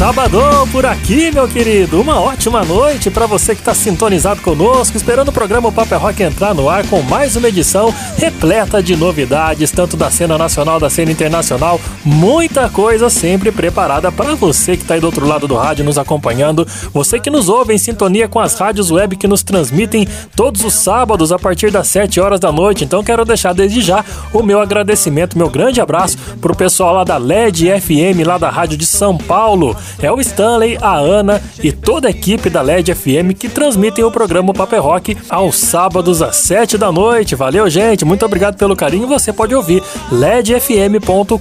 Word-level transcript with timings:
Sabadão 0.00 0.66
por 0.68 0.86
aqui, 0.86 1.30
meu 1.30 1.46
querido. 1.46 2.00
Uma 2.00 2.18
ótima 2.18 2.64
noite 2.64 3.10
para 3.10 3.26
você 3.26 3.54
que 3.54 3.60
está 3.60 3.74
sintonizado 3.74 4.40
conosco, 4.40 4.96
esperando 4.96 5.28
o 5.28 5.32
programa 5.32 5.70
Paper 5.70 6.00
Rock 6.00 6.22
entrar 6.22 6.54
no 6.54 6.70
ar 6.70 6.86
com 6.86 7.02
mais 7.02 7.36
uma 7.36 7.48
edição 7.48 7.94
repleta 8.16 8.82
de 8.82 8.96
novidades, 8.96 9.70
tanto 9.70 9.98
da 9.98 10.10
cena 10.10 10.38
nacional, 10.38 10.80
da 10.80 10.88
cena 10.88 11.12
internacional, 11.12 11.78
muita 12.02 12.70
coisa 12.70 13.10
sempre 13.10 13.52
preparada 13.52 14.10
para 14.10 14.34
você 14.34 14.74
que 14.74 14.84
está 14.84 14.94
aí 14.94 15.00
do 15.00 15.06
outro 15.06 15.26
lado 15.26 15.46
do 15.46 15.54
rádio 15.54 15.84
nos 15.84 15.98
acompanhando, 15.98 16.66
você 16.94 17.20
que 17.20 17.28
nos 17.28 17.50
ouve 17.50 17.74
em 17.74 17.78
sintonia 17.78 18.26
com 18.26 18.40
as 18.40 18.54
rádios 18.54 18.90
web 18.90 19.16
que 19.16 19.28
nos 19.28 19.42
transmitem 19.42 20.08
todos 20.34 20.64
os 20.64 20.72
sábados 20.72 21.30
a 21.30 21.38
partir 21.38 21.70
das 21.70 21.88
7 21.88 22.18
horas 22.20 22.40
da 22.40 22.50
noite. 22.50 22.84
Então 22.84 23.04
quero 23.04 23.22
deixar 23.22 23.52
desde 23.52 23.82
já 23.82 24.02
o 24.32 24.42
meu 24.42 24.62
agradecimento, 24.62 25.36
meu 25.36 25.50
grande 25.50 25.78
abraço 25.78 26.16
pro 26.40 26.56
pessoal 26.56 26.94
lá 26.94 27.04
da 27.04 27.18
LED 27.18 27.68
FM, 27.78 28.26
lá 28.26 28.38
da 28.38 28.48
Rádio 28.48 28.78
de 28.78 28.86
São 28.86 29.14
Paulo. 29.18 29.76
É 30.02 30.10
o 30.10 30.20
Stanley, 30.20 30.78
a 30.80 30.96
Ana 30.96 31.42
e 31.62 31.72
toda 31.72 32.08
a 32.08 32.10
equipe 32.10 32.50
da 32.50 32.62
LED 32.62 32.94
FM 32.94 33.34
que 33.38 33.48
transmitem 33.48 34.04
o 34.04 34.10
programa 34.10 34.52
Paper 34.52 34.82
Rock 34.82 35.16
aos 35.28 35.56
sábados 35.56 36.22
às 36.22 36.36
7 36.36 36.76
da 36.76 36.92
noite. 36.92 37.34
Valeu, 37.34 37.68
gente. 37.68 38.04
Muito 38.04 38.24
obrigado 38.24 38.56
pelo 38.56 38.76
carinho. 38.76 39.06
Você 39.06 39.32
pode 39.32 39.54
ouvir 39.54 39.82
ledfm.com.br. 40.10 41.36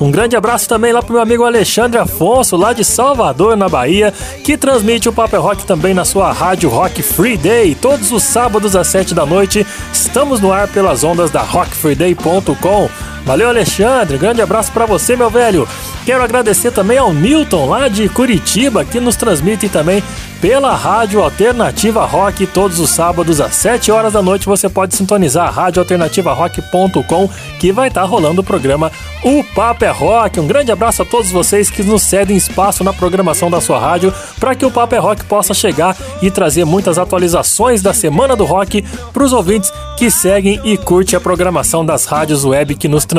Um 0.00 0.10
grande 0.10 0.36
abraço 0.36 0.68
também 0.68 0.92
lá 0.92 1.02
pro 1.02 1.14
meu 1.14 1.22
amigo 1.22 1.44
Alexandre 1.44 1.98
Afonso, 1.98 2.56
lá 2.56 2.72
de 2.72 2.84
Salvador, 2.84 3.56
na 3.56 3.68
Bahia, 3.68 4.12
que 4.44 4.56
transmite 4.56 5.08
o 5.08 5.12
Paper 5.12 5.40
Rock 5.40 5.64
também 5.64 5.94
na 5.94 6.04
sua 6.04 6.32
rádio 6.32 6.68
Rock 6.68 7.02
Free 7.02 7.36
Day. 7.36 7.74
Todos 7.74 8.12
os 8.12 8.22
sábados 8.22 8.74
às 8.76 8.86
7 8.88 9.14
da 9.14 9.26
noite, 9.26 9.66
estamos 9.92 10.40
no 10.40 10.52
ar 10.52 10.68
pelas 10.68 11.04
ondas 11.04 11.30
da 11.30 11.42
rockfreeday.com. 11.42 13.15
Valeu, 13.26 13.48
Alexandre. 13.48 14.18
Grande 14.18 14.40
abraço 14.40 14.70
para 14.70 14.86
você, 14.86 15.16
meu 15.16 15.28
velho. 15.28 15.66
Quero 16.04 16.22
agradecer 16.22 16.70
também 16.70 16.96
ao 16.96 17.12
Newton, 17.12 17.66
lá 17.66 17.88
de 17.88 18.08
Curitiba, 18.08 18.84
que 18.84 19.00
nos 19.00 19.16
transmite 19.16 19.68
também 19.68 20.00
pela 20.40 20.76
Rádio 20.76 21.20
Alternativa 21.20 22.04
Rock 22.04 22.46
todos 22.46 22.78
os 22.78 22.90
sábados 22.90 23.40
às 23.40 23.56
7 23.56 23.90
horas 23.90 24.12
da 24.12 24.22
noite. 24.22 24.46
Você 24.46 24.68
pode 24.68 24.94
sintonizar 24.94 25.48
a 25.48 25.50
radioalternativarock.com 25.50 27.28
que 27.58 27.72
vai 27.72 27.88
estar 27.88 28.02
tá 28.02 28.06
rolando 28.06 28.42
o 28.42 28.44
programa 28.44 28.92
O 29.24 29.42
Papo 29.42 29.84
é 29.84 29.90
Rock. 29.90 30.38
Um 30.38 30.46
grande 30.46 30.70
abraço 30.70 31.02
a 31.02 31.04
todos 31.04 31.32
vocês 31.32 31.68
que 31.68 31.82
nos 31.82 32.02
cedem 32.02 32.36
espaço 32.36 32.84
na 32.84 32.92
programação 32.92 33.50
da 33.50 33.60
sua 33.60 33.80
rádio 33.80 34.14
para 34.38 34.54
que 34.54 34.64
o 34.64 34.70
Papo 34.70 34.94
é 34.94 34.98
Rock 34.98 35.24
possa 35.24 35.52
chegar 35.52 35.96
e 36.22 36.30
trazer 36.30 36.64
muitas 36.64 36.96
atualizações 36.96 37.82
da 37.82 37.92
Semana 37.92 38.36
do 38.36 38.44
Rock 38.44 38.84
para 39.12 39.24
os 39.24 39.32
ouvintes 39.32 39.72
que 39.96 40.12
seguem 40.12 40.60
e 40.62 40.76
curtem 40.76 41.16
a 41.16 41.20
programação 41.20 41.84
das 41.84 42.04
rádios 42.04 42.44
web 42.44 42.76
que 42.76 42.86
nos 42.86 43.04
transmitem. 43.04 43.15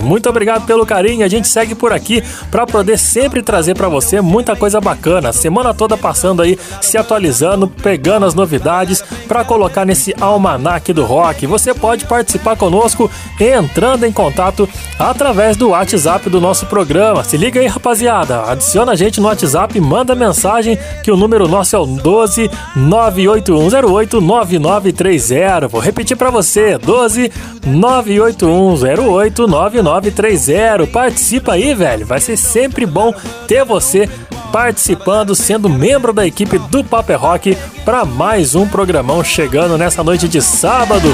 Muito 0.00 0.28
obrigado 0.28 0.66
pelo 0.66 0.84
carinho. 0.84 1.24
A 1.24 1.28
gente 1.28 1.48
segue 1.48 1.74
por 1.74 1.92
aqui 1.92 2.22
para 2.50 2.66
poder 2.66 2.98
sempre 2.98 3.42
trazer 3.42 3.74
para 3.74 3.88
você 3.88 4.20
muita 4.20 4.56
coisa 4.56 4.80
bacana. 4.80 5.32
Semana 5.32 5.72
toda 5.72 5.96
passando 5.96 6.42
aí, 6.42 6.58
se 6.80 6.98
atualizando, 6.98 7.68
pegando 7.68 8.26
as 8.26 8.34
novidades 8.34 9.02
para 9.26 9.44
colocar 9.44 9.84
nesse 9.84 10.14
almanac 10.20 10.92
do 10.92 11.04
rock. 11.04 11.46
Você 11.46 11.72
pode 11.72 12.04
participar 12.04 12.56
conosco 12.56 13.10
entrando 13.38 14.04
em 14.04 14.12
contato 14.12 14.68
através 14.98 15.56
do 15.56 15.70
WhatsApp 15.70 16.28
do 16.28 16.40
nosso 16.40 16.66
programa. 16.66 17.24
Se 17.24 17.36
liga 17.36 17.60
aí, 17.60 17.66
rapaziada. 17.66 18.42
Adiciona 18.42 18.92
a 18.92 18.96
gente 18.96 19.20
no 19.20 19.28
WhatsApp, 19.28 19.80
manda 19.80 20.14
mensagem 20.14 20.78
que 21.02 21.10
o 21.10 21.16
número 21.16 21.48
nosso 21.48 21.76
é 21.76 21.78
o 21.78 21.86
12 21.86 22.50
98108 22.76 24.20
9930. 24.20 25.68
Vou 25.68 25.80
repetir 25.80 26.16
para 26.16 26.30
você, 26.30 26.76
12 26.78 27.30
98108 27.66 29.29
9930. 29.38 30.86
Participa 30.86 31.52
aí, 31.52 31.74
velho. 31.74 32.06
Vai 32.06 32.20
ser 32.20 32.36
sempre 32.36 32.86
bom 32.86 33.14
ter 33.46 33.64
você 33.64 34.08
participando, 34.52 35.34
sendo 35.34 35.68
membro 35.68 36.12
da 36.12 36.26
equipe 36.26 36.58
do 36.58 36.82
Paper 36.82 37.18
Rock 37.18 37.56
para 37.84 38.04
mais 38.04 38.54
um 38.54 38.66
programão 38.66 39.22
chegando 39.22 39.78
nessa 39.78 40.02
noite 40.02 40.28
de 40.28 40.42
sábado. 40.42 41.08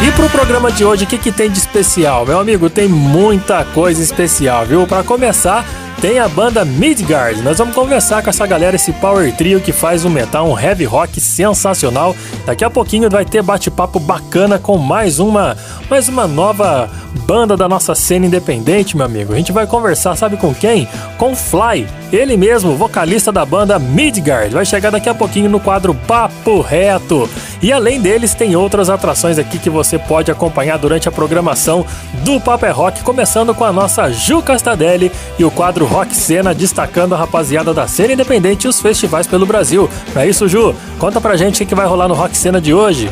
E 0.00 0.12
pro 0.12 0.30
programa 0.30 0.70
de 0.70 0.84
hoje, 0.84 1.04
o 1.04 1.06
que, 1.06 1.18
que 1.18 1.32
tem 1.32 1.50
de 1.50 1.58
especial? 1.58 2.24
Meu 2.24 2.38
amigo, 2.38 2.70
tem 2.70 2.86
muita 2.86 3.64
coisa 3.64 4.00
especial, 4.00 4.64
viu? 4.64 4.86
Para 4.86 5.02
começar, 5.02 5.64
tem 6.00 6.18
a 6.18 6.28
banda 6.28 6.64
Midgard. 6.64 7.42
Nós 7.42 7.58
vamos 7.58 7.74
conversar 7.74 8.22
com 8.22 8.30
essa 8.30 8.46
galera, 8.46 8.76
esse 8.76 8.92
power 8.92 9.34
trio 9.34 9.60
que 9.60 9.72
faz 9.72 10.04
um 10.04 10.10
metal, 10.10 10.48
um 10.48 10.58
heavy 10.58 10.84
rock 10.84 11.20
sensacional. 11.20 12.14
Daqui 12.46 12.64
a 12.64 12.70
pouquinho 12.70 13.10
vai 13.10 13.24
ter 13.24 13.42
bate-papo 13.42 13.98
bacana 13.98 14.58
com 14.58 14.78
mais 14.78 15.18
uma, 15.18 15.56
mais 15.90 16.08
uma 16.08 16.26
nova 16.26 16.88
banda 17.28 17.58
da 17.58 17.68
nossa 17.68 17.94
cena 17.94 18.24
independente, 18.24 18.96
meu 18.96 19.04
amigo. 19.04 19.34
A 19.34 19.36
gente 19.36 19.52
vai 19.52 19.66
conversar, 19.66 20.16
sabe 20.16 20.38
com 20.38 20.54
quem? 20.54 20.88
Com 21.18 21.36
Fly, 21.36 21.86
ele 22.10 22.38
mesmo, 22.38 22.74
vocalista 22.74 23.30
da 23.30 23.44
banda 23.44 23.78
Midgard. 23.78 24.54
Vai 24.54 24.64
chegar 24.64 24.88
daqui 24.88 25.10
a 25.10 25.14
pouquinho 25.14 25.50
no 25.50 25.60
quadro 25.60 25.92
Papo 25.94 26.62
Reto. 26.62 27.28
E 27.60 27.70
além 27.70 28.00
deles, 28.00 28.32
tem 28.32 28.56
outras 28.56 28.88
atrações 28.88 29.38
aqui 29.38 29.58
que 29.58 29.68
você 29.68 29.98
pode 29.98 30.30
acompanhar 30.30 30.78
durante 30.78 31.06
a 31.06 31.12
programação 31.12 31.84
do 32.24 32.40
Papo 32.40 32.64
é 32.64 32.70
Rock, 32.70 33.02
começando 33.02 33.54
com 33.54 33.64
a 33.64 33.72
nossa 33.74 34.10
Ju 34.10 34.40
Castadelli 34.40 35.12
e 35.38 35.44
o 35.44 35.50
quadro 35.50 35.84
Rock 35.84 36.16
Cena, 36.16 36.54
destacando 36.54 37.14
a 37.14 37.18
rapaziada 37.18 37.74
da 37.74 37.86
cena 37.86 38.14
independente 38.14 38.64
e 38.64 38.68
os 38.68 38.80
festivais 38.80 39.26
pelo 39.26 39.44
Brasil. 39.44 39.86
Não 40.14 40.22
é 40.22 40.26
isso, 40.26 40.48
Ju? 40.48 40.74
Conta 40.98 41.20
pra 41.20 41.36
gente 41.36 41.62
o 41.62 41.66
que 41.66 41.74
vai 41.74 41.86
rolar 41.86 42.08
no 42.08 42.14
Rock 42.14 42.34
Cena 42.34 42.58
de 42.58 42.72
hoje. 42.72 43.10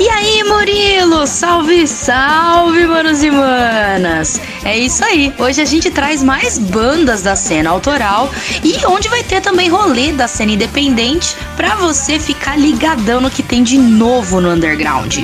E 0.00 0.08
aí, 0.10 0.44
Murilo? 0.44 1.26
Salve, 1.26 1.88
salve, 1.88 2.86
manos 2.86 3.20
e 3.24 3.32
manas! 3.32 4.40
É 4.64 4.78
isso 4.78 5.04
aí. 5.04 5.34
Hoje 5.36 5.60
a 5.60 5.64
gente 5.64 5.90
traz 5.90 6.22
mais 6.22 6.56
bandas 6.56 7.20
da 7.20 7.34
cena 7.34 7.70
autoral 7.70 8.30
e 8.62 8.86
onde 8.86 9.08
vai 9.08 9.24
ter 9.24 9.40
também 9.40 9.68
rolê 9.68 10.12
da 10.12 10.28
cena 10.28 10.52
independente 10.52 11.36
para 11.56 11.74
você 11.74 12.20
ficar 12.20 12.56
ligadão 12.56 13.20
no 13.20 13.28
que 13.28 13.42
tem 13.42 13.64
de 13.64 13.76
novo 13.76 14.40
no 14.40 14.50
underground. 14.50 15.18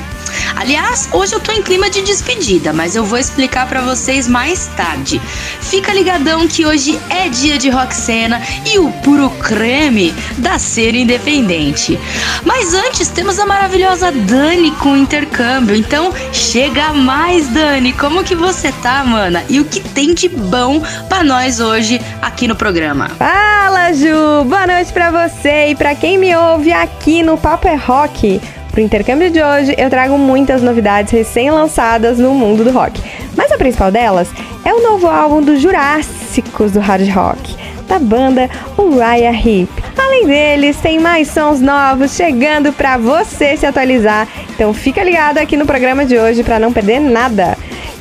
Aliás, 0.57 1.09
hoje 1.12 1.35
eu 1.35 1.41
tô 1.41 1.53
em 1.53 1.62
clima 1.62 1.91
de 1.91 2.03
despedida, 2.03 2.73
mas 2.73 2.97
eu 2.97 3.05
vou 3.05 3.19
explicar 3.19 3.69
para 3.69 3.81
vocês 3.81 4.29
mais 4.29 4.67
tarde. 4.77 5.21
Fica 5.61 5.93
ligadão 5.93 6.47
que 6.47 6.65
hoje 6.65 6.99
é 7.11 7.29
dia 7.29 7.59
de 7.59 7.71
rock 7.71 7.95
cena 7.95 8.41
e 8.67 8.79
o 8.79 8.91
puro 9.03 9.31
creme 9.31 10.15
da 10.39 10.59
cena 10.59 10.99
independente. 10.99 11.99
Mas 12.45 12.75
antes 12.75 13.09
temos 13.09 13.39
a 13.39 13.47
maravilhosa 13.47 14.11
Dani 14.12 14.63
com 14.72 14.97
intercâmbio. 14.97 15.75
Então, 15.75 16.12
chega 16.32 16.92
mais, 16.92 17.48
Dani. 17.48 17.92
Como 17.92 18.25
que 18.25 18.34
você 18.34 18.72
tá, 18.72 19.04
mana? 19.04 19.44
E 19.48 19.60
o 19.60 19.64
que 19.64 19.80
tem 19.80 20.14
de 20.14 20.28
bom 20.28 20.82
para 21.08 21.22
nós 21.22 21.60
hoje 21.60 22.00
aqui 22.20 22.48
no 22.48 22.56
programa? 22.56 23.08
Fala, 23.10 23.92
Ju. 23.92 24.44
Boa 24.44 24.66
noite 24.66 24.92
para 24.92 25.10
você 25.10 25.69
e 25.70 25.75
para 25.75 25.94
quem 25.94 26.19
me 26.19 26.34
ouve 26.36 26.72
aqui 26.72 27.22
no 27.22 27.36
Papo 27.36 27.69
é 27.69 27.75
Rock. 27.75 28.41
Para 28.75 28.80
o 28.80 28.84
intercâmbio 28.84 29.30
de 29.30 29.41
hoje, 29.41 29.72
eu 29.78 29.88
trago 29.88 30.19
muitas 30.19 30.60
novidades 30.60 31.12
recém-lançadas 31.12 32.19
no 32.19 32.34
mundo 32.34 32.64
do 32.64 32.72
rock. 32.72 33.00
Mas 33.36 33.52
a 33.52 33.56
principal 33.56 33.92
delas 33.92 34.28
é 34.64 34.75
o 34.75 34.82
novo 34.82 35.06
álbum 35.06 35.41
dos 35.41 35.60
Jurássicos 35.60 36.72
do 36.72 36.81
hard 36.81 37.08
rock, 37.08 37.56
da 37.86 38.00
banda 38.00 38.50
Uriah 38.76 39.32
Heep. 39.32 39.70
Além 39.96 40.26
deles, 40.26 40.76
tem 40.78 40.98
mais 40.98 41.28
sons 41.28 41.60
novos 41.60 42.16
chegando 42.16 42.72
para 42.72 42.96
você 42.96 43.56
se 43.56 43.64
atualizar. 43.64 44.26
Então 44.54 44.72
fica 44.72 45.03
ligado 45.03 45.38
aqui 45.38 45.56
no 45.56 45.66
programa 45.66 46.04
de 46.04 46.19
hoje 46.19 46.42
para 46.42 46.59
não 46.59 46.72
perder 46.72 47.00
nada. 47.00 47.56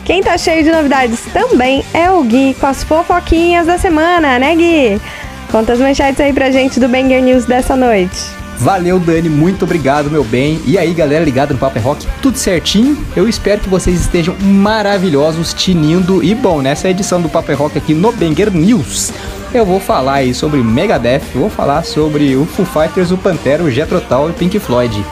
Quem 0.06 0.22
tá 0.22 0.38
cheio 0.38 0.64
de 0.64 0.72
novidades 0.72 1.19
também 1.31 1.84
é 1.94 2.12
o 2.12 2.24
Gui 2.24 2.56
com 2.59 2.68
as 2.68 2.84
fofoquinhas 2.84 3.68
da 3.68 3.78
semana, 3.78 4.38
né, 4.38 4.56
Gui? 4.56 5.02
Conta 5.51 5.74
as 5.74 5.80
manchetes 5.80 6.19
aí 6.19 6.33
pra 6.33 6.51
gente 6.51 6.80
do 6.80 6.89
Banger 6.89 7.22
News 7.24 7.45
dessa 7.45 7.75
noite. 7.75 8.19
Valeu, 8.57 9.00
Dani, 9.00 9.30
muito 9.30 9.66
obrigado, 9.66 10.10
meu 10.10 10.24
bem. 10.24 10.62
E 10.66 10.78
aí, 10.78 10.94
galera 10.94 11.24
ligada 11.24 11.54
no 11.54 11.60
Paper 11.60 11.83
Rock, 11.83 12.07
tudo 12.22 12.38
certinho? 12.38 12.98
Eu 13.16 13.28
espero 13.28 13.62
que 13.62 13.69
vocês 13.69 14.00
estejam 14.01 14.36
maravilhosos, 14.39 15.54
tinindo. 15.54 16.24
E 16.24 16.33
bom, 16.36 16.62
nessa 16.62 16.89
edição 16.89 17.22
do 17.22 17.30
Paper 17.30 17.57
Rock 17.57 17.78
aqui 17.78 17.94
no 17.94 18.12
Banger 18.12 18.51
News, 18.51 19.12
eu 19.54 19.66
vou 19.66 19.80
falar 19.80 20.16
aí 20.16 20.33
sobre 20.33 20.62
Megadeth, 20.63 21.24
vou 21.33 21.50
falar 21.50 21.83
sobre 21.83 22.36
o 22.36 22.45
Foo 22.45 22.66
Fighters, 22.66 23.12
o 23.12 23.18
Pantera, 23.18 23.63
o 23.63 23.72
Jethro 23.72 24.01
Tull 24.01 24.30
e 24.30 24.33
Pink 24.33 24.60
Floyd. 24.60 25.04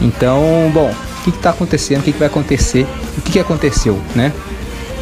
Então, 0.00 0.70
bom, 0.72 0.90
o 0.90 1.24
que, 1.24 1.32
que 1.32 1.38
tá 1.38 1.50
acontecendo, 1.50 2.00
o 2.00 2.02
que, 2.02 2.12
que 2.12 2.18
vai 2.18 2.28
acontecer, 2.28 2.86
o 3.16 3.20
que, 3.20 3.32
que 3.32 3.40
aconteceu, 3.40 3.98
né? 4.14 4.32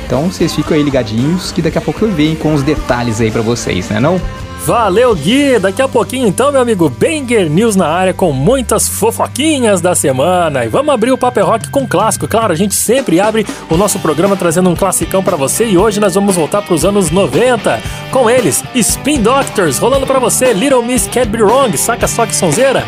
Então 0.07 0.31
vocês 0.31 0.55
ficam 0.55 0.77
aí 0.77 0.83
ligadinhos 0.83 1.51
que 1.51 1.61
daqui 1.61 1.79
a 1.79 1.81
pouco 1.81 2.05
eu 2.05 2.13
venho 2.13 2.37
com 2.37 2.55
os 2.55 2.63
detalhes 2.63 3.21
aí 3.21 3.31
para 3.31 3.43
vocês, 3.43 3.89
né 3.89 3.99
não? 3.99 4.21
Valeu, 4.65 5.15
Gui! 5.15 5.61
Daqui 5.61 5.81
a 5.81 5.87
pouquinho, 5.87 6.27
então, 6.27 6.51
meu 6.51 6.61
amigo, 6.61 6.89
Banger 6.89 7.49
News 7.49 7.77
na 7.77 7.87
área 7.87 8.13
com 8.13 8.33
muitas 8.33 8.89
fofoquinhas 8.89 9.81
da 9.81 9.95
semana. 9.95 10.65
E 10.65 10.69
vamos 10.69 10.93
abrir 10.93 11.13
o 11.13 11.19
Paper 11.19 11.47
Rock 11.47 11.71
com 11.71 11.87
clássico. 11.87 12.27
Claro, 12.27 12.53
a 12.53 12.57
gente 12.57 12.75
sempre 12.75 13.21
abre 13.21 13.47
o 13.71 13.77
nosso 13.77 14.01
programa 14.01 14.37
trazendo 14.37 14.69
um 14.69 14.75
classicão 14.75 15.23
para 15.23 15.37
você 15.37 15.67
e 15.67 15.79
hoje 15.79 16.01
nós 16.01 16.17
vamos 16.17 16.35
voltar 16.35 16.63
para 16.63 16.75
os 16.75 16.85
anos 16.85 17.13
90. 17.13 17.81
Com 18.11 18.29
eles, 18.29 18.65
Spin 18.75 19.21
Doctors, 19.21 19.79
rolando 19.79 20.05
para 20.07 20.19
você 20.19 20.53
Little 20.53 20.83
Miss 20.83 21.07
Can't 21.07 21.29
Be 21.29 21.43
Wrong. 21.43 21.77
Saca 21.77 22.09
só 22.09 22.27
que 22.27 22.35
sonzeira! 22.35 22.85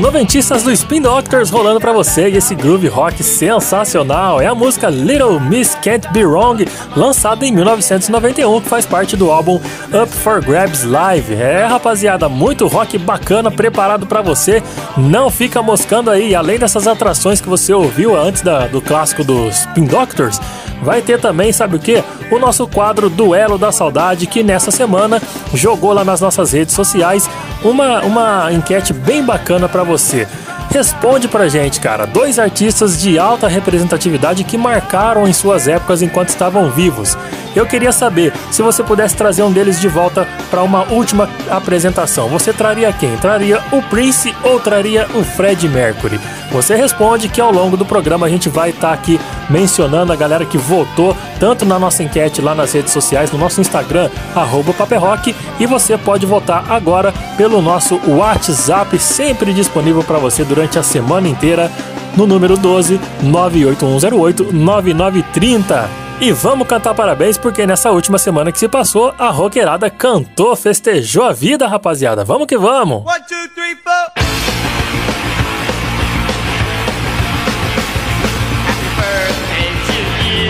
Noventistas 0.00 0.62
do 0.62 0.72
Spin 0.72 1.02
Doctors 1.02 1.50
rolando 1.50 1.78
para 1.78 1.92
você 1.92 2.30
e 2.30 2.36
esse 2.36 2.54
groove 2.54 2.88
rock 2.88 3.22
sensacional. 3.22 4.40
É 4.40 4.46
a 4.46 4.54
música 4.54 4.88
Little 4.88 5.38
Miss 5.38 5.74
Can't 5.74 6.08
Be 6.12 6.24
Wrong, 6.24 6.66
lançada 6.96 7.44
em 7.44 7.52
1991, 7.52 8.62
que 8.62 8.68
faz 8.68 8.86
parte 8.86 9.14
do 9.14 9.30
álbum 9.30 9.60
Up 9.92 10.08
for 10.08 10.42
Grabs 10.42 10.84
Live. 10.84 11.34
É, 11.34 11.66
rapaziada, 11.66 12.28
muito 12.28 12.66
rock 12.66 12.96
bacana 12.96 13.50
preparado 13.50 14.06
para 14.06 14.22
você. 14.22 14.62
Não 14.96 15.30
fica 15.30 15.62
moscando 15.62 16.10
aí, 16.10 16.34
além 16.34 16.58
dessas 16.58 16.86
atrações 16.86 17.40
que 17.40 17.48
você 17.48 17.72
ouviu 17.72 18.16
antes 18.16 18.40
da, 18.40 18.66
do 18.66 18.80
clássico 18.80 19.22
dos 19.22 19.60
Spin 19.60 19.84
Doctors, 19.84 20.40
vai 20.82 21.02
ter 21.02 21.20
também, 21.20 21.52
sabe 21.52 21.76
o 21.76 21.78
que? 21.78 22.02
O 22.30 22.38
nosso 22.38 22.66
quadro 22.66 23.10
Duelo 23.10 23.58
da 23.58 23.70
Saudade, 23.70 24.26
que 24.26 24.42
nessa 24.42 24.70
semana 24.70 25.20
jogou 25.52 25.92
lá 25.92 26.04
nas 26.04 26.20
nossas 26.20 26.52
redes 26.52 26.74
sociais 26.74 27.28
uma, 27.62 28.00
uma 28.02 28.52
enquete 28.52 28.92
bem 28.92 29.22
bacana 29.22 29.68
para 29.68 29.84
você. 29.90 30.28
Responde 30.70 31.26
pra 31.26 31.48
gente, 31.48 31.80
cara. 31.80 32.06
Dois 32.06 32.38
artistas 32.38 33.00
de 33.00 33.18
alta 33.18 33.48
representatividade 33.48 34.44
que 34.44 34.56
marcaram 34.56 35.26
em 35.26 35.32
suas 35.32 35.66
épocas 35.66 36.00
enquanto 36.00 36.28
estavam 36.28 36.70
vivos. 36.70 37.18
Eu 37.56 37.66
queria 37.66 37.90
saber 37.90 38.32
se 38.52 38.62
você 38.62 38.82
pudesse 38.82 39.16
trazer 39.16 39.42
um 39.42 39.50
deles 39.50 39.80
de 39.80 39.88
volta 39.88 40.26
para 40.48 40.62
uma 40.62 40.84
última 40.84 41.28
apresentação. 41.50 42.28
Você 42.28 42.52
traria 42.52 42.92
quem? 42.92 43.16
Traria 43.16 43.60
o 43.72 43.82
Prince 43.82 44.32
ou 44.44 44.60
traria 44.60 45.08
o 45.14 45.24
Fred 45.24 45.68
Mercury? 45.68 46.20
Você 46.52 46.76
responde 46.76 47.28
que 47.28 47.40
ao 47.40 47.52
longo 47.52 47.76
do 47.76 47.84
programa 47.84 48.26
a 48.26 48.28
gente 48.28 48.48
vai 48.48 48.70
estar 48.70 48.88
tá 48.88 48.94
aqui 48.94 49.20
mencionando 49.48 50.12
a 50.12 50.16
galera 50.16 50.44
que 50.44 50.58
votou 50.58 51.16
tanto 51.40 51.64
na 51.64 51.78
nossa 51.78 52.02
enquete 52.02 52.40
lá 52.40 52.54
nas 52.54 52.72
redes 52.72 52.92
sociais, 52.92 53.32
no 53.32 53.38
nosso 53.38 53.60
Instagram, 53.60 54.10
arroba 54.34 54.72
Paperrock, 54.72 55.34
e 55.58 55.66
você 55.66 55.96
pode 55.96 56.26
votar 56.26 56.70
agora 56.70 57.12
pelo 57.36 57.60
nosso 57.62 58.00
WhatsApp, 58.06 58.98
sempre 58.98 59.52
disponível 59.52 60.04
para 60.04 60.18
você 60.18 60.44
durante 60.44 60.59
a 60.78 60.82
semana 60.82 61.28
inteira, 61.28 61.70
no 62.16 62.26
número 62.26 62.56
12 62.56 63.00
98108 63.22 64.52
9930. 64.52 65.88
E 66.20 66.32
vamos 66.32 66.68
cantar 66.68 66.94
parabéns 66.94 67.38
porque 67.38 67.66
nessa 67.66 67.90
última 67.90 68.18
semana 68.18 68.52
que 68.52 68.58
se 68.58 68.68
passou, 68.68 69.14
a 69.18 69.30
roqueirada 69.30 69.88
cantou, 69.88 70.54
festejou 70.54 71.24
a 71.24 71.32
vida, 71.32 71.66
rapaziada. 71.66 72.24
Vamos 72.24 72.46
que 72.46 72.58
vamos! 72.58 73.04
One, 73.06 73.24
two, 73.26 73.48
three, 73.54 74.49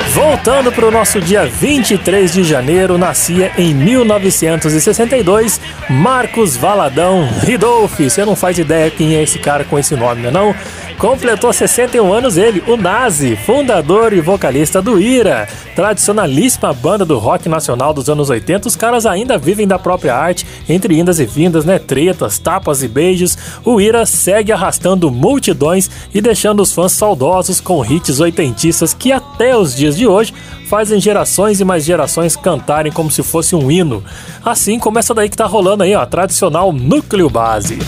Voltando 0.09 0.73
para 0.73 0.87
o 0.87 0.91
nosso 0.91 1.21
dia 1.21 1.47
23 1.47 2.33
de 2.33 2.43
janeiro, 2.43 2.99
nascia 2.99 3.53
em 3.57 3.73
1962 3.73 5.61
Marcos 5.89 6.57
Valadão 6.57 7.29
Ridolfi. 7.43 8.11
Você 8.11 8.25
não 8.25 8.35
faz 8.35 8.59
ideia 8.59 8.91
quem 8.91 9.15
é 9.15 9.23
esse 9.23 9.39
cara 9.39 9.65
com 9.65 9.79
esse 9.79 9.95
nome, 9.95 10.23
né 10.23 10.31
não? 10.31 10.55
Completou 11.01 11.51
61 11.51 12.13
anos 12.13 12.37
ele, 12.37 12.63
o 12.67 12.77
Nazi, 12.77 13.35
fundador 13.35 14.13
e 14.13 14.21
vocalista 14.21 14.83
do 14.83 15.01
Ira. 15.01 15.49
Tradicionalíssima 15.75 16.75
banda 16.75 17.07
do 17.07 17.17
rock 17.19 17.49
nacional 17.49 17.95
dos 17.95 18.11
anos 18.11 18.29
80, 18.29 18.69
os 18.69 18.77
caras 18.77 19.07
ainda 19.07 19.39
vivem 19.39 19.67
da 19.67 19.79
própria 19.79 20.15
arte, 20.15 20.47
entre 20.69 20.99
indas 20.99 21.19
e 21.19 21.25
vindas, 21.25 21.65
né? 21.65 21.79
Tretas, 21.79 22.39
tapas 22.39 22.83
e 22.83 22.89
beijos. 22.89 23.39
O 23.65 23.81
Ira 23.81 24.05
segue 24.05 24.53
arrastando 24.53 25.11
multidões 25.11 25.89
e 26.13 26.21
deixando 26.21 26.61
os 26.61 26.71
fãs 26.71 26.93
saudosos 26.93 27.63
com 27.63 27.83
hits 27.83 28.21
oitentistas 28.21 28.93
que 28.93 29.11
até 29.11 29.57
os 29.57 29.75
dias 29.75 29.90
de 29.97 30.07
hoje 30.07 30.33
fazem 30.67 31.01
gerações 31.01 31.61
e 31.61 31.65
mais 31.65 31.85
gerações 31.85 32.37
cantarem 32.37 32.93
como 32.93 33.11
se 33.11 33.23
fosse 33.23 33.57
um 33.57 33.71
hino. 33.71 34.05
Assim 34.45 34.79
como 34.79 34.99
essa 34.99 35.13
daí 35.13 35.29
que 35.29 35.37
tá 35.37 35.47
rolando 35.47 35.83
aí, 35.83 35.95
ó, 35.95 36.01
a 36.01 36.07
tradicional 36.07 36.73
núcleo 36.73 37.29
base. 37.29 37.79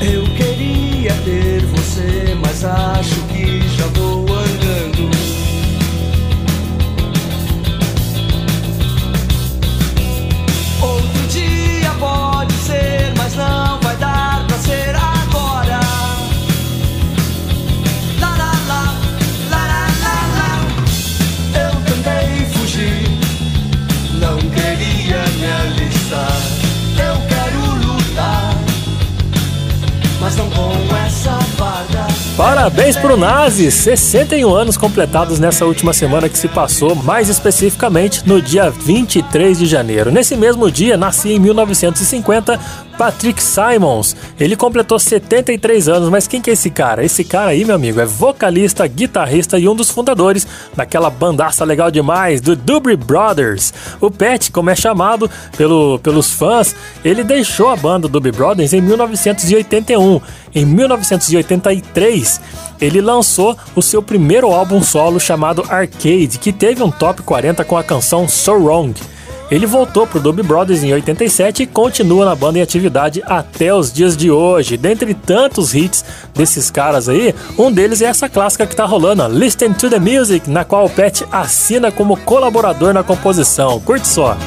Eu 0.00 0.22
queria 0.36 1.14
ter 1.24 1.64
você, 1.66 2.36
mas 2.40 2.64
acho 2.64 3.21
Parabéns 32.36 32.96
pro 32.96 33.14
Nazi! 33.14 33.70
61 33.70 34.54
anos 34.54 34.78
completados 34.78 35.38
nessa 35.38 35.66
última 35.66 35.92
semana 35.92 36.30
que 36.30 36.38
se 36.38 36.48
passou, 36.48 36.94
mais 36.94 37.28
especificamente 37.28 38.26
no 38.26 38.40
dia 38.40 38.70
23 38.70 39.58
de 39.58 39.66
janeiro. 39.66 40.10
Nesse 40.10 40.34
mesmo 40.34 40.70
dia, 40.70 40.96
nascia 40.96 41.36
em 41.36 41.38
1950 41.38 42.58
Patrick 42.96 43.42
Simons. 43.42 44.16
Ele 44.40 44.56
completou 44.56 44.98
73 44.98 45.88
anos, 45.88 46.08
mas 46.08 46.26
quem 46.26 46.40
que 46.40 46.48
é 46.48 46.52
esse 46.54 46.70
cara? 46.70 47.04
Esse 47.04 47.22
cara 47.22 47.50
aí, 47.50 47.64
meu 47.64 47.74
amigo, 47.74 48.00
é 48.00 48.06
vocalista, 48.06 48.86
guitarrista 48.86 49.58
e 49.58 49.68
um 49.68 49.74
dos 49.74 49.90
fundadores 49.90 50.46
daquela 50.74 51.10
bandaça 51.10 51.64
legal 51.64 51.90
demais 51.90 52.40
do 52.40 52.56
Doobie 52.56 52.96
Brothers. 52.96 53.74
O 54.00 54.10
Pat, 54.10 54.50
como 54.50 54.70
é 54.70 54.74
chamado 54.74 55.30
pelo, 55.56 55.98
pelos 55.98 56.30
fãs, 56.30 56.74
ele 57.04 57.24
deixou 57.24 57.68
a 57.68 57.76
banda 57.76 58.08
Doobie 58.08 58.32
Brothers 58.32 58.72
em 58.72 58.80
1981. 58.80 60.20
Em 60.54 60.66
1983, 60.66 62.40
ele 62.80 63.00
lançou 63.00 63.56
o 63.74 63.82
seu 63.82 64.02
primeiro 64.02 64.52
álbum 64.52 64.82
solo 64.82 65.18
chamado 65.18 65.64
Arcade, 65.68 66.38
que 66.40 66.52
teve 66.52 66.82
um 66.82 66.90
top 66.90 67.22
40 67.22 67.64
com 67.64 67.76
a 67.76 67.84
canção 67.84 68.28
So 68.28 68.52
Wrong. 68.52 68.94
Ele 69.50 69.66
voltou 69.66 70.06
pro 70.06 70.18
Doobie 70.18 70.42
Brothers 70.42 70.82
em 70.82 70.94
87 70.94 71.64
e 71.64 71.66
continua 71.66 72.24
na 72.24 72.34
banda 72.34 72.58
em 72.58 72.62
atividade 72.62 73.22
até 73.26 73.74
os 73.74 73.92
dias 73.92 74.16
de 74.16 74.30
hoje. 74.30 74.78
Dentre 74.78 75.12
tantos 75.12 75.74
hits 75.74 76.02
desses 76.34 76.70
caras 76.70 77.06
aí, 77.06 77.34
um 77.58 77.70
deles 77.70 78.00
é 78.00 78.06
essa 78.06 78.30
clássica 78.30 78.66
que 78.66 78.74
tá 78.74 78.86
rolando, 78.86 79.28
Listen 79.28 79.74
to 79.74 79.90
the 79.90 79.98
Music, 79.98 80.48
na 80.48 80.64
qual 80.64 80.86
o 80.86 80.90
Pat 80.90 81.22
assina 81.30 81.92
como 81.92 82.16
colaborador 82.16 82.94
na 82.94 83.02
composição. 83.02 83.78
Curte 83.80 84.08
só. 84.08 84.38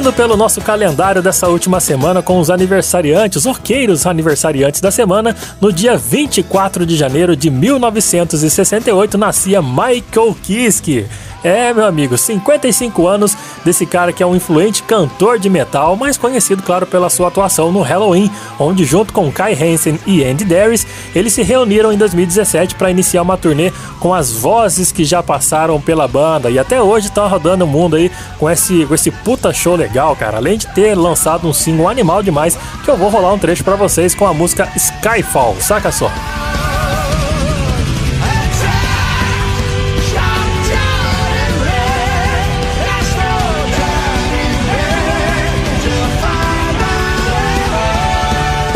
Seguindo 0.00 0.16
pelo 0.16 0.34
nosso 0.34 0.62
calendário 0.62 1.20
dessa 1.20 1.46
última 1.46 1.78
semana 1.78 2.22
com 2.22 2.40
os 2.40 2.48
aniversariantes, 2.48 3.44
orqueiros 3.44 4.06
aniversariantes 4.06 4.80
da 4.80 4.90
semana, 4.90 5.36
no 5.60 5.70
dia 5.70 5.94
24 5.94 6.86
de 6.86 6.96
janeiro 6.96 7.36
de 7.36 7.50
1968 7.50 9.18
nascia 9.18 9.60
Michael 9.60 10.34
Kiske. 10.42 11.06
É, 11.42 11.72
meu 11.72 11.86
amigo, 11.86 12.18
55 12.18 13.06
anos 13.06 13.36
desse 13.64 13.86
cara 13.86 14.12
que 14.12 14.22
é 14.22 14.26
um 14.26 14.36
influente 14.36 14.82
cantor 14.82 15.38
de 15.38 15.48
metal, 15.48 15.96
mais 15.96 16.18
conhecido, 16.18 16.62
claro, 16.62 16.86
pela 16.86 17.08
sua 17.08 17.28
atuação 17.28 17.72
no 17.72 17.80
Halloween, 17.80 18.30
onde 18.58 18.84
junto 18.84 19.12
com 19.12 19.32
Kai 19.32 19.54
Hansen 19.54 19.98
e 20.06 20.22
Andy 20.22 20.44
Darius, 20.44 20.86
eles 21.14 21.32
se 21.32 21.42
reuniram 21.42 21.92
em 21.92 21.96
2017 21.96 22.74
para 22.74 22.90
iniciar 22.90 23.22
uma 23.22 23.38
turnê 23.38 23.72
com 23.98 24.12
as 24.12 24.32
vozes 24.32 24.92
que 24.92 25.04
já 25.04 25.22
passaram 25.22 25.80
pela 25.80 26.06
banda 26.06 26.50
e 26.50 26.58
até 26.58 26.82
hoje 26.82 27.06
estão 27.06 27.26
rodando 27.26 27.64
o 27.64 27.68
mundo 27.68 27.96
aí 27.96 28.10
com 28.38 28.48
esse, 28.48 28.84
com 28.84 28.94
esse 28.94 29.10
puta 29.10 29.52
show 29.52 29.76
legal, 29.76 30.14
cara. 30.14 30.36
Além 30.36 30.58
de 30.58 30.66
ter 30.68 30.94
lançado 30.94 31.48
um 31.48 31.52
single 31.52 31.88
animal 31.88 32.22
demais, 32.22 32.58
que 32.84 32.90
eu 32.90 32.96
vou 32.96 33.08
rolar 33.08 33.32
um 33.32 33.38
trecho 33.38 33.64
para 33.64 33.76
vocês 33.76 34.14
com 34.14 34.26
a 34.26 34.34
música 34.34 34.68
Skyfall, 34.76 35.56
saca 35.60 35.90
só. 35.90 36.10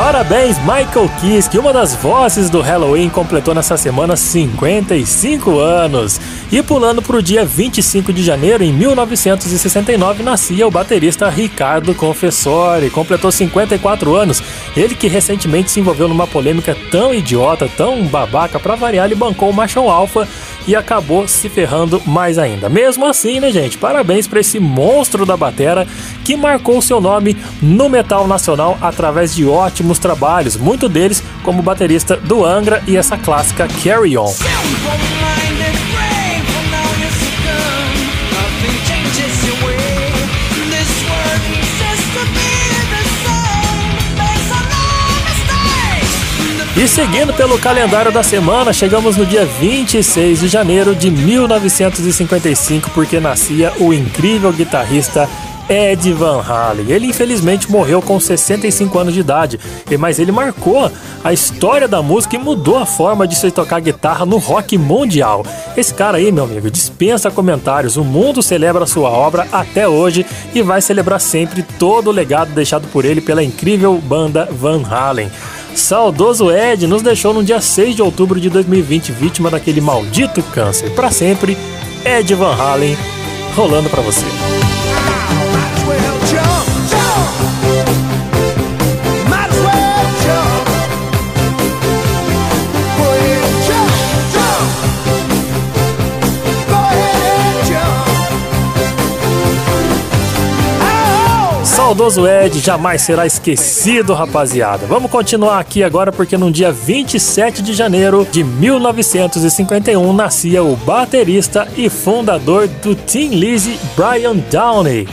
Parabéns, 0.05 0.59
Michael 0.59 1.11
Kiske, 1.19 1.59
uma 1.59 1.73
das 1.73 1.97
vozes 1.97 2.51
do 2.51 2.61
Halloween, 2.61 3.09
completou 3.09 3.55
nessa 3.55 3.75
semana 3.79 4.17
55 4.17 5.59
anos. 5.59 6.21
E 6.53 6.63
pulando 6.63 7.01
para 7.01 7.17
o 7.17 7.23
dia 7.23 7.43
25 7.43 8.13
de 8.13 8.23
janeiro, 8.23 8.63
em 8.63 8.71
1969, 8.71 10.23
nascia 10.23 10.69
o 10.69 10.71
baterista 10.71 11.31
Ricardo 11.31 11.95
Confessori, 11.95 12.91
completou 12.91 13.33
54 13.33 14.15
anos. 14.15 14.43
Ele 14.77 14.95
que 14.95 15.09
recentemente 15.09 15.71
se 15.71 15.81
envolveu 15.81 16.07
numa 16.07 16.27
polêmica 16.27 16.77
tão 16.91 17.15
idiota, 17.15 17.67
tão 17.75 18.03
babaca, 18.03 18.61
para 18.61 18.75
variar, 18.75 19.07
ele 19.07 19.15
bancou 19.15 19.49
o 19.49 19.55
Machão 19.55 19.91
Alpha 19.91 20.29
e 20.67 20.75
acabou 20.75 21.27
se 21.29 21.49
ferrando 21.49 22.01
mais 22.07 22.39
ainda. 22.39 22.69
Mesmo 22.69 23.07
assim, 23.07 23.41
né, 23.41 23.51
gente? 23.51 23.79
Parabéns 23.79 24.27
para 24.27 24.41
esse 24.41 24.59
monstro 24.59 25.27
da 25.27 25.37
batera 25.37 25.87
que 26.25 26.37
marcou 26.37 26.81
seu 26.81 27.01
nome 27.01 27.37
no 27.61 27.89
metal 27.89 28.27
nacional 28.27 28.79
através 28.81 29.35
de 29.35 29.47
ótimos 29.47 29.99
trabalhos, 29.99 30.57
muito 30.57 30.89
deles 30.89 31.23
como 31.43 31.63
baterista 31.63 32.17
do 32.17 32.45
Angra 32.45 32.83
e 32.87 32.97
essa 32.97 33.17
clássica 33.17 33.69
Carry 33.83 34.17
On. 34.17 34.33
E 46.77 46.89
seguindo 46.89 47.33
pelo 47.35 47.57
calendário 47.57 48.11
da 48.11 48.25
semana, 48.25 48.73
chegamos 48.73 49.17
no 49.17 49.25
dia 49.25 49.47
26 49.47 50.41
de 50.41 50.49
janeiro 50.49 50.93
de 50.93 51.09
1955, 51.09 52.91
porque 52.91 53.21
nascia 53.21 53.73
o 53.79 53.95
incrível 53.95 54.53
guitarrista 54.53 55.29
Ed 55.69 56.13
Van 56.13 56.43
Halen. 56.43 56.91
Ele 56.91 57.07
infelizmente 57.07 57.71
morreu 57.71 58.03
com 58.03 58.19
65 58.19 58.99
anos 58.99 59.15
de 59.15 59.21
idade, 59.21 59.61
mas 60.01 60.19
ele 60.19 60.33
marcou 60.33 60.91
a 61.23 61.33
história 61.33 61.87
da 61.87 62.03
música 62.03 62.35
e 62.35 62.41
mudou 62.41 62.77
a 62.77 62.85
forma 62.85 63.27
de 63.27 63.37
se 63.37 63.53
tocar 63.53 63.81
guitarra 63.81 64.27
no 64.27 64.39
rock 64.39 64.77
mundial. 64.77 65.47
Esse 65.77 65.95
cara 65.95 66.19
aí, 66.19 66.33
meu 66.33 66.43
amigo, 66.43 66.69
dispensa 66.69 67.31
comentários. 67.31 67.97
O 67.97 68.03
mundo 68.03 68.43
celebra 68.43 68.85
sua 68.85 69.11
obra 69.11 69.47
até 69.53 69.89
hoje 69.89 70.27
e 70.53 70.61
vai 70.61 70.83
celebrar 70.83 71.21
sempre 71.21 71.63
todo 71.79 72.09
o 72.09 72.13
legado 72.13 72.53
deixado 72.53 72.89
por 72.89 73.05
ele 73.05 73.21
pela 73.21 73.45
incrível 73.45 73.97
banda 74.05 74.49
Van 74.51 74.83
Halen. 74.85 75.31
Saudoso 75.75 76.51
Ed 76.51 76.87
nos 76.87 77.03
deixou 77.03 77.35
no 77.35 77.43
dia 77.43 77.61
6 77.61 77.97
de 77.97 78.03
outubro 78.03 78.41
de 78.41 78.49
2020, 78.49 79.13
vítima 79.13 79.51
daquele 79.51 79.81
maldito 79.81 80.43
câncer. 80.43 80.91
Para 80.91 81.11
sempre, 81.11 81.57
Ed 82.05 82.35
Van 82.35 82.55
Halen 82.55 82.97
rolando 83.55 83.89
para 83.89 84.03
você. 84.03 84.25
Saudoso 101.95 102.27
Ed 102.27 102.59
jamais 102.59 103.03
será 103.03 103.25
esquecido, 103.25 104.15
rapaziada. 104.15 104.85
Vamos 104.85 105.09
continuar 105.09 105.61
aqui 105.61 105.85
agora 105.85 106.11
porque 106.11 106.37
no 106.37 106.51
dia 106.51 106.73
27 106.73 107.63
de 107.63 107.73
janeiro 107.73 108.27
de 108.29 108.43
1951 108.43 110.13
nascia 110.13 110.65
o 110.65 110.75
baterista 110.75 111.69
e 111.77 111.89
fundador 111.89 112.67
do 112.67 112.97
Team 112.97 113.35
Lizzy, 113.35 113.79
Brian 113.95 114.35
Downey. 114.51 115.07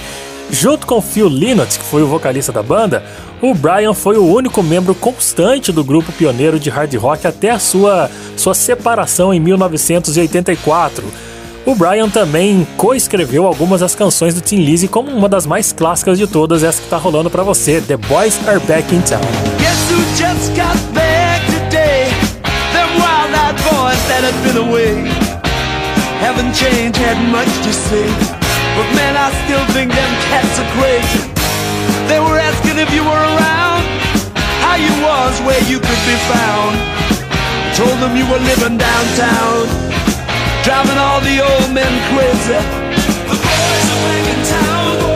Junto 0.49 0.87
com 0.87 0.99
Phil 0.99 1.29
Lynott, 1.29 1.77
que 1.77 1.85
foi 1.85 2.01
o 2.01 2.07
vocalista 2.07 2.51
da 2.51 2.63
banda, 2.63 3.03
o 3.39 3.53
Brian 3.53 3.93
foi 3.93 4.17
o 4.17 4.25
único 4.25 4.63
membro 4.63 4.95
constante 4.95 5.71
do 5.71 5.83
grupo 5.83 6.11
pioneiro 6.11 6.59
de 6.59 6.71
hard 6.71 6.95
rock 6.95 7.27
até 7.27 7.51
a 7.51 7.59
sua, 7.59 8.09
sua 8.35 8.55
separação 8.55 9.31
em 9.31 9.39
1984. 9.39 11.03
O 11.63 11.75
Brian 11.75 12.09
também 12.09 12.67
coescreveu 12.75 13.45
algumas 13.45 13.81
das 13.81 13.93
canções 13.93 14.33
do 14.33 14.41
Tim 14.41 14.57
Lizzy 14.57 14.87
como 14.87 15.11
uma 15.11 15.29
das 15.29 15.45
mais 15.45 15.71
clássicas 15.71 16.17
de 16.17 16.25
todas, 16.25 16.63
essa 16.63 16.81
que 16.81 16.89
tá 16.89 16.97
rolando 16.97 17.29
para 17.29 17.43
você, 17.43 17.79
The 17.81 17.97
Boys 17.97 18.39
Are 18.47 18.59
Back 18.61 18.93
in 18.93 19.01
Town. 19.01 19.21
Told 37.73 37.99
them 37.99 38.17
you 38.17 38.25
were 38.25 38.37
living 38.39 38.77
downtown 38.77 39.90
driving 40.63 40.97
all 40.97 41.21
the 41.21 41.39
old 41.41 41.73
men 41.73 41.93
crazy. 42.09 42.59
The 43.29 43.37
boys 43.45 43.87
are 43.93 44.01
back 44.05 44.27
in 44.33 44.41
town, 44.45 45.10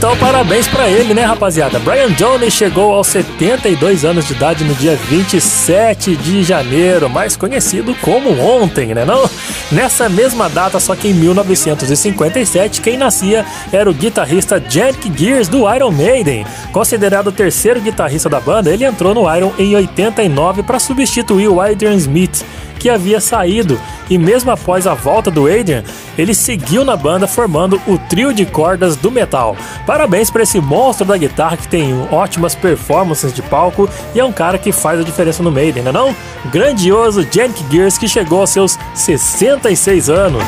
Então, 0.00 0.16
parabéns 0.16 0.66
para 0.66 0.88
ele, 0.88 1.12
né, 1.12 1.24
rapaziada? 1.24 1.78
Brian 1.78 2.10
Jones 2.12 2.54
chegou 2.54 2.94
aos 2.94 3.06
72 3.08 4.02
anos 4.02 4.26
de 4.26 4.32
idade 4.32 4.64
no 4.64 4.74
dia 4.74 4.96
27 4.96 6.16
de 6.16 6.42
janeiro, 6.42 7.10
mais 7.10 7.36
conhecido 7.36 7.94
como 7.96 8.30
ontem, 8.40 8.94
né? 8.94 9.04
Não? 9.04 9.28
Nessa 9.70 10.08
mesma 10.08 10.48
data, 10.48 10.80
só 10.80 10.96
que 10.96 11.08
em 11.08 11.12
1957, 11.12 12.80
quem 12.80 12.96
nascia 12.96 13.44
era 13.70 13.90
o 13.90 13.92
guitarrista 13.92 14.58
Jack 14.58 15.12
Gears 15.14 15.48
do 15.48 15.70
Iron 15.70 15.90
Maiden. 15.90 16.46
Considerado 16.72 17.26
o 17.26 17.32
terceiro 17.32 17.78
guitarrista 17.78 18.30
da 18.30 18.40
banda, 18.40 18.70
ele 18.70 18.86
entrou 18.86 19.14
no 19.14 19.36
Iron 19.36 19.52
em 19.58 19.76
89 19.76 20.62
para 20.62 20.78
substituir 20.78 21.48
o 21.48 21.60
Adrian 21.60 21.96
Smith 21.96 22.42
que 22.80 22.88
havia 22.88 23.20
saído 23.20 23.78
e 24.08 24.18
mesmo 24.18 24.50
após 24.50 24.86
a 24.86 24.94
volta 24.94 25.30
do 25.30 25.46
Adrian, 25.46 25.84
ele 26.18 26.34
seguiu 26.34 26.84
na 26.84 26.96
banda 26.96 27.28
formando 27.28 27.80
o 27.86 27.96
trio 27.96 28.32
de 28.32 28.44
cordas 28.44 28.96
do 28.96 29.10
metal. 29.10 29.56
Parabéns 29.90 30.30
para 30.30 30.44
esse 30.44 30.60
monstro 30.60 31.04
da 31.04 31.16
guitarra 31.16 31.56
que 31.56 31.66
tem 31.66 31.92
ótimas 32.12 32.54
performances 32.54 33.32
de 33.32 33.42
palco 33.42 33.88
e 34.14 34.20
é 34.20 34.24
um 34.24 34.30
cara 34.30 34.56
que 34.56 34.70
faz 34.70 35.00
a 35.00 35.02
diferença 35.02 35.42
no 35.42 35.50
Maiden, 35.50 35.82
não 35.82 35.90
é 35.90 35.92
não? 35.92 36.16
Grandioso 36.48 37.26
Jank 37.28 37.64
Gears 37.68 37.98
que 37.98 38.06
chegou 38.06 38.40
aos 38.40 38.50
seus 38.50 38.78
66 38.94 40.08
anos. 40.08 40.44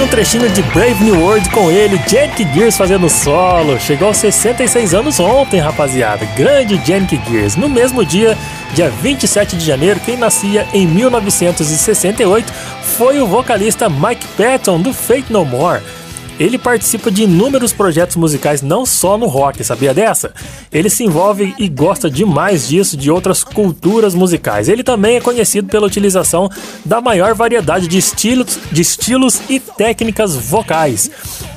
Um 0.00 0.06
trechinho 0.06 0.48
de 0.50 0.62
Brave 0.62 1.02
New 1.02 1.20
World 1.20 1.50
com 1.50 1.72
ele, 1.72 1.98
Jack 2.06 2.46
Gears 2.54 2.76
fazendo 2.76 3.10
solo. 3.10 3.80
Chegou 3.80 4.08
aos 4.08 4.18
66 4.18 4.94
anos 4.94 5.18
ontem, 5.18 5.58
rapaziada. 5.58 6.24
Grande 6.36 6.78
Jack 6.78 7.20
Gears. 7.28 7.56
No 7.56 7.68
mesmo 7.68 8.04
dia, 8.04 8.38
dia 8.74 8.88
27 8.88 9.56
de 9.56 9.64
janeiro, 9.64 9.98
quem 9.98 10.16
nascia 10.16 10.68
em 10.72 10.86
1968 10.86 12.52
foi 12.96 13.20
o 13.20 13.26
vocalista 13.26 13.88
Mike 13.88 14.26
Patton 14.36 14.80
do 14.80 14.92
Fate 14.92 15.32
No 15.32 15.44
More. 15.44 15.82
Ele 16.38 16.56
participa 16.56 17.10
de 17.10 17.24
inúmeros 17.24 17.72
projetos 17.72 18.16
musicais, 18.16 18.62
não 18.62 18.86
só 18.86 19.18
no 19.18 19.26
rock, 19.26 19.62
sabia 19.64 19.92
dessa? 19.92 20.32
Ele 20.72 20.88
se 20.88 21.04
envolve 21.04 21.54
e 21.58 21.68
gosta 21.68 22.08
demais 22.08 22.68
disso 22.68 22.96
de 22.96 23.10
outras 23.10 23.42
culturas 23.42 24.14
musicais. 24.14 24.68
Ele 24.68 24.84
também 24.84 25.16
é 25.16 25.20
conhecido 25.20 25.68
pela 25.68 25.86
utilização 25.86 26.48
da 26.84 27.00
maior 27.00 27.34
variedade 27.34 27.88
de 27.88 27.98
estilos, 27.98 28.58
de 28.70 28.82
estilos 28.82 29.40
e 29.48 29.58
técnicas 29.58 30.36
vocais. 30.36 31.10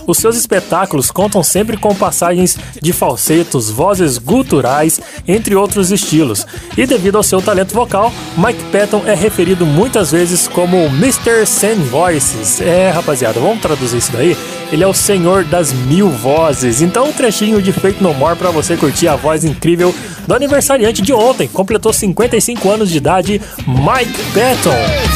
Os 0.08 0.18
seus 0.18 0.36
espetáculos 0.36 1.12
contam 1.12 1.44
sempre 1.44 1.78
com 1.78 1.94
passagens 1.96 2.58
de 2.82 2.94
falsetos, 2.94 3.70
vozes 3.70 4.18
guturais, 4.18 5.00
entre 5.28 5.56
outros 5.56 5.92
estilos. 5.92 6.46
E 6.78 6.86
devido 6.86 7.18
ao 7.18 7.24
seu 7.24 7.42
talento 7.42 7.74
vocal, 7.74 8.12
Mike 8.38 8.64
Patton 8.72 9.04
é 9.06 9.14
referido 9.14 9.66
muitas 9.66 10.12
vezes 10.12 10.48
como 10.48 10.78
Mr. 10.88 11.46
Sand 11.46 11.84
Voices. 11.90 12.62
É, 12.62 12.90
rapaziada, 12.90 13.40
vamos 13.40 13.62
traduzir 13.62 13.98
isso 13.98 14.12
daí? 14.12 14.38
Ele 14.72 14.84
é 14.84 14.88
o 14.88 14.94
senhor 14.94 15.44
das 15.44 15.74
mil 15.74 16.10
vozes. 16.10 16.82
Então, 16.82 17.10
um 17.10 17.14
trechinho 17.14 17.62
de 17.62 17.74
Fake 17.74 18.02
No 18.02 18.14
More 18.14 18.38
para 18.38 18.52
você 18.52 18.78
curtir 18.78 19.08
a 19.08 19.16
voz 19.16 19.44
incrível 19.44 19.94
do 20.26 20.34
aniversariante 20.34 21.02
de 21.02 21.12
ontem. 21.14 21.48
Completou 21.48 21.92
55 21.92 22.70
anos 22.70 22.90
de 22.90 22.98
idade, 22.98 23.42
Mike 23.68 24.22
Patton. 24.34 25.11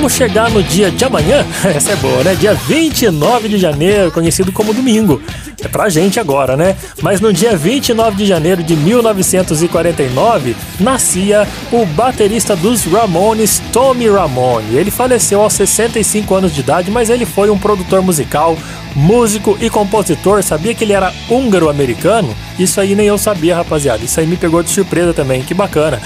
Vamos 0.00 0.14
chegar 0.14 0.48
no 0.48 0.62
dia 0.62 0.90
de 0.90 1.04
amanhã? 1.04 1.44
Essa 1.62 1.92
é 1.92 1.96
boa, 1.96 2.24
né? 2.24 2.34
Dia 2.34 2.54
29 2.54 3.50
de 3.50 3.58
janeiro, 3.58 4.10
conhecido 4.10 4.50
como 4.50 4.72
domingo. 4.72 5.20
É 5.62 5.68
pra 5.68 5.90
gente 5.90 6.18
agora, 6.18 6.56
né? 6.56 6.74
Mas 7.02 7.20
no 7.20 7.30
dia 7.30 7.54
29 7.54 8.16
de 8.16 8.24
janeiro 8.24 8.62
de 8.62 8.74
1949, 8.74 10.56
nascia 10.80 11.46
o 11.70 11.84
baterista 11.84 12.56
dos 12.56 12.82
Ramones, 12.86 13.60
Tommy 13.74 14.08
Ramone. 14.08 14.74
Ele 14.74 14.90
faleceu 14.90 15.42
aos 15.42 15.52
65 15.52 16.34
anos 16.34 16.54
de 16.54 16.60
idade, 16.60 16.90
mas 16.90 17.10
ele 17.10 17.26
foi 17.26 17.50
um 17.50 17.58
produtor 17.58 18.00
musical, 18.00 18.56
músico 18.96 19.58
e 19.60 19.68
compositor. 19.68 20.42
Sabia 20.42 20.74
que 20.74 20.82
ele 20.82 20.94
era 20.94 21.12
húngaro-americano? 21.28 22.34
Isso 22.58 22.80
aí 22.80 22.94
nem 22.94 23.06
eu 23.06 23.18
sabia, 23.18 23.56
rapaziada. 23.56 24.02
Isso 24.02 24.18
aí 24.18 24.26
me 24.26 24.38
pegou 24.38 24.62
de 24.62 24.70
surpresa 24.70 25.12
também, 25.12 25.42
que 25.42 25.52
bacana. 25.52 26.00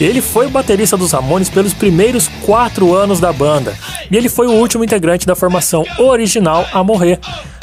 Ele 0.00 0.22
foi 0.22 0.46
o 0.46 0.50
baterista 0.50 0.96
dos 0.96 1.12
Ramones 1.12 1.50
pelos 1.50 1.74
primeiros 1.74 2.28
quatro 2.44 2.94
anos 2.94 3.20
da 3.20 3.32
banda, 3.32 3.76
e 4.10 4.16
ele 4.16 4.28
foi 4.28 4.46
o 4.46 4.52
último 4.52 4.82
integrante 4.82 5.26
da 5.26 5.36
formação 5.36 5.84
original 5.98 6.66
a 6.72 6.82
morrer. 6.82 7.20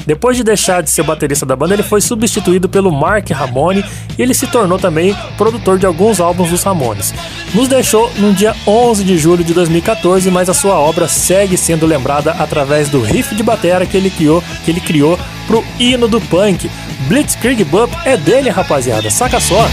Depois 0.08 0.38
de 0.38 0.44
deixar 0.44 0.82
de 0.82 0.90
ser 0.90 1.04
baterista 1.04 1.46
da 1.46 1.54
banda, 1.54 1.74
ele 1.74 1.84
foi 1.84 2.00
substituído 2.00 2.70
pelo 2.70 2.90
Mark 2.90 3.30
Ramone 3.30 3.84
e 4.18 4.22
ele 4.22 4.34
se 4.34 4.48
tornou 4.48 4.80
também 4.80 5.14
produtor 5.38 5.78
de 5.78 5.86
alguns 5.86 6.22
álbuns 6.22 6.50
dos 6.50 6.64
Ramones. 6.64 7.14
Nos 7.54 7.68
deixou 7.68 8.10
no 8.16 8.34
dia 8.34 8.56
11 8.66 9.04
de 9.04 9.18
julho 9.18 9.44
de 9.44 9.54
2014, 9.54 10.32
mas 10.32 10.48
a 10.48 10.54
sua 10.54 10.76
obra 10.80 11.10
segue 11.10 11.58
sendo 11.58 11.86
lembrada 11.86 12.32
através 12.32 12.88
do 12.88 13.02
riff 13.02 13.36
de 13.36 13.44
batera 13.44 13.86
que 13.86 13.98
ele 13.98 14.10
criou, 14.10 14.42
que 14.64 14.72
ele 14.72 14.80
criou 14.80 15.20
pro 15.46 15.62
hino 15.78 16.08
do 16.08 16.22
punk. 16.22 16.72
Blitzkrieg 17.10 17.66
Bop 17.66 17.94
é 18.06 18.16
dele, 18.16 18.50
rapaziada. 18.50 19.10
Saca 19.10 19.42
só. 19.42 19.68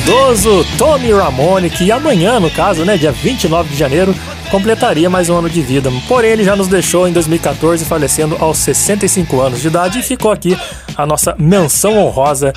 Saudoso 0.00 0.64
Tommy 0.78 1.12
Ramone, 1.12 1.68
que 1.68 1.92
amanhã, 1.92 2.40
no 2.40 2.50
caso, 2.50 2.84
né, 2.84 2.96
dia 2.96 3.12
29 3.12 3.68
de 3.68 3.76
janeiro, 3.76 4.14
completaria 4.50 5.10
mais 5.10 5.28
um 5.28 5.36
ano 5.36 5.48
de 5.48 5.60
vida. 5.60 5.90
Porém, 6.08 6.30
ele 6.30 6.44
já 6.44 6.56
nos 6.56 6.68
deixou 6.68 7.06
em 7.06 7.12
2014, 7.12 7.84
falecendo 7.84 8.36
aos 8.40 8.58
65 8.58 9.40
anos 9.40 9.60
de 9.60 9.68
idade, 9.68 9.98
e 9.98 10.02
ficou 10.02 10.32
aqui 10.32 10.58
a 10.96 11.04
nossa 11.04 11.34
menção 11.38 11.98
honrosa 11.98 12.52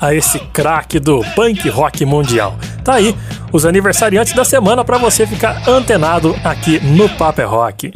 a 0.00 0.14
esse 0.14 0.38
craque 0.38 0.98
do 0.98 1.22
punk 1.34 1.68
rock 1.68 2.04
mundial. 2.04 2.56
Tá 2.82 2.94
aí 2.94 3.14
os 3.52 3.66
aniversariantes 3.66 4.32
da 4.32 4.44
semana 4.44 4.84
para 4.84 4.98
você 4.98 5.26
ficar 5.26 5.68
antenado 5.68 6.34
aqui 6.42 6.80
no 6.80 7.08
Paper 7.10 7.48
Rock. 7.48 7.92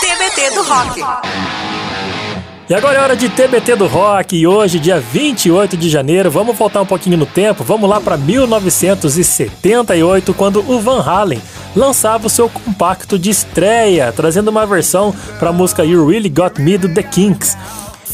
TBT 0.00 0.50
do 0.54 0.62
Rock. 0.62 1.02
E 2.68 2.74
agora 2.74 2.98
é 2.98 3.00
hora 3.00 3.14
de 3.14 3.28
TBT 3.28 3.76
do 3.76 3.86
Rock 3.86 4.36
e 4.36 4.44
hoje, 4.44 4.80
dia 4.80 4.98
28 4.98 5.76
de 5.76 5.88
janeiro, 5.88 6.28
vamos 6.32 6.56
voltar 6.56 6.82
um 6.82 6.86
pouquinho 6.86 7.16
no 7.16 7.24
tempo, 7.24 7.62
vamos 7.62 7.88
lá 7.88 8.00
para 8.00 8.16
1978, 8.16 10.34
quando 10.34 10.68
o 10.68 10.80
Van 10.80 11.00
Halen 11.00 11.40
lançava 11.76 12.26
o 12.26 12.30
seu 12.30 12.48
compacto 12.48 13.16
de 13.16 13.30
estreia, 13.30 14.10
trazendo 14.10 14.48
uma 14.48 14.66
versão 14.66 15.14
para 15.38 15.50
a 15.50 15.52
música 15.52 15.84
You 15.84 16.08
Really 16.08 16.28
Got 16.28 16.60
Me 16.60 16.76
do 16.76 16.92
The 16.92 17.04
Kinks. 17.04 17.56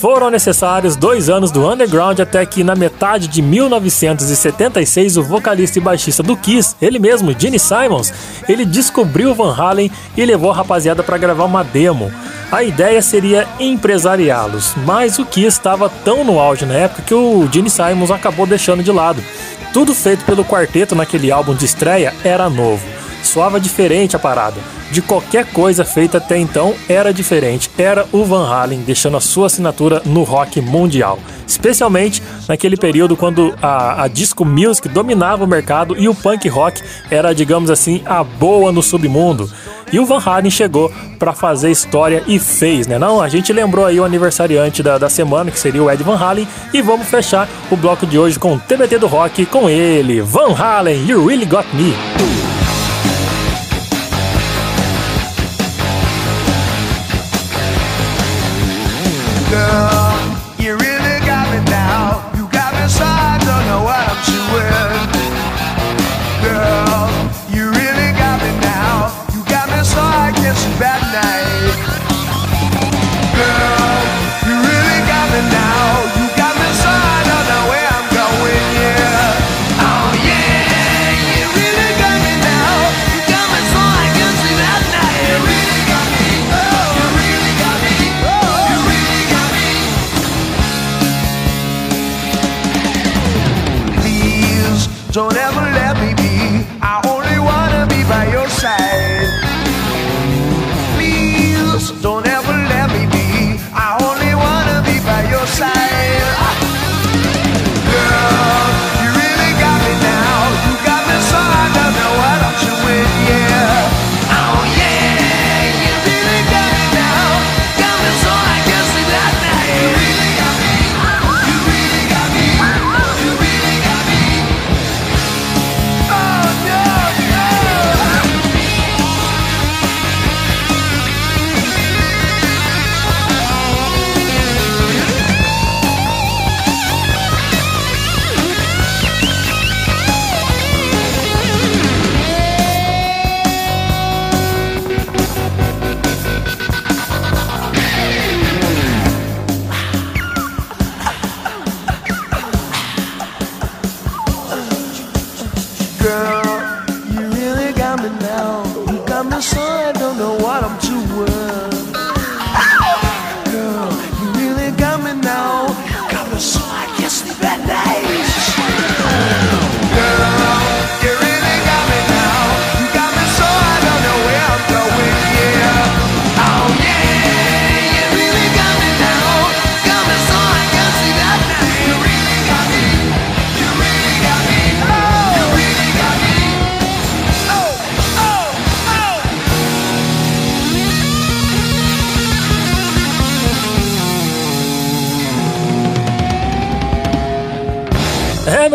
Foram 0.03 0.31
necessários 0.31 0.97
dois 0.97 1.31
anos 1.31 1.53
do 1.53 1.65
underground 1.65 2.19
até 2.19 2.45
que, 2.45 2.65
na 2.65 2.75
metade 2.75 3.29
de 3.29 3.41
1976, 3.41 5.17
o 5.17 5.23
vocalista 5.23 5.79
e 5.79 5.81
baixista 5.81 6.25
do 6.25 6.37
Kiss, 6.37 6.75
ele 6.83 6.99
mesmo, 6.99 7.33
Gene 7.39 7.57
Simons, 7.57 8.13
ele 8.49 8.65
descobriu 8.65 9.33
Van 9.33 9.55
Halen 9.55 9.93
e 10.17 10.27
levou 10.27 10.51
a 10.51 10.57
rapaziada 10.57 11.05
para 11.05 11.17
gravar 11.19 11.45
uma 11.45 11.63
demo. 11.63 12.11
A 12.51 12.65
ideia 12.65 13.01
seria 13.01 13.47
empresariá-los, 13.61 14.75
mas 14.85 15.21
o 15.21 15.25
Kiss 15.25 15.57
estava 15.57 15.89
tão 15.89 16.25
no 16.25 16.41
auge 16.41 16.67
na 16.67 16.75
época 16.75 17.03
que 17.03 17.15
o 17.15 17.49
Gene 17.53 17.71
Simons 17.71 18.11
acabou 18.11 18.45
deixando 18.45 18.83
de 18.83 18.91
lado. 18.91 19.23
Tudo 19.73 19.95
feito 19.95 20.25
pelo 20.25 20.45
quarteto 20.45 20.97
naquele 20.97 21.31
álbum 21.31 21.55
de 21.55 21.65
estreia 21.65 22.13
era 22.25 22.51
novo. 22.51 23.02
Soava 23.23 23.61
diferente 23.61 24.17
a 24.17 24.19
parada 24.19 24.61
de 24.93 25.01
qualquer 25.01 25.47
coisa 25.47 25.85
feita 25.85 26.19
até 26.19 26.39
então 26.39 26.75
era 26.89 27.13
diferente. 27.13 27.71
Era 27.79 28.07
o 28.13 28.25
Van 28.25 28.47
Halen 28.47 28.83
deixando 28.83 29.17
a 29.17 29.21
sua 29.21 29.47
assinatura 29.47 30.03
no 30.05 30.23
rock 30.23 30.61
mundial. 30.61 31.19
Especialmente 31.47 32.23
naquele 32.47 32.77
período 32.77 33.17
quando 33.17 33.55
a, 33.63 34.05
a 34.05 34.09
disco 34.09 34.45
music 34.45 34.89
dominava 34.91 35.45
o 35.45 35.49
mercado 35.49 35.97
e 35.99 36.09
o 36.09 36.15
punk 36.15 36.47
rock 36.49 36.83
era, 37.11 37.35
digamos 37.35 37.71
assim, 37.71 38.03
a 38.05 38.23
boa 38.23 38.71
no 38.71 38.83
submundo. 38.83 39.51
E 39.91 39.99
o 39.99 40.07
Van 40.07 40.23
Halen 40.25 40.51
chegou 40.51 40.93
para 41.19 41.33
fazer 41.33 41.71
história 41.71 42.23
e 42.27 42.39
fez, 42.39 42.87
né? 42.87 42.99
Não, 42.99 43.21
a 43.21 43.29
gente 43.29 43.53
lembrou 43.53 43.85
aí 43.85 43.99
o 43.99 44.05
aniversariante 44.05 44.83
da, 44.83 44.99
da 44.99 45.09
semana, 45.09 45.51
que 45.51 45.59
seria 45.59 45.83
o 45.83 45.91
Ed 45.91 46.03
Van 46.03 46.17
Halen, 46.17 46.49
e 46.73 46.81
vamos 46.81 47.09
fechar 47.09 47.49
o 47.71 47.77
bloco 47.77 48.07
de 48.07 48.19
hoje 48.19 48.39
com 48.39 48.55
o 48.55 48.59
TBT 48.59 48.99
do 48.99 49.07
Rock 49.07 49.45
com 49.47 49.69
ele, 49.69 50.23
Van 50.23 50.55
Halen, 50.55 51.07
You 51.07 51.27
Really 51.27 51.45
Got 51.45 51.67
Me. 51.75 51.93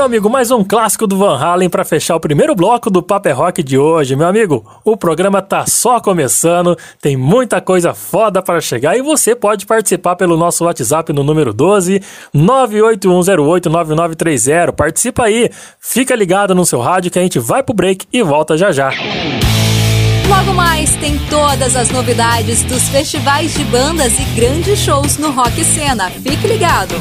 Amigo, 0.07 0.29
mais 0.29 0.51
um 0.51 0.63
clássico 0.63 1.05
do 1.05 1.17
Van 1.17 1.37
Halen 1.37 1.69
para 1.69 1.83
fechar 1.83 2.15
o 2.15 2.19
primeiro 2.19 2.55
bloco 2.55 2.89
do 2.89 3.03
Paper 3.03 3.37
Rock 3.37 3.61
de 3.61 3.77
hoje. 3.77 4.15
Meu 4.15 4.25
amigo, 4.25 4.65
o 4.85 4.95
programa 4.95 5.41
tá 5.41 5.65
só 5.65 5.99
começando, 5.99 6.77
tem 7.01 7.17
muita 7.17 7.59
coisa 7.59 7.93
foda 7.93 8.41
para 8.41 8.61
chegar 8.61 8.97
e 8.97 9.01
você 9.01 9.35
pode 9.35 9.65
participar 9.65 10.15
pelo 10.15 10.37
nosso 10.37 10.63
WhatsApp 10.63 11.11
no 11.11 11.25
número 11.25 11.53
12 11.53 12.01
981089930. 12.33 14.71
Participa 14.71 15.25
aí, 15.25 15.49
fica 15.77 16.15
ligado 16.15 16.55
no 16.55 16.65
seu 16.65 16.79
rádio 16.79 17.11
que 17.11 17.19
a 17.19 17.21
gente 17.21 17.37
vai 17.37 17.61
pro 17.61 17.75
break 17.75 18.07
e 18.11 18.23
volta 18.23 18.57
já 18.57 18.71
já. 18.71 18.91
Logo 20.29 20.53
mais 20.53 20.95
tem 20.95 21.19
todas 21.29 21.75
as 21.75 21.89
novidades 21.89 22.63
dos 22.63 22.87
festivais 22.87 23.53
de 23.53 23.65
bandas 23.65 24.17
e 24.17 24.23
grandes 24.39 24.79
shows 24.79 25.17
no 25.17 25.31
Rock 25.31 25.65
Cena. 25.65 26.09
Fique 26.09 26.47
ligado. 26.47 26.95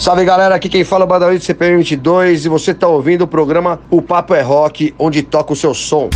Salve 0.00 0.24
galera, 0.24 0.54
aqui 0.54 0.70
quem 0.70 0.82
fala 0.82 1.04
é 1.04 1.04
o 1.04 1.06
Badawi 1.06 1.36
do 1.36 1.44
CPM 1.44 1.76
22 1.76 2.46
e 2.46 2.48
você 2.48 2.70
está 2.70 2.88
ouvindo 2.88 3.24
o 3.24 3.26
programa 3.26 3.78
O 3.90 4.00
Papo 4.00 4.34
é 4.34 4.40
Rock, 4.40 4.94
onde 4.98 5.22
toca 5.22 5.52
o 5.52 5.56
seu 5.56 5.74
som. 5.74 6.08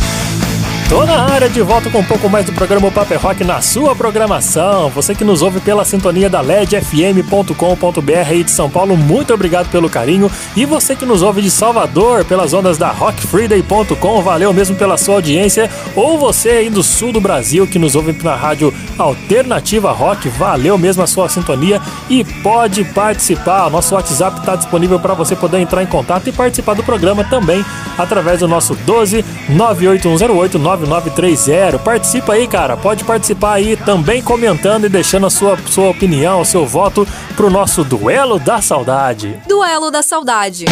Tô 0.87 1.03
na 1.03 1.23
área 1.23 1.49
de 1.49 1.61
volta 1.63 1.89
com 1.89 1.97
um 1.97 2.03
pouco 2.03 2.29
mais 2.29 2.45
do 2.45 2.53
programa 2.53 2.91
Paper 2.91 3.19
Rock 3.19 3.43
na 3.43 3.59
sua 3.59 3.95
programação. 3.95 4.87
Você 4.91 5.15
que 5.15 5.23
nos 5.23 5.41
ouve 5.41 5.59
pela 5.59 5.83
sintonia 5.83 6.29
da 6.29 6.41
ledfm.com.br 6.41 8.33
e 8.33 8.43
de 8.43 8.51
São 8.51 8.69
Paulo, 8.69 8.95
muito 8.95 9.33
obrigado 9.33 9.67
pelo 9.71 9.89
carinho. 9.89 10.29
E 10.55 10.63
você 10.63 10.95
que 10.95 11.03
nos 11.03 11.23
ouve 11.23 11.41
de 11.41 11.49
Salvador 11.49 12.23
pelas 12.23 12.53
ondas 12.53 12.77
da 12.77 12.91
rockfreeday.com, 12.91 14.21
valeu 14.21 14.53
mesmo 14.53 14.75
pela 14.75 14.95
sua 14.95 15.15
audiência. 15.15 15.71
Ou 15.95 16.19
você 16.19 16.49
aí 16.49 16.69
do 16.69 16.83
sul 16.83 17.11
do 17.11 17.19
Brasil 17.19 17.65
que 17.65 17.79
nos 17.79 17.95
ouve 17.95 18.15
na 18.23 18.35
rádio 18.35 18.71
Alternativa 18.95 19.91
Rock, 19.91 20.29
valeu 20.29 20.77
mesmo 20.77 21.01
a 21.01 21.07
sua 21.07 21.27
sintonia 21.27 21.81
e 22.07 22.23
pode 22.23 22.83
participar. 22.85 23.71
Nosso 23.71 23.95
WhatsApp 23.95 24.39
está 24.39 24.55
disponível 24.55 24.99
para 24.99 25.15
você 25.15 25.35
poder 25.35 25.59
entrar 25.59 25.81
em 25.81 25.87
contato 25.87 26.29
e 26.29 26.31
participar 26.31 26.75
do 26.75 26.83
programa 26.83 27.23
também 27.23 27.65
através 27.97 28.41
do 28.41 28.47
nosso 28.47 28.75
12 28.75 29.25
98108 29.49 30.59
9930. 30.83 31.79
Participa 31.79 32.33
aí, 32.33 32.47
cara. 32.47 32.75
Pode 32.75 33.03
participar 33.03 33.53
aí 33.53 33.77
também 33.77 34.21
comentando 34.21 34.85
e 34.85 34.89
deixando 34.89 35.25
a 35.25 35.29
sua, 35.29 35.57
sua 35.67 35.89
opinião, 35.89 36.41
o 36.41 36.45
seu 36.45 36.65
voto 36.65 37.07
pro 37.35 37.49
nosso 37.49 37.83
Duelo 37.83 38.39
da 38.39 38.61
Saudade. 38.61 39.39
Duelo 39.47 39.91
da 39.91 40.01
Saudade. 40.01 40.65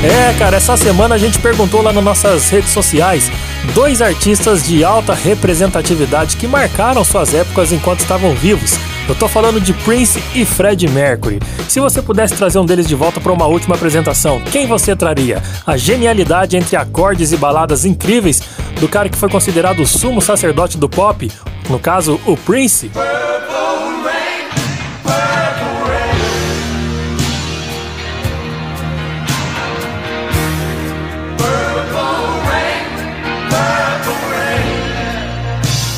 É, 0.04 0.34
cara, 0.40 0.58
essa 0.58 0.78
semana 0.78 1.16
a 1.16 1.18
gente 1.18 1.40
perguntou 1.40 1.82
lá 1.82 1.92
nas 1.92 2.04
nossas 2.04 2.50
redes 2.50 2.72
sociais 2.72 3.30
dois 3.74 4.02
artistas 4.02 4.66
de 4.66 4.84
alta 4.84 5.14
representatividade 5.14 6.38
que 6.38 6.48
marcaram 6.48 7.04
suas 7.04 7.34
épocas 7.34 7.72
enquanto 7.72 8.00
estavam 8.00 8.34
vivos. 8.34 8.78
Eu 9.08 9.16
tô 9.16 9.28
falando 9.28 9.60
de 9.60 9.74
Prince 9.74 10.22
e 10.36 10.46
Fred 10.46 10.88
Mercury. 10.88 11.40
Se 11.68 11.80
você 11.80 12.02
pudesse 12.02 12.36
trazer 12.36 12.60
um 12.60 12.66
deles 12.66 12.88
de 12.88 12.96
volta 12.96 13.20
para 13.20 13.34
uma 13.34 13.48
última 13.48 13.76
apresentação, 13.76 14.40
quem 14.52 14.68
você 14.68 14.96
traria? 14.96 15.42
A 15.66 15.78
genialidade 15.78 16.56
entre 16.56 16.76
acordes 16.76 17.32
e 17.32 17.38
baladas 17.38 17.86
incríveis 17.86 18.42
do 18.80 18.88
cara 18.88 19.10
que 19.10 19.18
foi 19.18 19.30
considerado 19.30 19.82
o 19.82 19.88
sumo 19.88 20.22
sacerdote 20.22 20.78
do 20.78 20.88
pop, 20.88 21.30
no 21.70 21.80
caso, 21.80 22.20
o 22.26 22.38
Prince? 22.38 22.92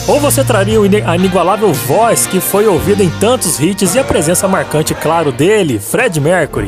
Ou 0.08 0.20
você 0.20 0.44
traria 0.44 0.80
a 1.06 1.16
inigualável 1.16 1.72
voz 1.74 2.26
que 2.26 2.40
foi 2.40 2.68
ouvida 2.68 3.04
em 3.04 3.10
tantos 3.10 3.60
hits 3.60 3.96
e 3.96 4.00
a 4.00 4.04
presença 4.04 4.48
marcante, 4.48 4.94
claro, 4.96 5.32
dele, 5.32 5.80
Fred 5.80 6.20
Mercury. 6.20 6.68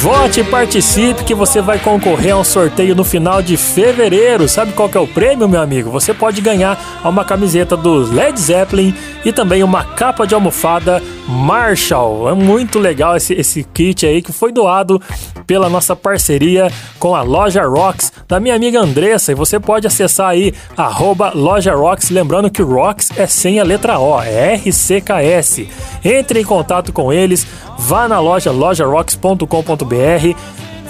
Vote 0.00 0.40
e 0.40 0.44
participe 0.44 1.24
que 1.24 1.34
você 1.34 1.60
vai 1.60 1.78
concorrer 1.78 2.34
a 2.34 2.38
um 2.38 2.42
sorteio 2.42 2.94
no 2.94 3.04
final 3.04 3.42
de 3.42 3.58
fevereiro. 3.58 4.48
Sabe 4.48 4.72
qual 4.72 4.88
que 4.88 4.96
é 4.96 5.00
o 5.00 5.06
prêmio, 5.06 5.46
meu 5.46 5.60
amigo? 5.60 5.90
Você 5.90 6.14
pode 6.14 6.40
ganhar 6.40 7.02
uma 7.04 7.22
camiseta 7.22 7.76
do 7.76 8.10
Led 8.10 8.40
Zeppelin 8.40 8.94
e 9.26 9.30
também 9.30 9.62
uma 9.62 9.84
capa 9.84 10.26
de 10.26 10.34
almofada 10.34 11.02
Marshall. 11.28 12.30
É 12.30 12.34
muito 12.34 12.78
legal 12.78 13.14
esse, 13.14 13.34
esse 13.34 13.62
kit 13.62 14.06
aí 14.06 14.22
que 14.22 14.32
foi 14.32 14.52
doado 14.52 15.02
pela 15.46 15.68
nossa 15.68 15.94
parceria 15.94 16.72
com 16.98 17.14
a 17.14 17.20
Loja 17.20 17.64
Rocks 17.64 18.10
da 18.26 18.40
minha 18.40 18.54
amiga 18.54 18.80
Andressa. 18.80 19.32
E 19.32 19.34
você 19.34 19.60
pode 19.60 19.86
acessar 19.86 20.30
aí 20.30 20.54
arroba 20.78 21.32
Loja 21.34 21.74
Rocks, 21.74 22.08
lembrando 22.08 22.50
que 22.50 22.62
Rocks 22.62 23.10
é 23.18 23.26
sem 23.26 23.60
a 23.60 23.64
letra 23.64 23.98
O, 23.98 24.18
é 24.22 24.54
RCKS. 24.54 25.66
Entre 26.02 26.40
em 26.40 26.44
contato 26.44 26.90
com 26.90 27.12
eles, 27.12 27.46
vá 27.76 28.08
na 28.08 28.18
loja 28.18 28.50
lojarocks.com.br 28.50 29.89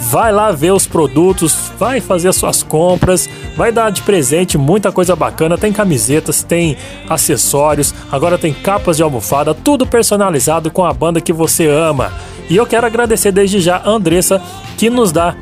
vai 0.09 0.31
lá 0.31 0.51
ver 0.51 0.71
os 0.71 0.87
produtos, 0.87 1.71
vai 1.77 2.01
fazer 2.01 2.29
as 2.29 2.35
suas 2.35 2.63
compras, 2.63 3.29
vai 3.55 3.71
dar 3.71 3.91
de 3.91 4.01
presente 4.01 4.57
muita 4.57 4.91
coisa 4.91 5.15
bacana. 5.15 5.57
Tem 5.57 5.71
camisetas, 5.71 6.43
tem 6.43 6.75
acessórios, 7.07 7.93
agora 8.11 8.37
tem 8.37 8.53
capas 8.53 8.97
de 8.97 9.03
almofada, 9.03 9.53
tudo 9.53 9.85
personalizado 9.85 10.71
com 10.71 10.83
a 10.83 10.93
banda 10.93 11.21
que 11.21 11.31
você 11.31 11.67
ama. 11.67 12.11
E 12.49 12.57
eu 12.57 12.65
quero 12.65 12.87
agradecer 12.87 13.31
desde 13.31 13.61
já 13.61 13.77
a 13.77 13.89
Andressa 13.89 14.41
que 14.77 14.89
nos 14.89 15.11
dá 15.11 15.35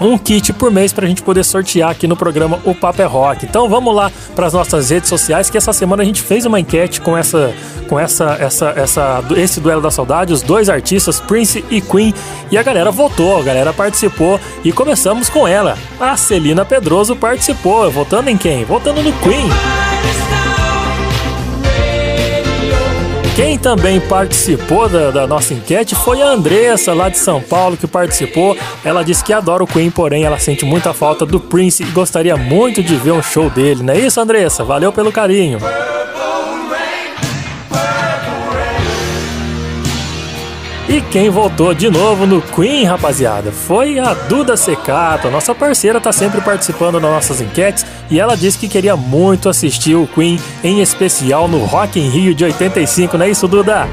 um 0.00 0.18
kit 0.18 0.52
por 0.52 0.70
mês 0.70 0.92
para 0.92 1.04
a 1.04 1.08
gente 1.08 1.22
poder 1.22 1.44
sortear 1.44 1.90
aqui 1.90 2.06
no 2.06 2.16
programa 2.16 2.60
O 2.64 2.74
Papo 2.74 3.00
é 3.00 3.04
Rock. 3.04 3.46
Então 3.46 3.68
vamos 3.68 3.94
lá 3.94 4.10
para 4.34 4.46
as 4.46 4.52
nossas 4.52 4.90
redes 4.90 5.08
sociais 5.08 5.48
que 5.48 5.56
essa 5.56 5.72
semana 5.72 6.02
a 6.02 6.06
gente 6.06 6.22
fez 6.22 6.44
uma 6.44 6.58
enquete 6.58 7.00
com 7.00 7.16
essa 7.16 7.54
com 7.88 7.98
essa 7.98 8.36
essa 8.40 8.70
essa 8.70 9.24
esse 9.36 9.60
duelo 9.60 9.80
da 9.80 9.90
saudade, 9.90 10.32
os 10.32 10.42
dois 10.42 10.68
artistas 10.68 11.20
Prince 11.20 11.64
e 11.70 11.80
Queen 11.80 12.14
e 12.50 12.58
a 12.58 12.62
galera 12.62 12.90
votou, 12.90 13.38
a 13.38 13.42
galera 13.42 13.72
participou 13.72 14.40
e 14.64 14.72
começamos 14.72 15.28
com 15.28 15.46
ela. 15.46 15.76
A 16.00 16.16
Celina 16.16 16.64
Pedroso 16.64 17.14
participou, 17.14 17.90
votando 17.90 18.30
em 18.30 18.36
quem? 18.36 18.64
Votando 18.64 19.02
no 19.02 19.12
Queen. 19.14 19.93
Quem 23.34 23.58
também 23.58 24.00
participou 24.00 24.88
da, 24.88 25.10
da, 25.10 25.26
nossa 25.26 25.52
enquete 25.52 25.96
foi 25.96 26.22
a 26.22 26.28
Andressa, 26.28 26.94
lá 26.94 27.08
de 27.08 27.18
São 27.18 27.42
Paulo, 27.42 27.76
que 27.76 27.84
participou. 27.84 28.56
Ela 28.84 29.02
disse 29.02 29.24
que 29.24 29.32
adora 29.32 29.64
o 29.64 29.66
Queen, 29.66 29.90
porém 29.90 30.22
ela 30.22 30.38
sente 30.38 30.64
muita 30.64 30.94
falta 30.94 31.26
do 31.26 31.40
Prince 31.40 31.82
e 31.82 31.86
gostaria 31.86 32.36
muito 32.36 32.80
de 32.80 32.94
ver 32.94 33.10
um 33.10 33.22
show 33.22 33.50
dele. 33.50 33.82
Não 33.82 33.92
é 33.92 33.98
isso, 33.98 34.20
Andressa? 34.20 34.62
Valeu 34.62 34.92
pelo 34.92 35.10
carinho. 35.10 35.58
E 40.94 41.00
quem 41.00 41.28
voltou 41.28 41.74
de 41.74 41.90
novo 41.90 42.24
no 42.24 42.40
Queen, 42.40 42.84
rapaziada, 42.84 43.50
foi 43.50 43.98
a 43.98 44.14
Duda 44.14 44.56
Secato. 44.56 45.28
Nossa 45.28 45.52
parceira 45.52 46.00
tá 46.00 46.12
sempre 46.12 46.40
participando 46.40 47.00
das 47.00 47.10
nossas 47.10 47.40
enquetes 47.40 47.84
e 48.08 48.20
ela 48.20 48.36
disse 48.36 48.56
que 48.56 48.68
queria 48.68 48.94
muito 48.94 49.48
assistir 49.48 49.96
o 49.96 50.06
Queen, 50.06 50.38
em 50.62 50.80
especial 50.80 51.48
no 51.48 51.64
Rock 51.64 51.98
in 51.98 52.10
Rio 52.10 52.32
de 52.32 52.44
85, 52.44 53.18
não 53.18 53.26
é 53.26 53.30
isso, 53.30 53.48
Duda? 53.48 53.88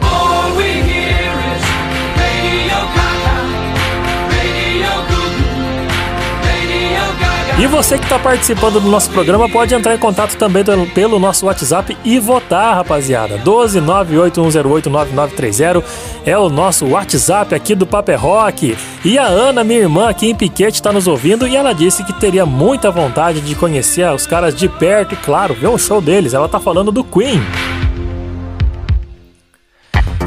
E 7.62 7.68
você 7.68 7.96
que 7.96 8.06
está 8.06 8.18
participando 8.18 8.80
do 8.80 8.90
nosso 8.90 9.12
programa 9.12 9.48
pode 9.48 9.76
entrar 9.76 9.94
em 9.94 10.00
contato 10.00 10.36
também 10.36 10.64
pelo 10.96 11.20
nosso 11.20 11.46
WhatsApp 11.46 11.96
e 12.04 12.18
votar, 12.18 12.74
rapaziada. 12.74 13.38
12981089930 13.38 15.84
é 16.26 16.36
o 16.36 16.50
nosso 16.50 16.88
WhatsApp 16.88 17.54
aqui 17.54 17.76
do 17.76 17.86
Paper 17.86 18.16
é 18.16 18.18
Rock. 18.18 18.76
E 19.06 19.16
a 19.16 19.28
Ana, 19.28 19.64
minha 19.64 19.82
irmã 19.82 20.10
aqui 20.10 20.28
em 20.28 20.34
Piquete, 20.34 20.78
está 20.78 20.92
nos 20.92 21.06
ouvindo 21.06 21.48
e 21.48 21.56
ela 21.56 21.72
disse 21.72 22.04
que 22.04 22.14
teria 22.14 22.48
muita 22.48 22.90
vontade 22.90 23.42
de 23.42 23.54
conhecer 23.54 24.12
os 24.12 24.26
caras 24.26 24.56
de 24.56 24.68
perto 24.68 25.14
e, 25.14 25.18
claro, 25.18 25.54
ver 25.54 25.68
um 25.68 25.78
show 25.78 26.02
deles. 26.02 26.34
Ela 26.34 26.48
está 26.48 26.60
falando 26.60 26.92
do 26.92 27.04
Queen. 27.04 27.40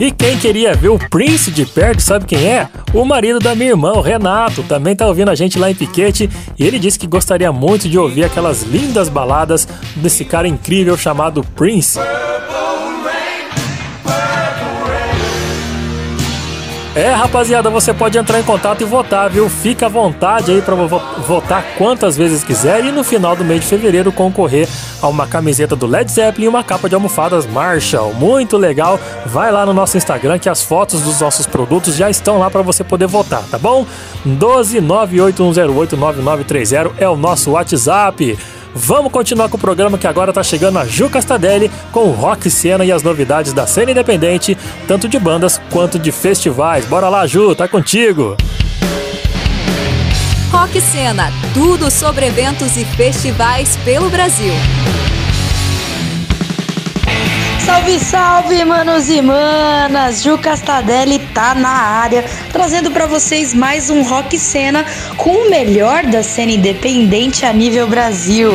E 0.05 0.11
quem 0.11 0.37
queria 0.37 0.75
ver 0.75 0.91
o 0.91 0.99
Prince 0.99 1.51
de 1.51 1.65
perto, 1.65 2.03
sabe 2.03 2.27
quem 2.27 2.47
é? 2.47 2.69
O 2.93 3.07
marido 3.07 3.39
da 3.39 3.55
minha 3.55 3.71
irmã, 3.71 3.93
o 3.93 4.03
Renato, 4.03 4.63
também 4.65 4.95
tá 4.95 5.07
ouvindo 5.07 5.31
a 5.31 5.35
gente 5.35 5.59
lá 5.59 5.71
em 5.71 5.75
Piquete 5.75 6.29
e 6.59 6.67
ele 6.67 6.79
disse 6.79 6.99
que 6.99 7.07
gostaria 7.07 7.51
muito 7.51 7.89
de 7.89 7.99
ouvir 7.99 8.23
aquelas 8.23 8.65
lindas 8.65 9.09
baladas 9.09 9.67
desse 9.97 10.23
cara 10.23 10.47
incrível 10.47 10.95
chamado 10.99 11.43
Prince. 11.57 11.99
É, 16.97 17.11
rapaziada, 17.11 17.69
você 17.71 17.93
pode 17.93 18.17
entrar 18.17 18.39
em 18.39 18.45
contato 18.45 18.83
e 18.83 18.85
votar, 18.85 19.29
viu? 19.29 19.49
Fica 19.49 19.87
à 19.87 19.89
vontade 19.89 20.53
aí 20.53 20.63
para 20.63 20.77
votar 20.77 21.65
quantas 21.77 22.17
vezes 22.17 22.45
quiser 22.45 22.85
e 22.85 22.93
no 22.93 23.03
final 23.03 23.35
do 23.35 23.45
mês 23.45 23.63
de 23.63 23.67
fevereiro 23.67 24.13
concorrer 24.13 24.69
a 25.03 25.09
uma 25.09 25.27
camiseta 25.27 25.75
do 25.75 25.89
Led 25.89 26.09
Zeppelin 26.09 26.45
e 26.45 26.49
uma 26.49 26.63
capa 26.63 26.89
de 26.89 26.95
almofadas 26.95 27.47
Marshall. 27.47 28.15
Muito 28.15 28.57
legal. 28.57 29.01
Vai 29.27 29.51
lá 29.51 29.67
no 29.67 29.75
nosso 29.75 29.97
Instagram 29.97 30.39
que 30.39 30.49
as 30.49 30.63
fotos 30.63 31.01
dos 31.01 31.21
nossos 31.21 31.49
produtos 31.49 31.97
já 31.97 32.09
estão 32.09 32.39
lá 32.39 32.49
para 32.49 32.63
você 32.63 32.85
poder 32.85 33.09
votar, 33.09 33.43
tá 33.51 33.59
bom? 33.59 33.85
12981089930 34.25 36.93
é 36.97 37.09
o 37.09 37.17
nosso 37.17 37.51
WhatsApp. 37.51 38.39
Vamos 38.75 39.13
continuar 39.13 39.49
com 39.49 39.57
o 39.57 39.61
programa 39.61 39.97
que 39.97 40.07
agora 40.07 40.33
tá 40.33 40.43
chegando 40.43 40.81
a 40.81 40.85
Ju 40.85 41.09
Castadelli 41.09 41.71
com 41.93 42.09
o 42.09 42.11
rock 42.11 42.51
cena 42.51 42.85
e 42.85 42.91
as 42.91 43.05
novidades 43.05 43.53
da 43.53 43.69
cena 43.69 43.93
independente, 43.93 44.59
tanto 44.89 45.09
de 45.09 45.19
bandas 45.19 45.61
quanto 45.71 45.97
de 45.97 46.11
festivais. 46.11 46.85
Bora 46.85 47.09
lá, 47.09 47.25
Ju, 47.25 47.55
tá 47.55 47.69
contigo. 47.69 48.37
Rock 50.51 50.81
Cena, 50.81 51.33
tudo 51.53 51.91
sobre 51.91 52.27
eventos 52.27 52.77
e 52.77 52.85
festivais 52.85 53.77
pelo 53.85 54.09
Brasil. 54.09 54.55
Salve, 57.65 57.99
salve, 57.99 58.63
manos 58.63 59.09
e 59.09 59.23
manas! 59.23 60.23
Ju 60.23 60.37
Castadelli 60.37 61.19
tá 61.33 61.55
na 61.55 61.71
área, 61.71 62.23
trazendo 62.53 62.91
para 62.91 63.07
vocês 63.07 63.55
mais 63.55 63.89
um 63.89 64.03
Rock 64.03 64.39
Cena 64.39 64.85
com 65.17 65.31
o 65.31 65.51
melhor 65.51 66.05
da 66.05 66.23
cena 66.23 66.53
independente 66.53 67.47
a 67.47 67.55
nível 67.55 67.89
Brasil. 67.89 68.51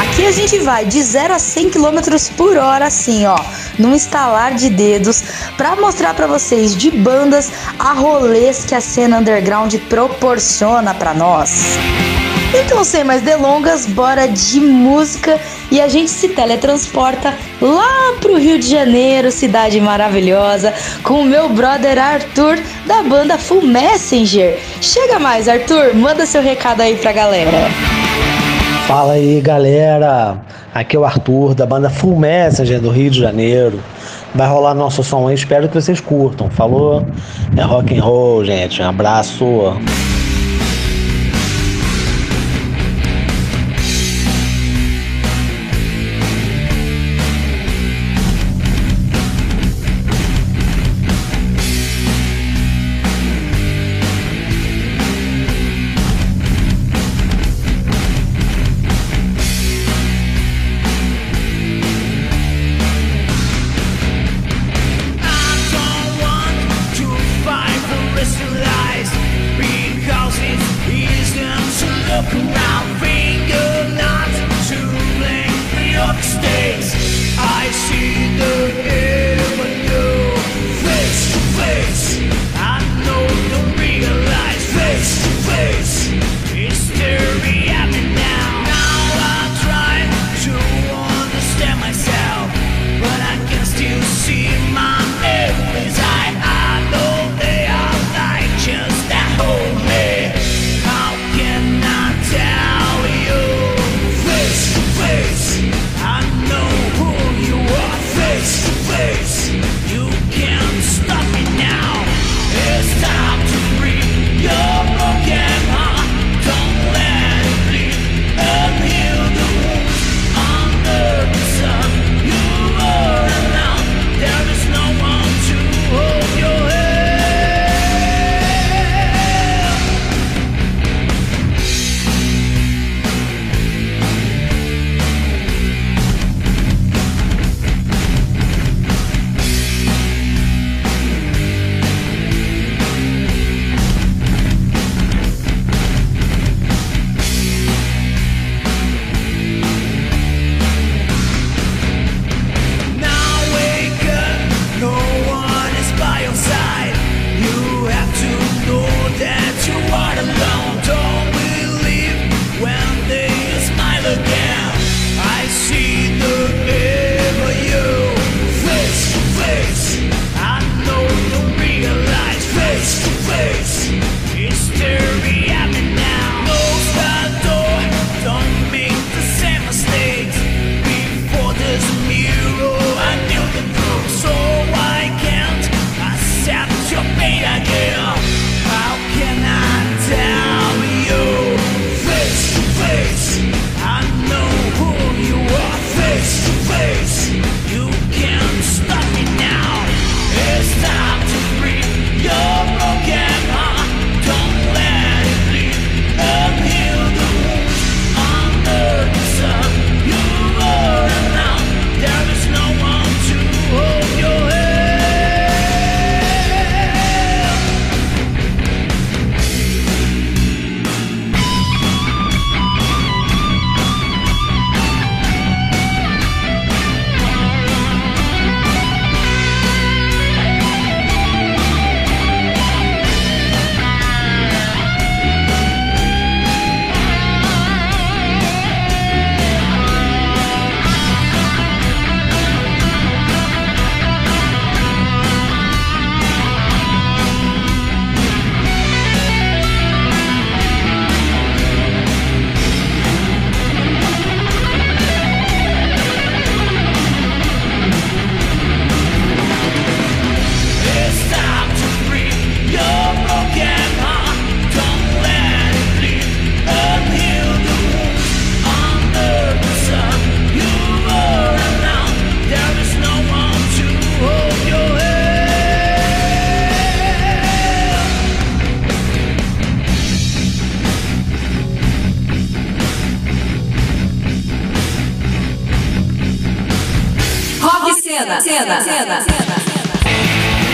Aqui 0.00 0.26
a 0.26 0.32
gente 0.32 0.58
vai 0.60 0.86
de 0.86 1.02
0 1.02 1.34
a 1.34 1.38
100 1.38 1.70
km 1.70 1.98
por 2.38 2.56
hora, 2.56 2.86
assim, 2.86 3.26
ó, 3.26 3.38
num 3.78 3.94
estalar 3.94 4.54
de 4.54 4.70
dedos, 4.70 5.22
para 5.58 5.76
mostrar 5.76 6.14
para 6.14 6.26
vocês 6.26 6.74
de 6.74 6.90
bandas 6.90 7.52
a 7.78 7.92
rolês 7.92 8.64
que 8.64 8.74
a 8.74 8.80
cena 8.80 9.18
underground 9.18 9.74
proporciona 9.90 10.94
para 10.94 11.12
nós. 11.12 11.76
Então, 12.52 12.82
sem 12.82 13.04
mais 13.04 13.22
delongas, 13.22 13.86
bora 13.86 14.26
de 14.26 14.58
música 14.60 15.38
e 15.70 15.80
a 15.80 15.86
gente 15.86 16.10
se 16.10 16.30
teletransporta 16.30 17.32
lá 17.60 18.14
pro 18.20 18.36
Rio 18.36 18.58
de 18.58 18.68
Janeiro, 18.68 19.30
cidade 19.30 19.80
maravilhosa, 19.80 20.74
com 21.04 21.20
o 21.20 21.24
meu 21.24 21.48
brother 21.48 21.96
Arthur 21.96 22.58
da 22.86 23.02
banda 23.04 23.38
Full 23.38 23.62
Messenger. 23.62 24.58
Chega 24.80 25.20
mais, 25.20 25.48
Arthur, 25.48 25.94
manda 25.94 26.26
seu 26.26 26.42
recado 26.42 26.80
aí 26.80 26.96
pra 26.96 27.12
galera. 27.12 27.70
Fala 28.88 29.12
aí, 29.12 29.40
galera. 29.40 30.36
Aqui 30.74 30.96
é 30.96 30.98
o 30.98 31.04
Arthur 31.04 31.54
da 31.54 31.64
banda 31.64 31.88
Full 31.88 32.16
Messenger 32.16 32.80
do 32.80 32.90
Rio 32.90 33.12
de 33.12 33.20
Janeiro. 33.20 33.80
Vai 34.34 34.48
rolar 34.48 34.74
nosso 34.74 35.04
som 35.04 35.28
aí, 35.28 35.36
espero 35.36 35.68
que 35.68 35.74
vocês 35.74 36.00
curtam. 36.00 36.50
Falou? 36.50 37.06
É 37.56 37.62
rock 37.62 37.96
and 37.96 38.02
roll, 38.02 38.44
gente. 38.44 38.82
Um 38.82 38.88
abraço. 38.88 39.44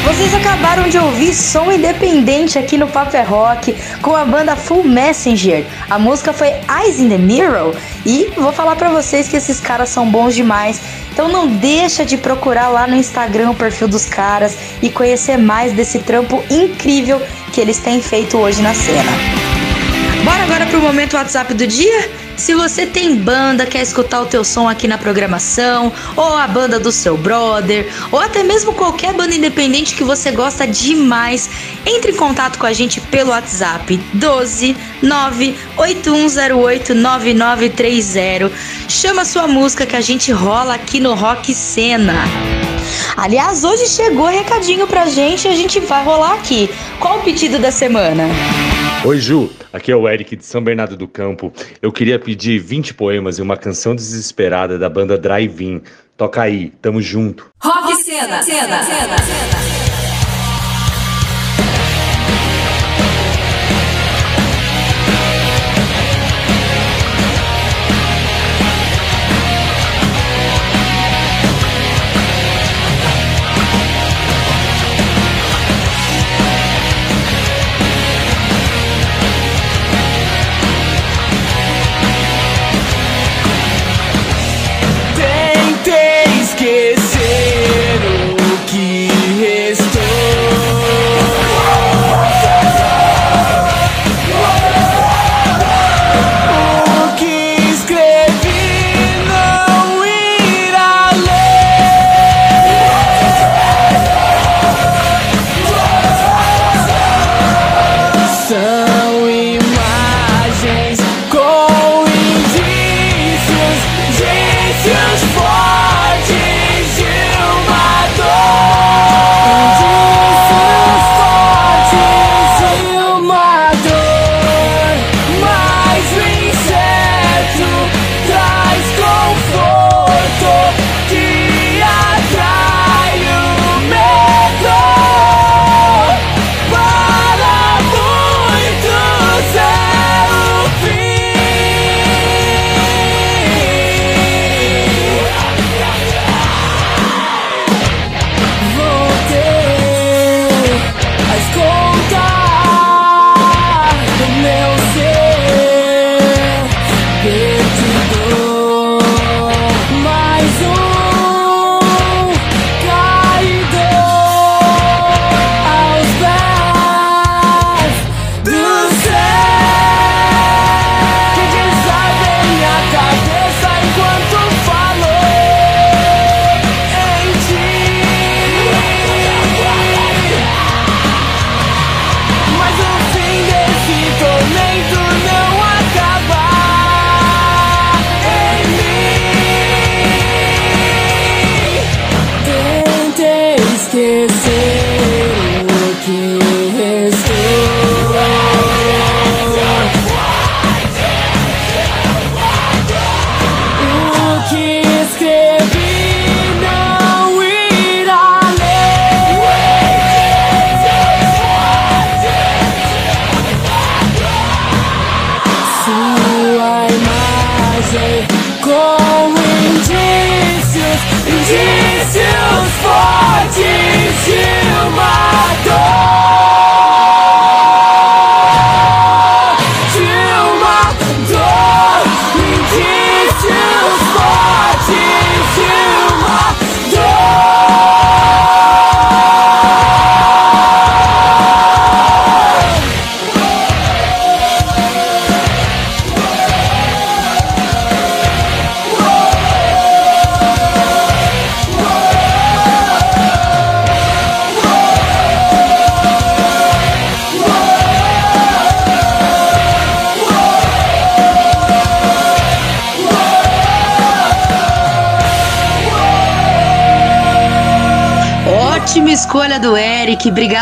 Vocês 0.05 0.33
acabaram 0.35 0.89
de 0.89 0.97
ouvir 0.99 1.35
som 1.35 1.73
independente 1.73 2.57
aqui 2.59 2.79
no 2.79 2.87
Papo 2.87 3.17
é 3.17 3.23
Rock 3.23 3.77
com 4.01 4.15
a 4.15 4.25
banda 4.25 4.55
Full 4.55 4.85
Messenger. 4.85 5.65
A 5.91 5.99
música 5.99 6.33
foi 6.33 6.49
Eyes 6.49 7.01
in 7.01 7.09
the 7.09 7.19
Mirror 7.19 7.75
e 8.05 8.31
vou 8.37 8.53
falar 8.53 8.77
pra 8.77 8.89
vocês 8.89 9.27
que 9.29 9.37
esses 9.37 9.59
caras 9.59 9.89
são 9.89 10.09
bons 10.09 10.35
demais. 10.35 10.81
Então 11.13 11.29
não 11.29 11.49
deixa 11.49 12.05
de 12.05 12.17
procurar 12.17 12.69
lá 12.69 12.87
no 12.87 12.95
Instagram 12.95 13.51
o 13.51 13.55
perfil 13.55 13.89
dos 13.89 14.07
caras 14.07 14.57
e 14.81 14.89
conhecer 14.91 15.37
mais 15.37 15.73
desse 15.73 15.99
trampo 15.99 16.43
incrível 16.49 17.21
que 17.53 17.61
eles 17.61 17.79
têm 17.79 18.01
feito 18.01 18.39
hoje 18.39 18.63
na 18.63 18.75
cena. 18.75 19.11
Bora 20.25 20.45
agora 20.45 20.67
pro 20.67 20.81
momento 20.81 21.17
WhatsApp 21.17 21.53
do 21.53 21.67
dia? 21.67 22.26
Se 22.37 22.55
você 22.55 22.85
tem 22.85 23.17
banda, 23.17 23.65
quer 23.65 23.83
escutar 23.83 24.21
o 24.21 24.27
teu 24.27 24.45
som 24.45 24.69
aqui 24.69 24.87
na 24.87 24.99
programação, 24.99 25.91
ou 26.15 26.37
a 26.37 26.47
banda 26.47 26.79
do 26.79 26.93
seu 26.93 27.17
brother, 27.17 27.91
ou 28.13 28.21
até 28.21 28.43
mesmo 28.43 28.75
qualquer 28.75 29.15
banda 29.15 29.35
independente 29.35 29.95
que 29.95 30.05
você 30.05 30.31
gosta 30.31 30.67
demais, 30.67 31.49
entre 31.87 32.13
em 32.13 32.17
contato 32.17 32.59
com 32.59 32.67
a 32.67 32.73
gente 32.73 33.01
pelo 33.01 33.31
WhatsApp 33.31 33.99
12 34.13 34.77
98108 35.03 36.95
9930. 36.95 38.53
Chama 38.89 39.25
sua 39.25 39.47
música 39.47 39.87
que 39.87 39.97
a 39.97 40.01
gente 40.01 40.31
rola 40.31 40.75
aqui 40.75 41.01
no 41.01 41.15
Rock 41.15 41.55
Cena. 41.55 42.25
Aliás, 43.17 43.65
hoje 43.65 43.89
chegou 43.89 44.27
recadinho 44.27 44.87
pra 44.87 45.07
gente 45.07 45.47
e 45.47 45.51
a 45.51 45.55
gente 45.55 45.81
vai 45.81 46.05
rolar 46.05 46.35
aqui. 46.35 46.71
Qual 47.01 47.19
o 47.19 47.23
pedido 47.23 47.59
da 47.59 47.73
semana? 47.73 48.25
Oi, 49.05 49.19
Ju. 49.19 49.51
Aqui 49.77 49.93
é 49.93 49.97
o 49.97 50.09
Eric 50.09 50.37
de 50.37 50.45
São 50.47 50.65
Bernardo 50.65 50.97
do 50.97 51.07
Campo. 51.07 51.53
Eu 51.83 51.93
queria 51.93 52.19
pedir 52.19 52.59
20 52.59 52.95
poemas 52.95 53.39
e 53.39 53.43
uma 53.43 53.59
canção 53.59 53.95
desesperada 53.95 54.79
da 54.79 54.89
banda 54.89 55.19
Drive-In. 55.19 55.83
Toca 56.17 56.41
aí, 56.41 56.71
tamo 56.81 57.03
junto. 57.03 57.51
Rock 57.63 57.95
Cena, 58.03 58.43
Cena, 58.43 58.83
Cena, 58.83 59.19
Cena. 59.19 59.56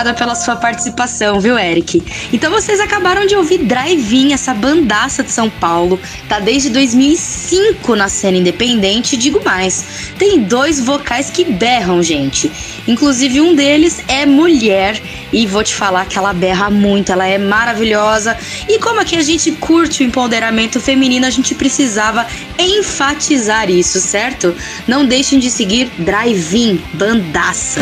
Obrigada 0.05 0.15
pela 0.15 0.35
sua 0.35 0.57
participação, 0.57 1.41
viu, 1.41 1.59
Eric? 1.59 2.03
Então 2.33 2.51
vocês 2.51 2.79
acabaram 2.79 3.27
de 3.27 3.35
ouvir 3.35 3.59
Drive-In, 3.59 4.35
essa 4.35 4.53
bandaça 4.53 5.23
de 5.23 5.31
São 5.31 5.49
Paulo, 5.49 5.99
tá 6.29 6.39
desde 6.39 6.69
2005 6.69 7.97
na 7.97 8.09
cena 8.09 8.37
independente, 8.37 9.17
digo 9.17 9.43
mais, 9.43 10.13
tem 10.19 10.41
dois 10.41 10.79
vocais 10.79 11.31
que 11.31 11.45
berram, 11.45 12.03
gente. 12.03 12.53
Inclusive 12.87 13.41
um 13.41 13.55
deles 13.55 14.03
é 14.07 14.27
mulher 14.27 15.01
e 15.33 15.47
vou 15.47 15.65
te 15.65 15.75
falar 15.75 16.05
que 16.05 16.19
ela 16.19 16.35
berra 16.35 16.69
muito, 16.69 17.11
ela 17.11 17.27
é 17.27 17.39
maravilhosa. 17.39 18.37
E 18.69 18.79
como 18.79 19.01
aqui 19.01 19.17
a 19.17 19.23
gente 19.23 19.53
curte 19.53 20.03
o 20.03 20.07
empoderamento 20.07 20.79
feminino, 20.79 21.27
a 21.27 21.31
gente 21.31 21.55
precisava 21.55 22.27
enfatizar 22.59 23.71
isso, 23.71 24.01
certo? 24.01 24.55
Não 24.87 25.07
deixem 25.07 25.39
de 25.39 25.51
seguir 25.51 25.91
Drive-In, 25.99 26.81
bandaça. 26.93 27.81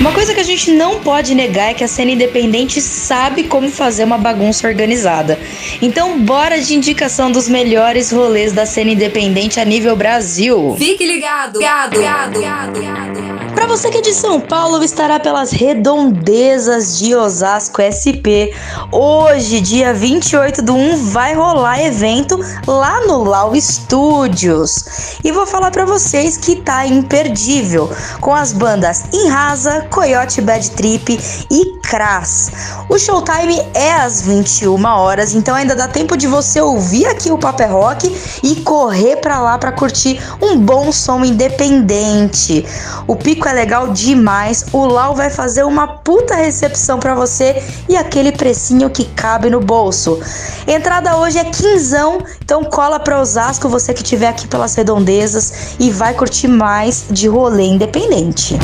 Uma 0.00 0.12
coisa 0.12 0.32
que 0.32 0.40
a 0.40 0.44
gente 0.44 0.70
não 0.70 1.00
pode 1.00 1.34
negar 1.34 1.72
é 1.72 1.74
que 1.74 1.84
a 1.84 1.88
cena 1.88 2.10
independente 2.10 2.80
sabe 2.80 3.44
como 3.44 3.70
fazer 3.70 4.04
uma 4.04 4.16
bagunça 4.16 4.66
organizada. 4.66 5.38
Então, 5.82 6.18
bora 6.18 6.58
de 6.58 6.74
indicação 6.74 7.30
dos 7.30 7.50
melhores 7.50 8.10
rolês 8.10 8.50
da 8.50 8.64
cena 8.64 8.92
independente 8.92 9.60
a 9.60 9.64
nível 9.64 9.94
Brasil. 9.94 10.74
Fique 10.78 11.06
ligado, 11.06 11.58
ligado, 11.58 11.98
ligado, 11.98 12.38
ligado, 12.38 12.80
ligado. 12.80 13.40
Para 13.54 13.66
você 13.66 13.90
que 13.90 13.98
é 13.98 14.00
de 14.00 14.14
São 14.14 14.40
Paulo, 14.40 14.82
estará 14.82 15.20
pelas 15.20 15.50
redondezas 15.50 16.98
de 16.98 17.14
Osasco 17.14 17.82
SP. 17.82 18.54
Hoje, 18.90 19.60
dia 19.60 19.92
28 19.92 20.62
do 20.62 20.74
1, 20.74 20.96
vai 21.10 21.34
rolar 21.34 21.84
evento 21.84 22.40
lá 22.66 23.04
no 23.06 23.22
Lau 23.22 23.54
Studios. 23.54 25.18
E 25.22 25.30
vou 25.30 25.46
falar 25.46 25.70
para 25.70 25.84
vocês 25.84 26.36
que 26.36 26.56
tá 26.56 26.86
imperdível, 26.86 27.90
com 28.20 28.34
as 28.34 28.52
bandas 28.52 29.04
Inrasa, 29.12 29.86
Coyote 29.90 30.40
Bad 30.40 30.70
Trip 30.70 31.18
e 31.50 31.80
Crass. 31.82 32.52
O 32.88 32.96
showtime 32.96 33.60
é 33.74 33.92
às 33.92 34.22
21 34.22 34.84
horas, 34.84 35.34
então 35.34 35.54
ainda 35.54 35.74
dá 35.74 35.88
tempo 35.88 36.16
de 36.16 36.28
você 36.28 36.60
ouvir 36.60 37.06
aqui 37.06 37.30
o 37.32 37.36
Paper 37.36 37.72
Rock 37.72 38.16
e 38.42 38.56
correr 38.56 39.16
para 39.16 39.40
lá 39.40 39.58
para 39.58 39.72
curtir 39.72 40.20
um 40.40 40.56
bom 40.56 40.92
som 40.92 41.24
independente. 41.24 42.64
O 43.06 43.16
pico 43.16 43.48
é 43.48 43.52
legal 43.52 43.88
demais, 43.88 44.66
o 44.72 44.84
Lau 44.84 45.16
vai 45.16 45.30
fazer 45.30 45.64
uma 45.64 45.86
puta 45.86 46.36
recepção 46.36 47.00
para 47.00 47.14
você 47.14 47.60
e 47.88 47.96
aquele 47.96 48.30
precinho 48.30 48.88
que 48.88 49.04
cabe 49.04 49.50
no 49.50 49.60
bolso. 49.60 50.20
Entrada 50.66 51.16
hoje 51.16 51.38
é 51.38 51.44
quinzão, 51.44 52.18
então 52.40 52.62
cola 52.62 53.00
para 53.00 53.20
Osasco 53.20 53.68
você 53.68 53.92
que 53.92 54.02
estiver 54.02 54.28
aqui 54.28 54.46
pelas 54.46 54.74
redondezas 54.76 55.74
e 55.80 55.90
vai 55.90 56.14
curtir 56.14 56.46
mais 56.46 57.06
de 57.10 57.26
rolê 57.26 57.64
independente. 57.64 58.56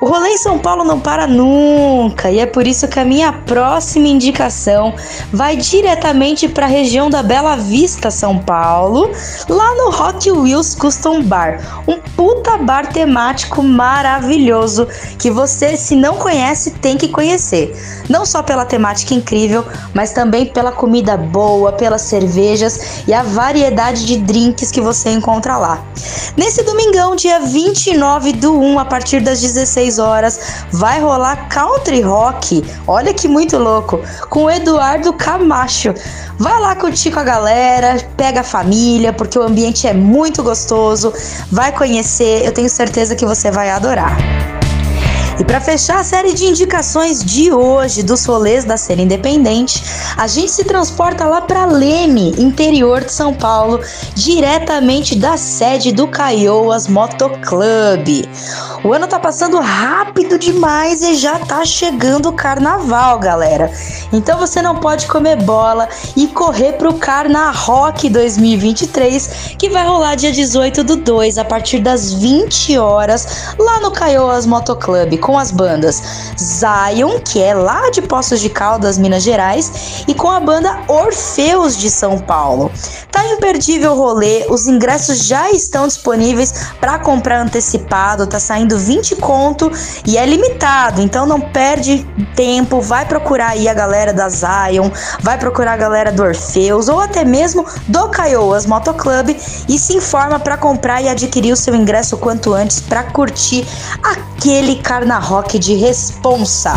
O 0.00 0.06
rolê 0.06 0.30
em 0.30 0.38
São 0.38 0.58
Paulo 0.58 0.84
não 0.84 1.00
para 1.00 1.26
nunca 1.26 2.30
e 2.30 2.38
é 2.38 2.46
por 2.46 2.66
isso 2.66 2.86
que 2.86 3.00
a 3.00 3.04
minha 3.04 3.32
próxima 3.32 4.08
indicação 4.08 4.94
vai 5.32 5.56
diretamente 5.56 6.48
para 6.48 6.66
a 6.66 6.68
região 6.68 7.08
da 7.08 7.22
Bela 7.22 7.56
Vista, 7.56 8.10
São 8.10 8.38
Paulo, 8.38 9.10
lá 9.48 9.74
no 9.74 9.88
Hot 9.88 10.30
Wheels 10.30 10.74
Custom 10.74 11.22
Bar, 11.22 11.82
um 11.86 11.98
puta 11.98 12.56
bar 12.58 12.92
temático 12.92 13.62
maravilhoso 13.62 14.86
que 15.18 15.30
você, 15.30 15.76
se 15.76 15.96
não 15.96 16.16
conhece, 16.16 16.72
tem 16.72 16.96
que 16.96 17.08
conhecer. 17.08 17.74
Não 18.08 18.24
só 18.24 18.42
pela 18.42 18.64
temática 18.64 19.14
incrível, 19.14 19.64
mas 19.94 20.12
também 20.12 20.46
pela 20.46 20.72
comida 20.72 21.16
boa, 21.16 21.72
pelas 21.72 22.02
cervejas 22.02 23.02
e 23.06 23.14
a 23.14 23.22
variedade 23.22 24.06
de 24.06 24.16
drinks 24.18 24.70
que 24.70 24.80
você 24.80 25.10
encontra 25.10 25.56
lá. 25.56 25.82
Nesse 26.36 26.62
domingão, 26.62 27.16
dia 27.16 27.40
29 27.40 28.32
do 28.34 28.58
1, 28.58 28.78
a 28.78 28.84
partir 28.84 29.20
das 29.20 29.40
16 29.52 29.98
horas, 29.98 30.64
vai 30.72 31.00
rolar 31.00 31.48
country 31.48 32.00
rock. 32.00 32.64
Olha 32.86 33.12
que 33.12 33.28
muito 33.28 33.58
louco, 33.58 34.00
com 34.28 34.50
Eduardo 34.50 35.12
Camacho. 35.12 35.94
Vai 36.38 36.60
lá 36.60 36.74
curtir 36.76 37.10
com 37.10 37.20
a 37.20 37.24
galera, 37.24 37.96
pega 38.16 38.40
a 38.40 38.44
família, 38.44 39.12
porque 39.12 39.38
o 39.38 39.42
ambiente 39.42 39.86
é 39.86 39.94
muito 39.94 40.42
gostoso. 40.42 41.12
Vai 41.50 41.72
conhecer, 41.72 42.44
eu 42.44 42.52
tenho 42.52 42.68
certeza 42.68 43.14
que 43.14 43.24
você 43.24 43.50
vai 43.50 43.70
adorar. 43.70 44.55
E 45.38 45.44
para 45.44 45.60
fechar 45.60 46.00
a 46.00 46.04
série 46.04 46.32
de 46.32 46.46
indicações 46.46 47.22
de 47.22 47.52
hoje 47.52 48.02
dos 48.02 48.24
rolês 48.24 48.64
da 48.64 48.78
cena 48.78 49.02
independente, 49.02 49.84
a 50.16 50.26
gente 50.26 50.50
se 50.50 50.64
transporta 50.64 51.26
lá 51.26 51.42
para 51.42 51.66
Leme, 51.66 52.34
interior 52.38 53.04
de 53.04 53.12
São 53.12 53.34
Paulo, 53.34 53.80
diretamente 54.14 55.14
da 55.14 55.36
sede 55.36 55.92
do 55.92 56.08
Caioas 56.08 56.88
Motoclub. 56.88 58.26
O 58.82 58.94
ano 58.94 59.06
tá 59.06 59.18
passando 59.18 59.60
rápido 59.60 60.38
demais 60.38 61.02
e 61.02 61.14
já 61.16 61.38
tá 61.38 61.66
chegando 61.66 62.30
o 62.30 62.32
carnaval, 62.32 63.18
galera. 63.18 63.70
Então 64.14 64.38
você 64.38 64.62
não 64.62 64.76
pode 64.76 65.06
comer 65.06 65.36
bola 65.42 65.86
e 66.16 66.28
correr 66.28 66.74
pro 66.74 66.94
Carna 66.94 67.50
Rock 67.50 68.08
2023, 68.08 69.56
que 69.58 69.68
vai 69.68 69.86
rolar 69.86 70.14
dia 70.14 70.32
18 70.32 70.82
do 70.82 70.96
2 70.96 71.36
a 71.36 71.44
partir 71.44 71.80
das 71.80 72.14
20 72.14 72.78
horas 72.78 73.54
lá 73.58 73.80
no 73.80 73.90
Caioas 73.90 74.46
Motoclub 74.46 75.18
com 75.26 75.36
as 75.36 75.50
bandas 75.50 76.00
Zion, 76.38 77.18
que 77.18 77.42
é 77.42 77.52
lá 77.52 77.90
de 77.90 78.00
Poços 78.00 78.38
de 78.38 78.48
Caldas, 78.48 78.96
Minas 78.96 79.24
Gerais, 79.24 80.04
e 80.06 80.14
com 80.14 80.30
a 80.30 80.38
banda 80.38 80.78
Orfeus 80.86 81.76
de 81.76 81.90
São 81.90 82.16
Paulo. 82.16 82.70
Tá 83.10 83.26
imperdível 83.26 83.92
o 83.92 83.96
rolê, 83.96 84.46
os 84.48 84.68
ingressos 84.68 85.24
já 85.24 85.50
estão 85.50 85.88
disponíveis 85.88 86.68
para 86.78 87.00
comprar 87.00 87.40
antecipado, 87.40 88.24
tá 88.24 88.38
saindo 88.38 88.78
20 88.78 89.16
conto 89.16 89.72
e 90.06 90.16
é 90.16 90.24
limitado, 90.24 91.02
então 91.02 91.26
não 91.26 91.40
perde 91.40 92.06
tempo, 92.36 92.80
vai 92.80 93.04
procurar 93.04 93.48
aí 93.48 93.68
a 93.68 93.74
galera 93.74 94.12
da 94.12 94.28
Zion, 94.28 94.90
vai 95.20 95.36
procurar 95.38 95.72
a 95.72 95.76
galera 95.76 96.12
do 96.12 96.22
Orfeus 96.22 96.88
ou 96.88 97.00
até 97.00 97.24
mesmo 97.24 97.66
do 97.88 98.08
Caioas 98.10 98.64
Motoclub 98.64 99.36
e 99.68 99.76
se 99.76 99.96
informa 99.96 100.38
para 100.38 100.56
comprar 100.56 101.02
e 101.02 101.08
adquirir 101.08 101.52
o 101.52 101.56
seu 101.56 101.74
ingresso 101.74 102.16
quanto 102.16 102.54
antes 102.54 102.78
para 102.78 103.02
curtir 103.02 103.66
aquele 104.04 104.76
carna 105.16 105.18
rock 105.18 105.58
de 105.58 105.74
responsa. 105.74 106.74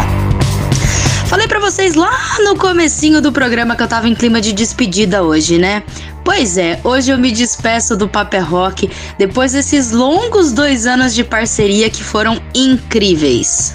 Falei 1.27 1.47
para 1.47 1.59
vocês 1.59 1.95
lá 1.95 2.11
no 2.43 2.55
comecinho 2.55 3.21
do 3.21 3.31
programa 3.31 3.75
que 3.75 3.83
eu 3.83 3.87
tava 3.87 4.07
em 4.07 4.15
clima 4.15 4.39
de 4.41 4.53
despedida 4.53 5.23
hoje, 5.23 5.57
né? 5.57 5.83
Pois 6.23 6.57
é, 6.57 6.79
hoje 6.83 7.11
eu 7.11 7.17
me 7.17 7.31
despeço 7.31 7.95
do 7.95 8.07
Paper 8.07 8.49
Rock 8.49 8.89
depois 9.17 9.51
desses 9.51 9.91
longos 9.91 10.51
dois 10.51 10.85
anos 10.85 11.13
de 11.13 11.23
parceria 11.23 11.89
que 11.89 12.03
foram 12.03 12.41
incríveis. 12.53 13.73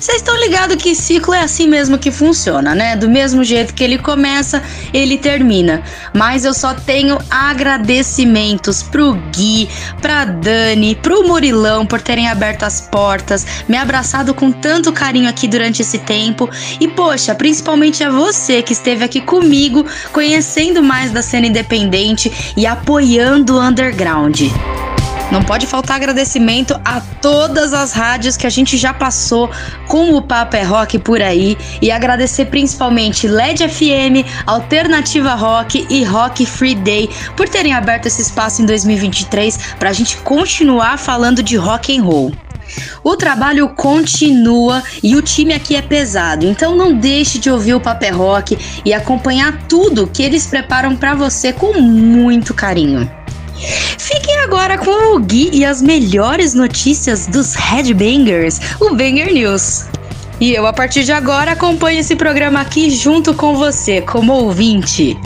Vocês 0.00 0.18
estão 0.18 0.36
ligados 0.36 0.76
que 0.76 0.94
ciclo 0.94 1.34
é 1.34 1.40
assim 1.40 1.66
mesmo 1.66 1.98
que 1.98 2.12
funciona, 2.12 2.72
né? 2.72 2.94
Do 2.94 3.08
mesmo 3.08 3.42
jeito 3.42 3.74
que 3.74 3.82
ele 3.82 3.98
começa, 3.98 4.62
ele 4.94 5.18
termina. 5.18 5.82
Mas 6.14 6.44
eu 6.44 6.54
só 6.54 6.72
tenho 6.72 7.18
agradecimentos 7.28 8.80
pro 8.80 9.14
Gui, 9.34 9.68
pra 10.00 10.24
Dani, 10.24 10.94
pro 10.94 11.26
Murilão 11.26 11.84
por 11.84 12.00
terem 12.00 12.28
aberto 12.28 12.62
as 12.62 12.80
portas, 12.80 13.44
me 13.68 13.76
abraçado 13.76 14.32
com 14.32 14.52
tanto 14.52 14.92
carinho 14.92 15.28
aqui 15.28 15.48
durante 15.48 15.82
esse 15.82 15.98
tempo. 15.98 16.48
E 16.80 16.86
poxa, 16.86 17.34
principalmente 17.34 18.04
a 18.04 18.10
você 18.10 18.62
que 18.62 18.72
esteve 18.72 19.04
aqui 19.04 19.20
comigo, 19.20 19.84
conhecendo 20.12 20.80
mais 20.80 21.10
da 21.10 21.22
cena 21.22 21.48
independente 21.48 22.54
e 22.56 22.66
apoiando 22.66 23.56
o 23.56 23.60
underground. 23.60 24.42
Não 25.30 25.42
pode 25.42 25.66
faltar 25.66 25.96
agradecimento 25.96 26.78
a 26.82 27.02
todas 27.20 27.74
as 27.74 27.92
rádios 27.92 28.36
que 28.36 28.46
a 28.46 28.50
gente 28.50 28.78
já 28.78 28.94
passou 28.94 29.50
com 29.86 30.14
o 30.14 30.22
Papo 30.22 30.56
é 30.56 30.62
Rock 30.62 30.98
por 30.98 31.20
aí 31.20 31.56
e 31.82 31.90
agradecer 31.90 32.46
principalmente 32.46 33.28
LED 33.28 33.68
FM, 33.68 34.24
Alternativa 34.46 35.34
Rock 35.34 35.86
e 35.90 36.02
Rock 36.02 36.46
Free 36.46 36.74
Day 36.74 37.10
por 37.36 37.46
terem 37.46 37.74
aberto 37.74 38.06
esse 38.06 38.22
espaço 38.22 38.62
em 38.62 38.66
2023 38.66 39.74
para 39.78 39.90
a 39.90 39.92
gente 39.92 40.16
continuar 40.18 40.98
falando 40.98 41.42
de 41.42 41.56
rock 41.56 41.96
and 41.96 42.02
roll. 42.02 42.32
O 43.04 43.16
trabalho 43.16 43.68
continua 43.70 44.82
e 45.02 45.14
o 45.14 45.22
time 45.22 45.52
aqui 45.52 45.76
é 45.76 45.82
pesado, 45.82 46.46
então 46.46 46.74
não 46.74 46.94
deixe 46.94 47.38
de 47.38 47.50
ouvir 47.50 47.74
o 47.74 47.80
Paper 47.80 48.16
Rock 48.16 48.58
e 48.84 48.94
acompanhar 48.94 49.66
tudo 49.68 50.06
que 50.06 50.22
eles 50.22 50.46
preparam 50.46 50.96
para 50.96 51.14
você 51.14 51.52
com 51.52 51.80
muito 51.80 52.54
carinho. 52.54 53.17
Fiquem 53.58 54.38
agora 54.38 54.78
com 54.78 55.16
o 55.16 55.20
Gui 55.20 55.50
e 55.52 55.64
as 55.64 55.82
melhores 55.82 56.54
notícias 56.54 57.26
dos 57.26 57.54
Headbangers, 57.54 58.60
o 58.80 58.94
Banger 58.94 59.32
News. 59.32 59.86
E 60.40 60.54
eu, 60.54 60.66
a 60.66 60.72
partir 60.72 61.02
de 61.04 61.12
agora, 61.12 61.52
acompanho 61.52 61.98
esse 61.98 62.14
programa 62.14 62.60
aqui 62.60 62.90
junto 62.90 63.34
com 63.34 63.56
você, 63.56 64.00
como 64.00 64.32
ouvinte. 64.32 65.18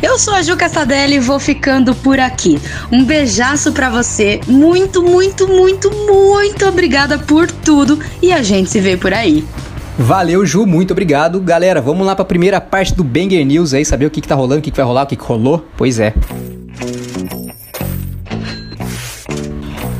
Eu 0.00 0.18
sou 0.18 0.34
a 0.34 0.42
Ju 0.42 0.56
Castadelli 0.56 1.16
e 1.16 1.20
vou 1.20 1.40
ficando 1.40 1.94
por 1.94 2.20
aqui. 2.20 2.60
Um 2.92 3.04
beijaço 3.04 3.72
para 3.72 3.90
você. 3.90 4.40
Muito, 4.46 5.02
muito, 5.02 5.48
muito, 5.48 5.90
muito 5.90 6.66
obrigada 6.66 7.18
por 7.18 7.50
tudo 7.50 7.98
e 8.22 8.32
a 8.32 8.42
gente 8.42 8.70
se 8.70 8.78
vê 8.78 8.96
por 8.96 9.12
aí. 9.12 9.44
Valeu, 9.98 10.46
Ju, 10.46 10.64
muito 10.64 10.92
obrigado. 10.92 11.40
Galera, 11.40 11.80
vamos 11.80 12.06
lá 12.06 12.14
para 12.14 12.22
a 12.22 12.26
primeira 12.26 12.60
parte 12.60 12.94
do 12.94 13.02
Banger 13.02 13.44
News 13.44 13.74
aí, 13.74 13.84
saber 13.84 14.06
o 14.06 14.10
que, 14.10 14.20
que 14.20 14.28
tá 14.28 14.36
rolando, 14.36 14.60
o 14.60 14.62
que, 14.62 14.70
que 14.70 14.76
vai 14.76 14.86
rolar, 14.86 15.02
o 15.02 15.06
que, 15.06 15.16
que 15.16 15.24
rolou? 15.24 15.66
Pois 15.76 15.98
é. 15.98 16.14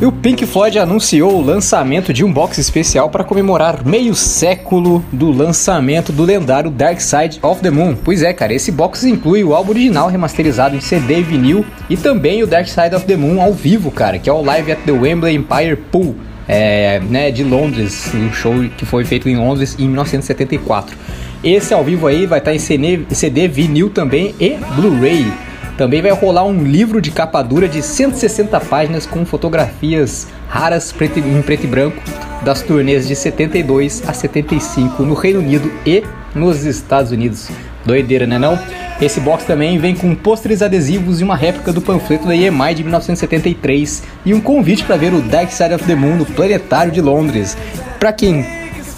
E 0.00 0.06
o 0.06 0.12
Pink 0.12 0.46
Floyd 0.46 0.78
anunciou 0.78 1.34
o 1.34 1.44
lançamento 1.44 2.12
de 2.12 2.24
um 2.24 2.32
box 2.32 2.56
especial 2.58 3.10
para 3.10 3.24
comemorar 3.24 3.84
meio 3.84 4.14
século 4.14 5.04
do 5.12 5.32
lançamento 5.32 6.12
do 6.12 6.22
lendário 6.22 6.70
Dark 6.70 7.00
Side 7.00 7.40
of 7.42 7.60
the 7.60 7.70
Moon. 7.70 7.96
Pois 7.96 8.22
é, 8.22 8.32
cara, 8.32 8.54
esse 8.54 8.70
box 8.70 9.02
inclui 9.02 9.42
o 9.42 9.52
álbum 9.52 9.72
original 9.72 10.08
remasterizado 10.08 10.76
em 10.76 10.80
CD 10.80 11.18
e 11.18 11.22
vinil 11.24 11.66
e 11.90 11.96
também 11.96 12.44
o 12.44 12.46
Dark 12.46 12.68
Side 12.68 12.94
of 12.94 13.06
the 13.06 13.16
Moon 13.16 13.42
ao 13.42 13.52
vivo, 13.52 13.90
cara, 13.90 14.20
que 14.20 14.30
é 14.30 14.32
o 14.32 14.40
Live 14.40 14.70
at 14.70 14.78
the 14.86 14.92
Wembley 14.92 15.34
Empire 15.34 15.74
Pool, 15.90 16.14
é, 16.46 17.00
né, 17.00 17.32
de 17.32 17.42
Londres, 17.42 18.12
um 18.14 18.32
show 18.32 18.54
que 18.76 18.86
foi 18.86 19.04
feito 19.04 19.28
em 19.28 19.34
Londres 19.34 19.74
em 19.80 19.88
1974. 19.88 20.96
Esse 21.42 21.74
ao 21.74 21.82
vivo 21.82 22.06
aí 22.06 22.24
vai 22.24 22.38
estar 22.38 22.54
em 22.54 22.60
CD, 22.60 23.00
CD 23.10 23.48
vinil 23.48 23.90
também 23.90 24.32
e 24.38 24.56
Blu-ray. 24.76 25.47
Também 25.78 26.02
vai 26.02 26.10
rolar 26.10 26.44
um 26.44 26.64
livro 26.64 27.00
de 27.00 27.12
capa 27.12 27.40
dura 27.40 27.68
de 27.68 27.82
160 27.82 28.58
páginas 28.62 29.06
com 29.06 29.24
fotografias 29.24 30.26
raras 30.48 30.90
preto, 30.90 31.20
em 31.20 31.40
preto 31.40 31.64
e 31.64 31.66
branco 31.68 32.02
das 32.42 32.62
turnês 32.62 33.06
de 33.06 33.14
72 33.14 34.02
a 34.08 34.12
75 34.12 35.04
no 35.04 35.14
Reino 35.14 35.38
Unido 35.38 35.70
e 35.86 36.02
nos 36.34 36.64
Estados 36.64 37.12
Unidos. 37.12 37.48
Doideira, 37.86 38.26
né 38.26 38.40
não? 38.40 38.58
Esse 39.00 39.20
box 39.20 39.44
também 39.44 39.78
vem 39.78 39.94
com 39.94 40.16
pôsteres 40.16 40.62
adesivos 40.62 41.20
e 41.20 41.24
uma 41.24 41.36
réplica 41.36 41.72
do 41.72 41.80
panfleto 41.80 42.26
da 42.26 42.34
EMI 42.34 42.74
de 42.74 42.82
1973 42.82 44.02
e 44.26 44.34
um 44.34 44.40
convite 44.40 44.82
para 44.82 44.96
ver 44.96 45.14
o 45.14 45.22
Dark 45.22 45.52
Side 45.52 45.74
of 45.74 45.84
the 45.84 45.94
Moon 45.94 46.16
no 46.16 46.26
Planetário 46.26 46.90
de 46.90 47.00
Londres. 47.00 47.56
Para 48.00 48.12
quem 48.12 48.44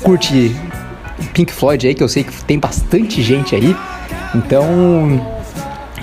curte 0.03 0.57
Pink 1.35 1.53
Floyd 1.53 1.87
aí, 1.87 1.95
que 1.95 2.03
eu 2.03 2.09
sei 2.09 2.25
que 2.25 2.43
tem 2.45 2.59
bastante 2.59 3.21
gente 3.21 3.55
aí, 3.55 3.77
então 4.35 5.40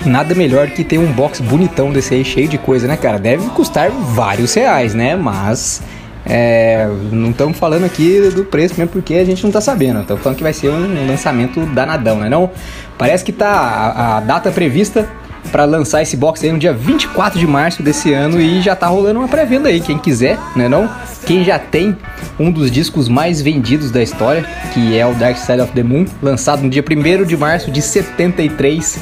nada 0.06 0.34
melhor 0.34 0.68
que 0.68 0.84
ter 0.84 0.98
um 0.98 1.12
box 1.12 1.40
bonitão 1.40 1.90
desse 1.90 2.14
aí, 2.14 2.24
cheio 2.24 2.48
de 2.48 2.58
coisa, 2.58 2.86
né, 2.86 2.96
cara? 2.96 3.18
Deve 3.18 3.48
custar 3.50 3.90
vários 3.90 4.54
reais, 4.54 4.94
né? 4.94 5.16
Mas. 5.16 5.82
É, 6.30 6.86
não 7.10 7.30
estamos 7.30 7.56
falando 7.56 7.84
aqui 7.84 8.20
do 8.34 8.44
preço 8.44 8.74
mesmo 8.76 8.92
porque 8.92 9.14
a 9.14 9.24
gente 9.24 9.42
não 9.42 9.50
tá 9.50 9.62
sabendo. 9.62 10.00
Estamos 10.00 10.22
falando 10.22 10.36
que 10.36 10.42
vai 10.42 10.52
ser 10.52 10.68
um 10.68 11.06
lançamento 11.06 11.64
danadão, 11.66 12.18
né? 12.18 12.28
Não? 12.28 12.50
Parece 12.98 13.24
que 13.24 13.32
tá 13.32 13.48
a, 13.48 14.16
a 14.18 14.20
data 14.20 14.50
prevista 14.50 15.08
para 15.50 15.64
lançar 15.64 16.02
esse 16.02 16.16
box 16.16 16.44
aí 16.44 16.52
no 16.52 16.58
dia 16.58 16.72
24 16.72 17.38
de 17.38 17.46
março 17.46 17.82
desse 17.82 18.12
ano 18.12 18.40
e 18.40 18.60
já 18.60 18.76
tá 18.76 18.86
rolando 18.86 19.20
uma 19.20 19.28
pré-venda 19.28 19.68
aí, 19.68 19.80
quem 19.80 19.98
quiser, 19.98 20.38
né 20.54 20.68
não? 20.68 20.90
Quem 21.26 21.44
já 21.44 21.58
tem 21.58 21.96
um 22.38 22.50
dos 22.50 22.70
discos 22.70 23.08
mais 23.08 23.40
vendidos 23.40 23.90
da 23.90 24.02
história, 24.02 24.44
que 24.72 24.98
é 24.98 25.06
o 25.06 25.14
Dark 25.14 25.36
Side 25.36 25.60
of 25.60 25.72
the 25.72 25.82
Moon, 25.82 26.04
lançado 26.22 26.62
no 26.62 26.68
dia 26.68 26.84
1 26.84 27.24
de 27.24 27.36
março 27.36 27.70
de 27.70 27.80
73 27.80 28.98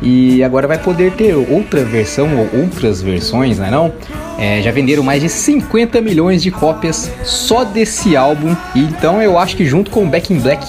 e 0.00 0.42
agora 0.44 0.66
vai 0.68 0.78
poder 0.78 1.12
ter 1.12 1.34
outra 1.34 1.84
versão 1.84 2.28
ou 2.36 2.60
outras 2.60 3.02
versões, 3.02 3.58
né 3.58 3.70
não? 3.70 3.92
É, 4.38 4.62
já 4.62 4.70
venderam 4.70 5.02
mais 5.02 5.22
de 5.22 5.28
50 5.28 6.00
milhões 6.00 6.42
de 6.42 6.50
cópias 6.50 7.10
só 7.24 7.64
desse 7.64 8.16
álbum. 8.16 8.54
E 8.74 8.80
então 8.80 9.20
eu 9.20 9.38
acho 9.38 9.56
que 9.56 9.64
junto 9.64 9.90
com 9.90 10.04
o 10.04 10.06
Back 10.06 10.32
in 10.32 10.38
Black 10.38 10.64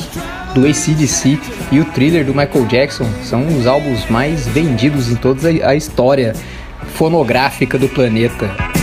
do 0.53 0.65
ACDC 0.65 1.37
e 1.71 1.79
o 1.79 1.85
Thriller 1.85 2.25
do 2.25 2.33
Michael 2.33 2.65
Jackson 2.65 3.07
são 3.23 3.45
os 3.47 3.67
álbuns 3.67 4.09
mais 4.09 4.47
vendidos 4.47 5.11
em 5.11 5.15
toda 5.15 5.47
a 5.47 5.75
história 5.75 6.33
fonográfica 6.95 7.77
do 7.77 7.87
planeta. 7.87 8.78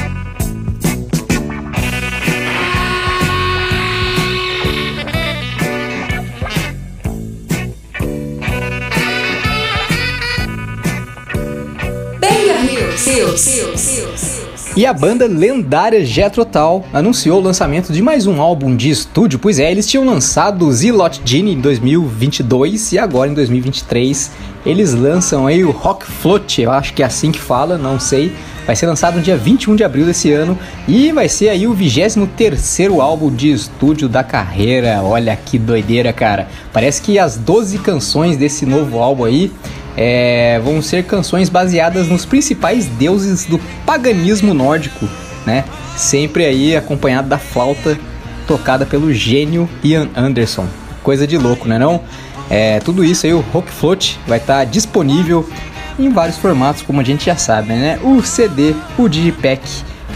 E 14.77 14.85
a 14.85 14.93
banda 14.93 15.27
lendária 15.27 16.05
Jethro 16.05 16.47
anunciou 16.93 17.41
o 17.41 17.43
lançamento 17.43 17.95
de 17.95 18.03
mais 18.03 18.27
um 18.27 18.43
álbum 18.43 18.77
de 18.77 18.91
estúdio, 18.91 19.39
pois 19.39 19.59
é, 19.59 19.70
eles 19.70 19.87
tinham 19.87 20.05
lançado 20.05 20.66
o 20.66 20.70
Zilot 20.70 21.22
Genie 21.24 21.55
em 21.55 21.61
2022 21.62 22.93
e 22.93 22.99
agora 22.99 23.31
em 23.31 23.33
2023 23.33 24.31
eles 24.66 24.93
lançam 24.93 25.47
aí 25.47 25.64
o 25.64 25.70
Rock 25.70 26.05
Float, 26.05 26.61
eu 26.61 26.70
acho 26.70 26.93
que 26.93 27.03
é 27.03 27.07
assim 27.07 27.33
que 27.33 27.41
fala, 27.41 27.79
não 27.79 27.99
sei, 27.99 28.35
Vai 28.66 28.74
ser 28.74 28.87
lançado 28.87 29.14
no 29.14 29.22
dia 29.22 29.37
21 29.37 29.77
de 29.77 29.85
abril 29.85 30.05
desse 30.05 30.33
ano 30.33 30.59
e 30.89 31.12
vai 31.12 31.29
ser 31.29 31.51
aí 31.51 31.68
o 31.68 31.74
23º 31.74 33.01
álbum 33.01 33.33
de 33.33 33.53
estúdio 33.53 34.09
da 34.09 34.24
carreira. 34.24 35.01
Olha 35.05 35.37
que 35.37 35.57
doideira, 35.57 36.12
cara. 36.12 36.49
Parece 36.72 37.01
que 37.01 37.16
as 37.16 37.37
12 37.37 37.79
canções 37.79 38.37
desse 38.37 38.66
novo 38.66 38.99
álbum 38.99 39.24
aí 39.24 39.53
é, 39.97 40.61
vão 40.62 40.82
ser 40.82 41.05
canções 41.05 41.49
baseadas 41.49 42.09
nos 42.09 42.24
principais 42.24 42.86
deuses 42.86 43.47
do 43.47 43.59
paganismo 43.84 44.53
nórdico, 44.53 45.09
né? 45.47 45.64
Sempre 45.97 46.44
aí 46.44 46.76
acompanhado 46.76 47.28
da 47.28 47.38
flauta 47.38 47.99
tocada 48.47 48.84
pelo 48.84 49.12
gênio 49.12 49.68
Ian 49.82 50.09
Anderson. 50.14 50.66
Coisa 51.03 51.26
de 51.26 51.38
louco, 51.38 51.66
né 51.66 51.78
não? 51.78 52.03
É, 52.51 52.78
tudo 52.80 53.05
isso 53.05 53.26
aí, 53.26 53.32
o 53.32 53.40
Rock 53.40 53.70
Float, 53.70 54.20
vai 54.26 54.38
estar 54.38 54.59
tá 54.59 54.64
disponível 54.64 55.49
em 55.99 56.11
vários 56.11 56.36
formatos, 56.36 56.82
como 56.82 57.01
a 57.01 57.05
gente 57.05 57.24
já 57.24 57.36
sabe, 57.36 57.68
né? 57.68 57.99
O 58.03 58.22
CD, 58.22 58.74
o 58.99 59.09
Digipack, 59.09 59.62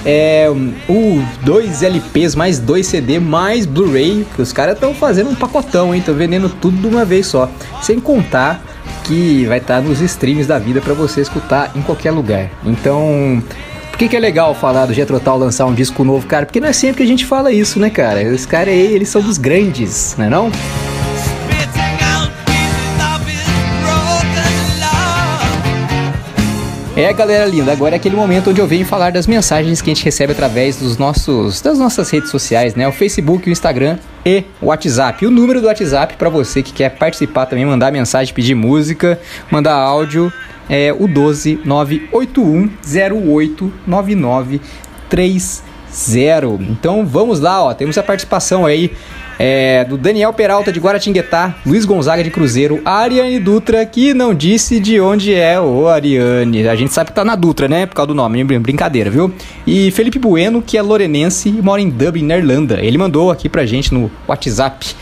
é, 0.05 0.47
o 0.89 1.23
dois 1.43 1.83
LPs 1.83 2.35
mais 2.35 2.59
dois 2.59 2.87
CD 2.87 3.19
mais 3.19 3.67
Blu-ray, 3.67 4.27
que 4.35 4.43
os 4.43 4.53
caras 4.53 4.75
estão 4.75 4.95
fazendo 4.95 5.31
um 5.31 5.35
pacotão, 5.35 5.95
hein? 5.95 6.01
Estão 6.01 6.15
vendendo 6.15 6.49
tudo 6.49 6.77
de 6.77 6.87
uma 6.87 7.05
vez 7.05 7.27
só. 7.27 7.51
Sem 7.83 7.99
contar 7.99 8.63
que 9.05 9.45
vai 9.47 9.59
estar 9.59 9.77
tá 9.77 9.81
nos 9.81 10.01
streams 10.01 10.47
da 10.47 10.59
vida 10.59 10.81
para 10.81 10.95
você 10.95 11.21
escutar 11.21 11.73
em 11.75 11.83
qualquer 11.83 12.11
lugar. 12.11 12.51
Então, 12.65 13.43
por 13.91 13.99
que, 13.99 14.09
que 14.09 14.17
é 14.17 14.21
legal 14.21 14.55
falar 14.55 14.87
do 14.87 14.95
Jetro 14.95 15.19
Tal 15.21 15.39
lançar 15.39 15.67
um 15.67 15.75
disco 15.75 16.05
novo, 16.05 16.27
cara? 16.27 16.47
Porque 16.47 16.61
não 16.61 16.69
é 16.69 16.73
sempre 16.73 16.99
que 16.99 17.03
a 17.03 17.07
gente 17.07 17.27
fala 17.27 17.53
isso, 17.53 17.79
né, 17.79 17.91
cara? 17.91 18.23
Os 18.33 18.47
caras 18.47 18.75
aí, 18.75 18.95
eles 18.95 19.09
são 19.09 19.21
dos 19.23 19.39
grandes, 19.39 20.15
né 20.17 20.29
não? 20.29 20.49
É, 20.49 21.00
galera 27.13 27.47
linda, 27.47 27.73
agora 27.73 27.95
é 27.95 27.97
aquele 27.97 28.17
momento 28.17 28.51
onde 28.51 28.61
eu 28.61 28.67
venho 28.67 28.85
falar 28.85 29.11
das 29.13 29.27
mensagens 29.27 29.81
que 29.81 29.91
a 29.91 29.95
gente 29.95 30.05
recebe 30.05 30.33
através 30.33 30.77
dos 30.77 30.99
nossos, 30.99 31.61
das 31.61 31.79
nossas 31.79 32.11
redes 32.11 32.31
sociais, 32.31 32.75
né? 32.75 32.87
O 32.87 32.93
Facebook, 32.93 33.49
o 33.49 33.53
Instagram 33.53 33.99
e 34.25 34.45
o 34.61 34.67
WhatsApp. 34.67 35.25
O 35.25 35.31
número 35.31 35.61
do 35.61 35.67
WhatsApp 35.67 36.17
para 36.17 36.29
você 36.29 36.63
que 36.63 36.73
quer 36.73 36.91
participar 36.91 37.47
também, 37.47 37.65
mandar 37.65 37.91
mensagem, 37.91 38.35
pedir 38.35 38.55
música, 38.55 39.19
mandar 39.51 39.75
áudio, 39.75 40.33
é 40.69 40.93
o 40.93 41.09
12 41.09 41.61
981 41.65 42.71
08 43.27 43.73
9930. 43.87 45.71
Então 46.71 47.07
vamos 47.07 47.41
lá, 47.41 47.65
ó, 47.65 47.75
temos 47.75 47.99
a 47.99 48.03
participação 48.03 48.67
aí 48.67 48.93
é, 49.43 49.87
do 49.87 49.97
Daniel 49.97 50.35
Peralta 50.35 50.71
de 50.71 50.79
Guaratinguetá, 50.79 51.55
Luiz 51.65 51.87
Gonzaga 51.87 52.23
de 52.23 52.31
Cruzeiro, 52.31 52.83
Ariane 52.85 53.41
Dutra, 53.41 53.87
que 53.87 54.13
não 54.13 54.35
disse 54.35 54.79
de 54.79 55.01
onde 55.01 55.33
é 55.33 55.59
o 55.59 55.89
Ariane. 55.89 56.69
A 56.69 56.77
gente 56.77 56.93
sabe 56.93 57.09
que 57.09 57.17
tá 57.17 57.25
na 57.25 57.35
Dutra, 57.35 57.67
né? 57.67 57.87
Por 57.87 57.95
causa 57.95 58.09
do 58.09 58.15
nome, 58.15 58.45
brincadeira, 58.45 59.09
viu? 59.09 59.33
E 59.67 59.91
Felipe 59.93 60.19
Bueno, 60.19 60.61
que 60.61 60.77
é 60.77 60.83
lorenense 60.83 61.49
e 61.49 61.53
mora 61.53 61.81
em 61.81 61.89
Dublin, 61.89 62.27
na 62.27 62.37
Irlanda. 62.37 62.81
Ele 62.83 62.99
mandou 62.99 63.31
aqui 63.31 63.49
pra 63.49 63.65
gente 63.65 63.95
no 63.95 64.11
WhatsApp. 64.29 64.95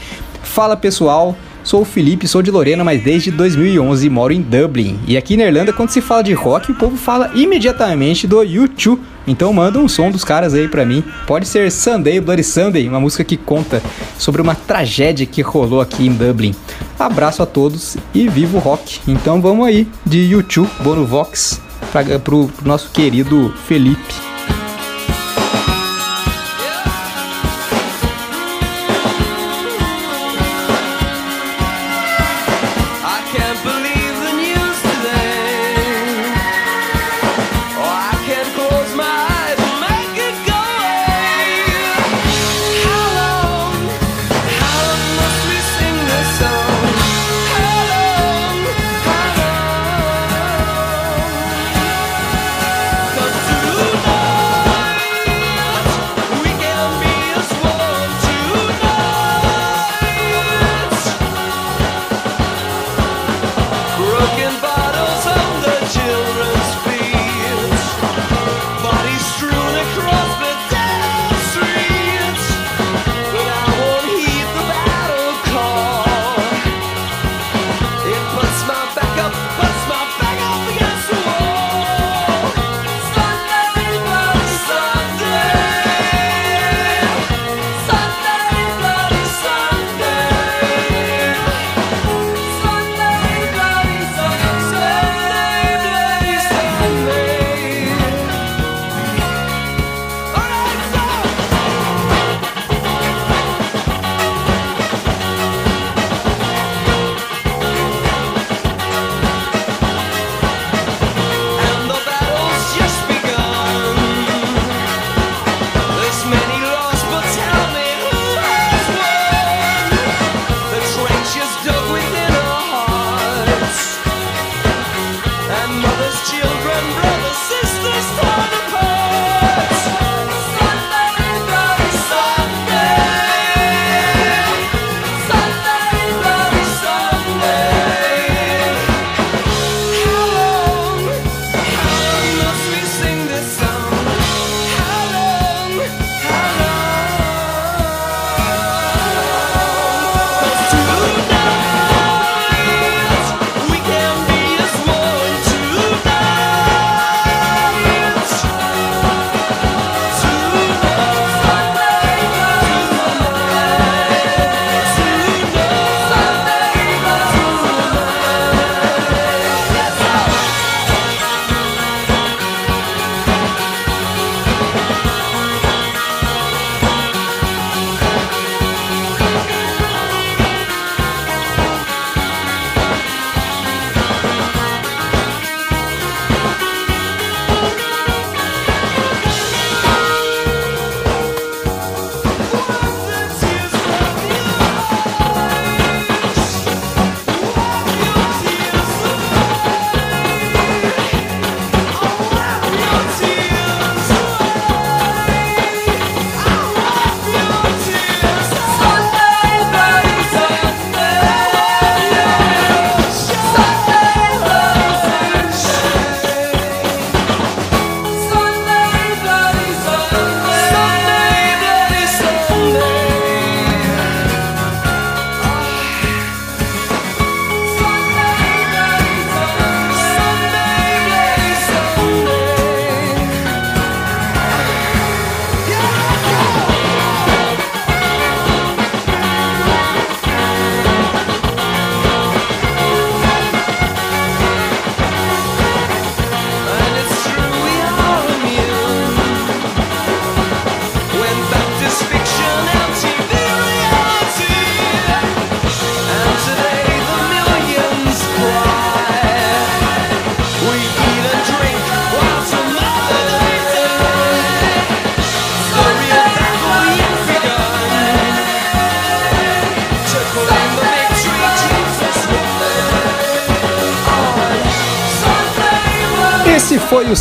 Fala 0.45 0.77
pessoal, 0.77 1.37
Sou 1.65 1.83
o 1.83 1.85
Felipe, 1.85 2.27
sou 2.27 2.41
de 2.41 2.51
Lorena, 2.51 2.83
mas 2.83 3.03
desde 3.03 3.31
2011 3.31 4.09
moro 4.09 4.33
em 4.33 4.41
Dublin. 4.41 4.99
E 5.07 5.19
aqui 5.19 5.37
na 5.37 5.45
Irlanda, 5.45 5.71
quando 5.71 5.91
se 5.91 6.01
fala 6.01 6.23
de 6.23 6.33
rock, 6.33 6.71
o 6.71 6.75
povo 6.75 6.97
fala 6.97 7.31
imediatamente 7.35 8.27
do 8.27 8.43
YouTube. 8.43 9.03
Então 9.29 9.53
manda 9.53 9.79
um 9.79 9.87
som 9.87 10.11
dos 10.11 10.25
caras 10.25 10.55
aí 10.55 10.67
pra 10.67 10.85
mim. 10.85 11.05
Pode 11.27 11.47
ser 11.47 11.71
Sunday, 11.71 12.21
Bloody 12.21 12.43
Sunday, 12.43 12.89
uma 12.89 12.99
música 12.99 13.23
que 13.23 13.37
conta 13.37 13.83
sobre 14.19 14.41
uma 14.41 14.55
tragédia 14.55 15.27
que 15.27 15.43
rolou 15.43 15.81
aqui 15.81 16.07
em 16.07 16.13
Dublin. 16.13 16.55
Abraço 16.99 17.43
a 17.43 17.47
todos 17.47 17.97
e 18.15 18.27
viva 18.29 18.57
o 18.57 18.61
rock. 18.61 19.01
Então 19.07 19.41
vamos 19.41 19.67
aí 19.67 19.87
de 20.05 20.19
YouTube, 20.19 20.71
Bono 20.83 21.07
Vox, 21.07 21.61
pra, 21.93 22.03
pro, 22.19 22.49
pro 22.49 22.67
nosso 22.67 22.91
querido 22.91 23.55
Felipe. 23.67 24.38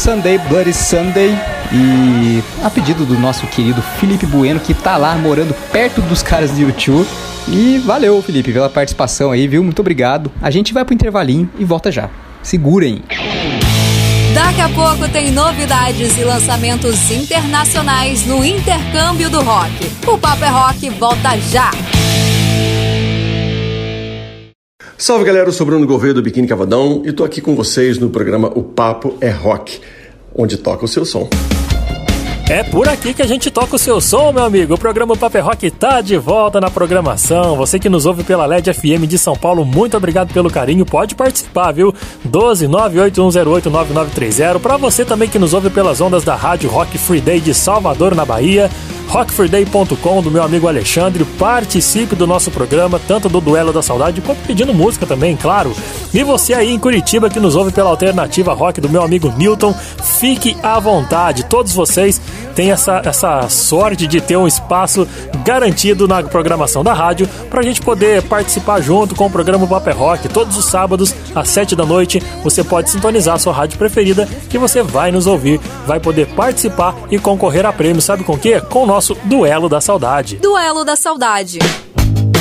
Sunday 0.08 0.38
Bloody 0.38 0.74
Sunday 0.74 1.38
e 1.70 2.42
a 2.64 2.70
pedido 2.70 3.06
do 3.06 3.20
nosso 3.20 3.46
querido 3.48 3.82
Felipe 3.82 4.26
Bueno, 4.26 4.58
que 4.58 4.74
tá 4.74 4.96
lá 4.96 5.14
morando 5.18 5.54
perto 5.70 6.02
dos 6.02 6.24
caras 6.24 6.50
do 6.52 6.62
YouTube. 6.62 7.06
E 7.50 7.78
valeu, 7.80 8.22
Felipe, 8.22 8.54
pela 8.54 8.70
participação 8.70 9.32
aí, 9.32 9.50
viu? 9.50 9.62
Muito 9.62 9.80
obrigado. 9.80 10.32
A 10.42 10.50
gente 10.50 10.74
vai 10.74 10.86
pro 10.86 10.94
intervalinho 10.94 11.50
e 11.60 11.66
volta 11.66 11.92
já. 11.92 12.10
Segurem. 12.42 13.04
Daqui 14.34 14.62
a 14.62 14.70
pouco 14.70 15.12
tem 15.12 15.30
novidades 15.30 16.18
e 16.18 16.24
lançamentos 16.24 17.12
internacionais 17.12 18.26
no 18.26 18.46
intercâmbio 18.46 19.30
do 19.30 19.42
rock. 19.42 19.92
O 20.08 20.18
Papo 20.18 20.46
é 20.46 20.50
Rock 20.50 20.90
volta 20.92 21.38
já. 21.52 21.70
Salve 25.00 25.26
galera, 25.26 25.48
eu 25.48 25.54
sou 25.54 25.64
Bruno 25.64 25.86
Gouveia 25.86 26.12
do 26.12 26.24
Biquíni 26.24 26.48
Cavadão 26.48 27.04
e 27.06 27.12
tô 27.12 27.24
aqui 27.24 27.40
com 27.40 27.56
vocês 27.56 28.00
no 28.00 28.10
programa 28.10 28.52
O 28.56 28.64
Papo 28.64 29.16
é 29.22 29.30
Rock, 29.30 29.80
onde 30.38 30.58
toca 30.58 30.86
o 30.86 30.88
seu 30.88 31.04
som. 31.04 31.28
É 32.50 32.64
por 32.64 32.88
aqui 32.88 33.14
que 33.14 33.22
a 33.22 33.28
gente 33.28 33.52
toca 33.52 33.76
o 33.76 33.80
seu 33.80 34.00
som, 34.00 34.32
meu 34.32 34.46
amigo. 34.46 34.74
O 34.74 34.78
programa 34.78 35.18
Paper 35.18 35.44
Rock 35.44 35.70
tá 35.70 36.00
de 36.00 36.16
volta 36.16 36.62
na 36.62 36.70
programação. 36.70 37.58
Você 37.58 37.78
que 37.78 37.90
nos 37.90 38.06
ouve 38.06 38.24
pela 38.24 38.46
LED 38.46 38.74
FM 38.74 39.06
de 39.06 39.18
São 39.18 39.36
Paulo, 39.36 39.66
muito 39.66 39.98
obrigado 39.98 40.34
pelo 40.34 40.50
carinho. 40.50 40.86
Pode 40.86 41.14
participar, 41.14 41.74
viu? 41.74 41.94
12 42.24 42.68
981089930. 42.68 44.62
Para 44.62 44.78
você 44.78 45.04
também 45.04 45.28
que 45.28 45.38
nos 45.38 45.54
ouve 45.54 45.70
pelas 45.70 46.00
ondas 46.00 46.24
da 46.24 46.36
Rádio 46.36 46.70
Rock 46.70 46.98
Free 46.98 47.20
Day 47.20 47.42
de 47.42 47.54
Salvador, 47.54 48.16
na 48.16 48.24
Bahia 48.24 48.72
rockfreeday.com 49.08 50.22
do 50.22 50.30
meu 50.30 50.44
amigo 50.44 50.68
Alexandre. 50.68 51.24
Participe 51.24 52.16
do 52.16 52.28
nosso 52.28 52.52
programa, 52.52 53.00
tanto 53.08 53.30
do 53.30 53.42
Duelo 53.42 53.74
da 53.74 53.82
Saudade 53.82 54.22
quanto 54.22 54.46
pedindo 54.46 54.74
música 54.74 55.06
também, 55.06 55.36
claro. 55.36 55.76
E 56.14 56.24
você 56.24 56.54
aí 56.54 56.72
em 56.72 56.80
Curitiba 56.80 57.30
que 57.30 57.40
nos 57.40 57.56
ouve 57.56 57.72
pela 57.72 57.90
alternativa 57.90 58.54
rock 58.54 58.82
do 58.82 58.90
meu 58.90 59.02
amigo 59.02 59.34
Newton, 59.38 59.74
fique 60.20 60.58
à 60.62 60.80
vontade. 60.80 61.46
Todos 61.46 61.74
vocês 61.74 62.22
têm 62.56 62.72
essa, 62.72 63.02
essa 63.06 63.48
sorte 63.50 64.08
de 64.08 64.20
ter 64.20 64.36
um 64.36 64.48
espaço 64.48 65.08
garantido 65.44 66.08
na 66.08 66.24
programação 66.24 66.84
da 66.84 66.94
rádio 66.94 67.30
para 67.50 67.60
a 67.60 67.64
gente 67.64 67.82
poder 67.82 68.24
participar 68.24 68.82
junto 68.82 69.16
com 69.16 69.28
o 69.28 69.30
programa 69.30 69.68
Paper 69.68 69.96
Rock. 69.96 70.28
Todos 70.28 70.58
os 70.58 70.66
sábados, 70.66 71.14
às 71.36 71.50
7 71.50 71.76
da 71.76 71.86
noite, 71.86 72.22
você 72.44 72.64
pode 72.64 72.90
sintonizar 72.90 73.36
a 73.36 73.40
sua 73.40 73.54
rádio 73.54 73.78
preferida 73.78 74.28
que 74.50 74.58
você 74.58 74.82
vai 74.82 75.12
nos 75.12 75.28
ouvir, 75.28 75.60
vai 75.86 76.00
poder 76.00 76.28
participar 76.28 76.96
e 77.12 77.20
concorrer 77.20 77.66
a 77.66 77.72
prêmios. 77.72 78.06
Sabe 78.06 78.24
com 78.24 78.34
o 78.34 78.38
quê? 78.38 78.60
Com 78.60 78.84
o 78.84 78.88
nosso 78.98 79.16
Duelo 79.26 79.70
da 79.70 79.80
Saudade. 79.80 80.38
Duelo 80.38 80.84
da 80.84 80.96
Saudade. 80.96 81.60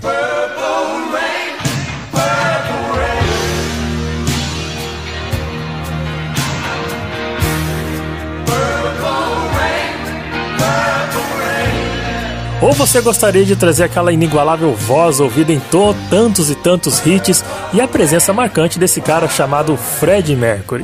Ou 12.66 12.74
você 12.74 13.00
gostaria 13.00 13.46
de 13.46 13.56
trazer 13.56 13.84
aquela 13.84 14.12
inigualável 14.12 14.74
voz 14.74 15.20
ouvida 15.20 15.54
em 15.54 15.62
tantos 16.10 16.50
e 16.50 16.56
tantos 16.56 17.06
hits 17.06 17.46
e 17.72 17.80
a 17.80 17.88
presença 17.88 18.34
marcante 18.34 18.80
desse 18.80 19.00
cara 19.00 19.30
chamado 19.30 19.78
Fred 19.78 20.36
Mercury? 20.36 20.84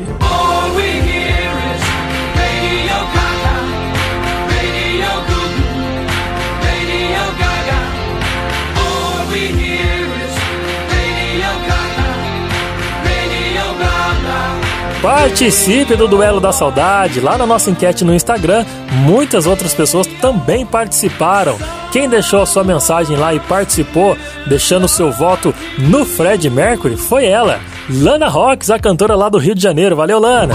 Participe 15.02 15.96
do 15.96 16.08
Duelo 16.08 16.40
da 16.40 16.52
Saudade. 16.52 17.20
Lá 17.20 17.36
na 17.36 17.46
nossa 17.46 17.72
enquete 17.72 18.06
no 18.06 18.14
Instagram, 18.14 18.64
muitas 19.04 19.48
outras 19.48 19.74
pessoas 19.74 20.06
também 20.22 20.64
participaram. 20.64 21.58
Quem 21.92 22.08
deixou 22.08 22.42
a 22.42 22.46
sua 22.46 22.64
mensagem 22.64 23.18
lá 23.18 23.34
e 23.34 23.40
participou, 23.40 24.16
deixando 24.46 24.88
seu 24.88 25.12
voto 25.12 25.54
no 25.80 26.06
Fred 26.06 26.48
Mercury, 26.52 26.96
foi 26.96 27.26
ela, 27.26 27.60
Lana 27.90 28.28
Rocks, 28.28 28.70
a 28.70 28.78
cantora 28.78 29.16
lá 29.16 29.28
do 29.28 29.40
Rio 29.40 29.56
de 29.56 29.62
Janeiro. 29.62 29.96
Valeu, 29.96 30.20
Lana! 30.20 30.54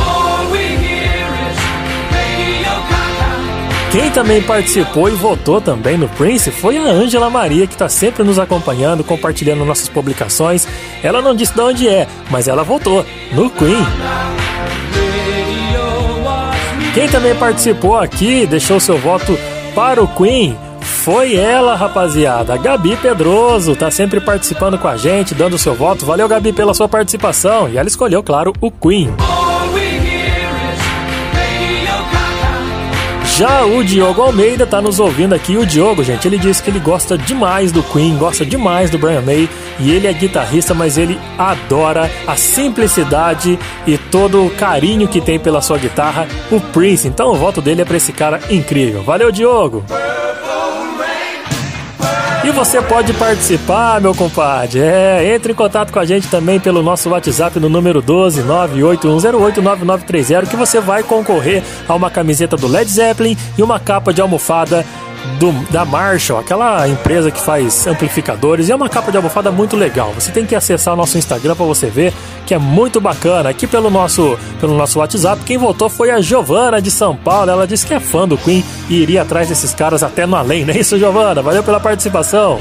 Quem 3.91 4.11
também 4.11 4.43
participou 4.43 5.09
e 5.09 5.13
votou 5.13 5.61
também 5.61 5.97
no 5.97 6.09
Prince 6.09 6.51
foi 6.51 6.77
a 6.77 6.83
Ângela 6.83 7.31
Maria, 7.31 7.67
que 7.67 7.75
está 7.75 7.89
sempre 7.89 8.23
nos 8.25 8.39
acompanhando, 8.39 9.05
compartilhando 9.05 9.65
nossas 9.65 9.89
publicações. 9.89 10.67
Ela 11.03 11.23
não 11.23 11.35
disse 11.35 11.55
de 11.55 11.61
onde 11.61 11.89
é, 11.89 12.07
mas 12.31 12.49
ela 12.49 12.63
votou 12.63 13.05
no 13.33 13.49
Queen. 13.51 13.87
Quem 16.95 17.09
também 17.09 17.35
participou 17.35 17.99
aqui, 17.99 18.47
deixou 18.47 18.81
seu 18.81 18.99
voto 18.99 19.39
para 19.75 20.03
o 20.03 20.09
Queen, 20.09 20.57
foi 21.07 21.37
ela, 21.37 21.77
rapaziada. 21.77 22.57
Gabi 22.57 22.97
Pedroso 22.97 23.77
tá 23.77 23.91
sempre 23.91 24.19
participando 24.19 24.77
com 24.77 24.89
a 24.89 24.97
gente, 24.97 25.35
dando 25.35 25.57
seu 25.57 25.73
voto. 25.75 26.05
Valeu, 26.05 26.27
Gabi, 26.27 26.53
pela 26.53 26.75
sua 26.75 26.89
participação. 26.89 27.69
E 27.69 27.79
ela 27.79 27.87
escolheu, 27.87 28.25
claro, 28.25 28.53
o 28.61 28.71
Queen. 28.73 29.15
Já 33.37 33.67
o 33.67 33.85
Diogo 33.85 34.23
Almeida 34.23 34.67
tá 34.67 34.81
nos 34.81 34.99
ouvindo 34.99 35.35
aqui. 35.35 35.59
O 35.59 35.67
Diogo, 35.67 36.03
gente, 36.03 36.27
ele 36.27 36.39
disse 36.39 36.63
que 36.63 36.71
ele 36.71 36.79
gosta 36.79 37.19
demais 37.19 37.71
do 37.71 37.83
Queen, 37.83 38.17
gosta 38.17 38.47
demais 38.47 38.89
do 38.89 38.97
Brian 38.97 39.21
May 39.21 39.47
e 39.79 39.91
ele 39.91 40.07
é 40.07 40.13
guitarrista, 40.15 40.73
mas 40.73 40.97
ele 40.97 41.19
adora 41.37 42.11
a 42.27 42.35
simplicidade 42.35 43.59
e 43.87 43.99
todo 43.99 44.47
o 44.47 44.51
carinho 44.51 45.07
que 45.07 45.21
tem 45.21 45.39
pela 45.39 45.61
sua 45.61 45.77
guitarra, 45.77 46.27
o 46.51 46.59
Prince. 46.59 47.07
Então 47.07 47.31
o 47.31 47.37
voto 47.37 47.61
dele 47.61 47.83
é 47.83 47.85
pra 47.85 47.99
esse 47.99 48.11
cara 48.11 48.41
incrível. 48.49 49.03
Valeu, 49.03 49.31
Diogo! 49.31 49.85
E 52.47 52.51
você 52.53 52.81
pode 52.81 53.13
participar, 53.15 54.01
meu 54.01 54.15
compadre. 54.15 54.79
É, 54.79 55.35
entre 55.35 55.51
em 55.51 55.55
contato 55.55 55.93
com 55.93 55.99
a 55.99 56.05
gente 56.05 56.29
também 56.29 56.61
pelo 56.61 56.81
nosso 56.81 57.11
WhatsApp 57.11 57.59
no 57.59 57.69
número 57.69 58.01
12 58.01 58.45
981089930 58.45 60.47
que 60.47 60.55
você 60.55 60.81
vai 60.81 61.03
concorrer 61.03 61.65
a 61.89 61.95
uma 61.97 62.09
camiseta 62.09 62.57
do 62.57 62.69
Led 62.69 62.89
Zeppelin 62.89 63.37
e 63.59 63.65
uma 63.65 63.81
capa 63.81 64.15
de 64.15 64.21
almofada 64.21 64.87
do, 65.39 65.53
da 65.71 65.85
Marshall, 65.85 66.39
aquela 66.39 66.89
empresa 66.89 67.31
que 67.31 67.41
faz 67.41 67.87
amplificadores, 67.87 68.69
e 68.69 68.73
é 68.73 68.77
uma 68.77 68.89
capa 68.89 69.11
de 69.11 69.17
almofada 69.17 69.51
muito 69.51 69.77
legal. 69.77 70.13
Você 70.15 70.31
tem 70.31 70.47
que 70.47 70.55
acessar 70.55 70.95
o 70.95 70.97
nosso 70.97 71.19
Instagram 71.19 71.55
para 71.55 71.67
você 71.67 71.87
ver 71.89 72.13
que 72.47 72.55
é 72.55 72.59
muito 72.59 73.01
bacana. 73.01 73.51
Aqui 73.51 73.67
pelo 73.67 73.91
nosso, 73.91 74.39
pelo 74.61 74.77
nosso 74.77 74.99
WhatsApp, 74.99 75.43
quem 75.45 75.59
votou 75.59 75.89
foi 75.89 76.11
a 76.11 76.21
Giovana 76.21 76.81
de 76.81 76.91
São 76.91 77.17
Paulo. 77.17 77.51
Ela 77.51 77.67
disse 77.67 77.87
que 77.87 77.95
é 77.95 78.01
fã 78.01 78.27
do 78.27 78.39
Queen 78.39 78.65
e 78.89 79.03
iria 79.03 79.23
atrás 79.23 79.49
desses 79.49 79.75
caras 79.75 80.03
até 80.03 80.27
no 80.27 80.37
além, 80.37 80.65
não 80.65 80.73
é 80.73 80.79
isso, 80.81 80.99
Giovana? 80.99 81.43
Valeu 81.43 81.63
pela 81.63 81.81
participação. 81.81 82.59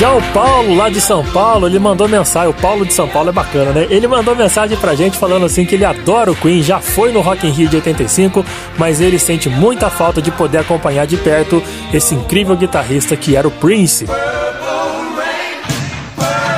Já 0.00 0.14
o 0.14 0.22
Paulo, 0.32 0.74
lá 0.74 0.88
de 0.88 0.98
São 0.98 1.22
Paulo, 1.22 1.66
ele 1.66 1.78
mandou 1.78 2.08
mensagem. 2.08 2.48
O 2.48 2.54
Paulo 2.54 2.86
de 2.86 2.94
São 2.94 3.06
Paulo 3.06 3.28
é 3.28 3.32
bacana, 3.32 3.70
né? 3.70 3.86
Ele 3.90 4.08
mandou 4.08 4.34
mensagem 4.34 4.74
pra 4.78 4.94
gente 4.94 5.18
falando 5.18 5.44
assim 5.44 5.66
que 5.66 5.74
ele 5.74 5.84
adora 5.84 6.32
o 6.32 6.34
Queen, 6.34 6.62
já 6.62 6.80
foi 6.80 7.12
no 7.12 7.20
Rock 7.20 7.46
in 7.46 7.50
Rio 7.50 7.68
de 7.68 7.76
85, 7.76 8.42
mas 8.78 8.98
ele 8.98 9.18
sente 9.18 9.50
muita 9.50 9.90
falta 9.90 10.22
de 10.22 10.30
poder 10.30 10.56
acompanhar 10.56 11.06
de 11.06 11.18
perto 11.18 11.62
esse 11.92 12.14
incrível 12.14 12.56
guitarrista 12.56 13.14
que 13.14 13.36
era 13.36 13.46
o 13.46 13.50
Prince. 13.50 14.06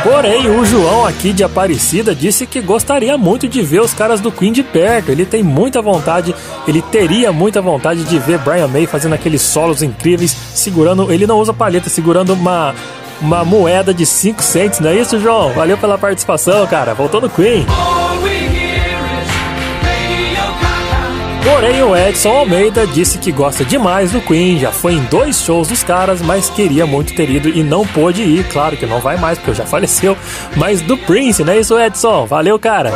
Porém, 0.05 0.49
o 0.49 0.65
João 0.65 1.05
aqui 1.05 1.33
de 1.33 1.43
Aparecida 1.43 2.15
disse 2.15 2.47
que 2.47 2.61
gostaria 2.61 3.19
muito 3.19 3.49
de 3.49 3.61
ver 3.61 3.81
os 3.81 3.93
caras 3.93 4.21
do 4.21 4.31
Queen 4.31 4.53
de 4.53 4.63
perto. 4.63 5.11
Ele 5.11 5.27
tem 5.27 5.43
muita 5.43 5.83
vontade, 5.83 6.33
ele 6.69 6.81
teria 6.81 7.33
muita 7.33 7.61
vontade 7.61 8.05
de 8.05 8.21
ver 8.21 8.39
Brian 8.39 8.69
May 8.69 8.87
fazendo 8.87 9.15
aqueles 9.15 9.43
solos 9.43 9.83
incríveis, 9.83 10.31
segurando. 10.55 11.13
Ele 11.13 11.27
não 11.27 11.39
usa 11.41 11.53
palheta, 11.53 11.89
segurando 11.89 12.35
uma, 12.35 12.75
uma 13.23 13.45
moeda 13.45 13.95
de 13.95 14.05
5 14.05 14.43
cents, 14.43 14.81
não 14.81 14.91
é 14.91 14.97
isso, 14.97 15.19
João? 15.19 15.53
Valeu 15.53 15.79
pela 15.79 15.97
participação, 15.97 16.67
cara. 16.67 16.93
Voltou 16.93 17.21
no 17.21 17.31
Queen. 17.31 17.65
Porém, 21.45 21.83
o 21.83 21.97
Edson 21.97 22.31
Almeida 22.31 22.87
disse 22.87 23.19
que 23.19 23.33
gosta 23.33 23.65
demais 23.65 24.13
do 24.13 24.21
Queen, 24.21 24.59
já 24.59 24.71
foi 24.71 24.95
em 24.95 25.05
dois 25.05 25.41
shows 25.43 25.69
dos 25.69 25.83
caras, 25.83 26.21
mas 26.21 26.49
queria 26.49 26.87
muito 26.87 27.15
ter 27.15 27.29
ido 27.29 27.49
e 27.49 27.63
não 27.63 27.87
pôde 27.87 28.23
ir. 28.23 28.45
Claro 28.49 28.77
que 28.77 28.87
não 28.87 29.01
vai 29.01 29.17
mais, 29.17 29.39
porque 29.39 29.55
já 29.55 29.67
faleceu. 29.67 30.17
Mas 30.57 30.81
do 30.81 30.97
Prince, 30.97 31.43
não 31.45 31.53
é 31.53 31.59
isso, 31.59 31.79
Edson? 31.79 32.27
Valeu, 32.27 32.59
cara! 32.59 32.93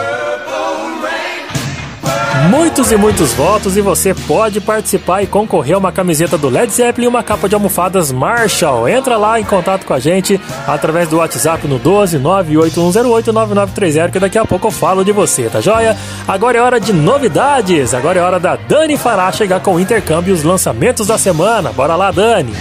Muitos 2.51 2.93
e 2.93 2.97
muitos 2.97 3.33
votos 3.33 3.77
e 3.77 3.81
você 3.81 4.15
pode 4.15 4.61
participar 4.61 5.23
e 5.23 5.27
concorrer 5.27 5.75
a 5.75 5.79
uma 5.79 5.91
camiseta 5.91 6.39
do 6.39 6.49
Led 6.49 6.73
Zeppelin 6.73 7.07
e 7.07 7.09
uma 7.09 7.23
capa 7.23 7.49
de 7.49 7.55
almofadas 7.55 8.13
Marshall. 8.13 8.89
Entra 8.89 9.17
lá 9.17 9.41
em 9.41 9.45
contato 9.45 9.85
com 9.85 9.93
a 9.93 9.99
gente 9.99 10.41
através 10.67 11.09
do 11.09 11.17
WhatsApp 11.17 11.67
no 11.67 11.79
12 11.79 12.19
981089930 12.21 14.11
que 14.13 14.21
daqui 14.21 14.39
a 14.39 14.45
pouco 14.45 14.69
eu 14.69 14.71
falo 14.71 15.05
de 15.05 15.11
você, 15.11 15.49
tá 15.49 15.61
joia? 15.61 15.97
Agora 16.29 16.59
é 16.59 16.61
hora 16.61 16.79
de 16.79 16.93
novidades. 16.93 17.93
Agora 17.95 18.21
é 18.21 18.23
hora 18.23 18.39
da 18.39 18.55
Dani 18.55 18.97
Fará 18.97 19.33
chegar 19.33 19.61
com 19.61 19.75
o 19.75 19.81
intercâmbio 19.81 20.31
e 20.31 20.35
os 20.35 20.45
lançamentos 20.45 21.09
da 21.09 21.19
semana. 21.19 21.73
Bora 21.73 21.97
lá, 21.97 22.13
Dani. 22.13 22.53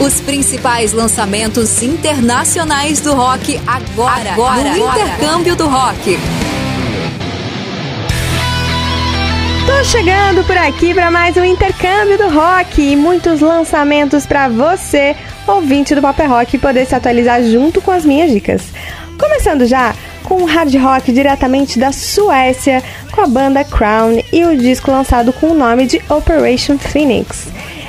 Os 0.00 0.20
principais 0.20 0.92
lançamentos 0.92 1.82
internacionais 1.82 3.00
do 3.00 3.14
rock 3.14 3.58
agora, 3.66 4.32
agora 4.32 4.76
no 4.76 4.86
agora. 4.86 5.00
intercâmbio 5.00 5.56
do 5.56 5.66
rock. 5.66 6.18
Chegando 9.84 10.44
por 10.44 10.56
aqui 10.56 10.92
para 10.92 11.10
mais 11.10 11.36
um 11.36 11.44
intercâmbio 11.44 12.18
do 12.18 12.28
rock 12.28 12.82
e 12.82 12.96
muitos 12.96 13.40
lançamentos 13.40 14.26
para 14.26 14.48
você, 14.48 15.14
ouvinte 15.46 15.94
do 15.94 16.02
Paper 16.02 16.28
Rock, 16.28 16.58
poder 16.58 16.84
se 16.84 16.96
atualizar 16.96 17.42
junto 17.44 17.80
com 17.80 17.92
as 17.92 18.04
minhas 18.04 18.30
dicas. 18.30 18.62
Começando 19.18 19.66
já 19.66 19.94
com 20.24 20.42
o 20.42 20.46
hard 20.46 20.74
rock 20.74 21.12
diretamente 21.12 21.78
da 21.78 21.92
Suécia, 21.92 22.82
com 23.12 23.20
a 23.20 23.26
banda 23.26 23.64
Crown 23.64 24.20
e 24.32 24.44
o 24.44 24.56
disco 24.56 24.90
lançado 24.90 25.32
com 25.32 25.48
o 25.48 25.54
nome 25.54 25.86
de 25.86 26.02
Operation 26.08 26.76
Phoenix. 26.76 27.46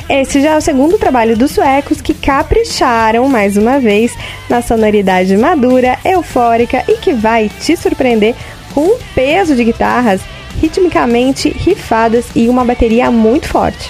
Esse 0.07 0.41
já 0.41 0.51
é 0.51 0.57
o 0.57 0.61
segundo 0.61 0.97
trabalho 0.97 1.35
dos 1.35 1.51
suecos 1.51 2.01
que 2.01 2.13
capricharam 2.13 3.27
mais 3.27 3.57
uma 3.57 3.79
vez 3.79 4.15
na 4.47 4.61
sonoridade 4.61 5.35
madura, 5.35 5.97
eufórica 6.05 6.83
e 6.87 6.97
que 6.97 7.13
vai 7.13 7.49
te 7.59 7.75
surpreender 7.75 8.35
com 8.73 8.81
um 8.81 8.97
peso 9.15 9.55
de 9.55 9.63
guitarras 9.63 10.21
ritmicamente 10.59 11.49
rifadas 11.49 12.25
e 12.35 12.49
uma 12.49 12.65
bateria 12.65 13.09
muito 13.09 13.47
forte. 13.47 13.89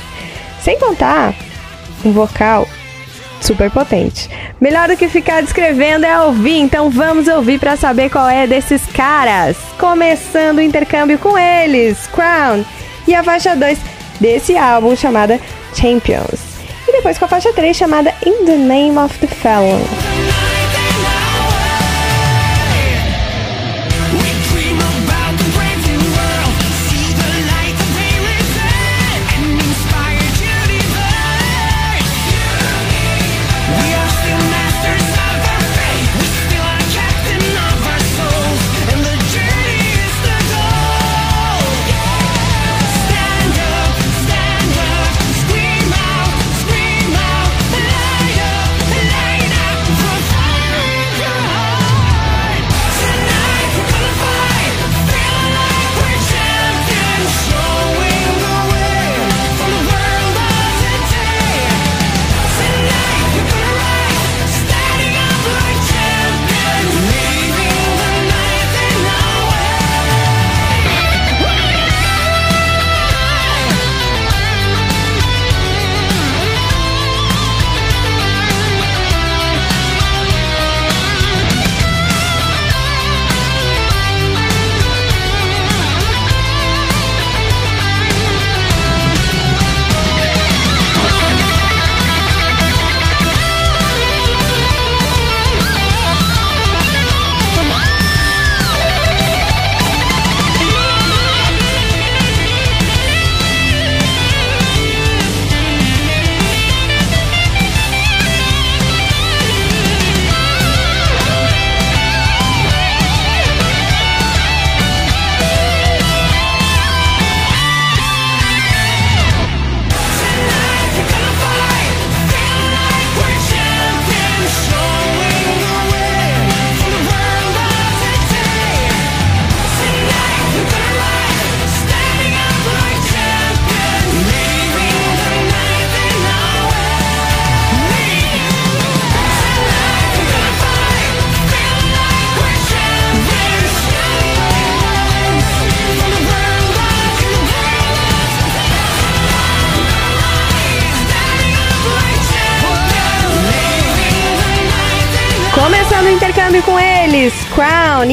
Sem 0.61 0.79
contar 0.79 1.33
um 2.03 2.11
vocal 2.11 2.67
super 3.41 3.71
potente. 3.71 4.29
Melhor 4.59 4.87
do 4.87 4.97
que 4.97 5.07
ficar 5.07 5.41
descrevendo 5.41 6.05
é 6.05 6.19
ouvir, 6.21 6.59
então 6.59 6.89
vamos 6.89 7.27
ouvir 7.27 7.59
para 7.59 7.75
saber 7.75 8.09
qual 8.09 8.29
é 8.29 8.45
desses 8.45 8.85
caras. 8.87 9.57
Começando 9.79 10.57
o 10.57 10.61
intercâmbio 10.61 11.17
com 11.17 11.37
eles, 11.37 12.07
Crown, 12.07 12.63
e 13.07 13.15
a 13.15 13.23
faixa 13.23 13.55
2 13.55 13.79
desse 14.19 14.57
álbum 14.57 14.95
chamada 14.95 15.39
Champions. 15.73 16.59
E 16.87 16.91
depois 16.91 17.17
com 17.17 17.25
a 17.25 17.29
faixa 17.29 17.53
3 17.53 17.75
chamada 17.75 18.13
In 18.25 18.45
the 18.45 18.57
Name 18.57 18.97
of 18.97 19.17
the 19.19 19.27
Fallen. 19.27 20.48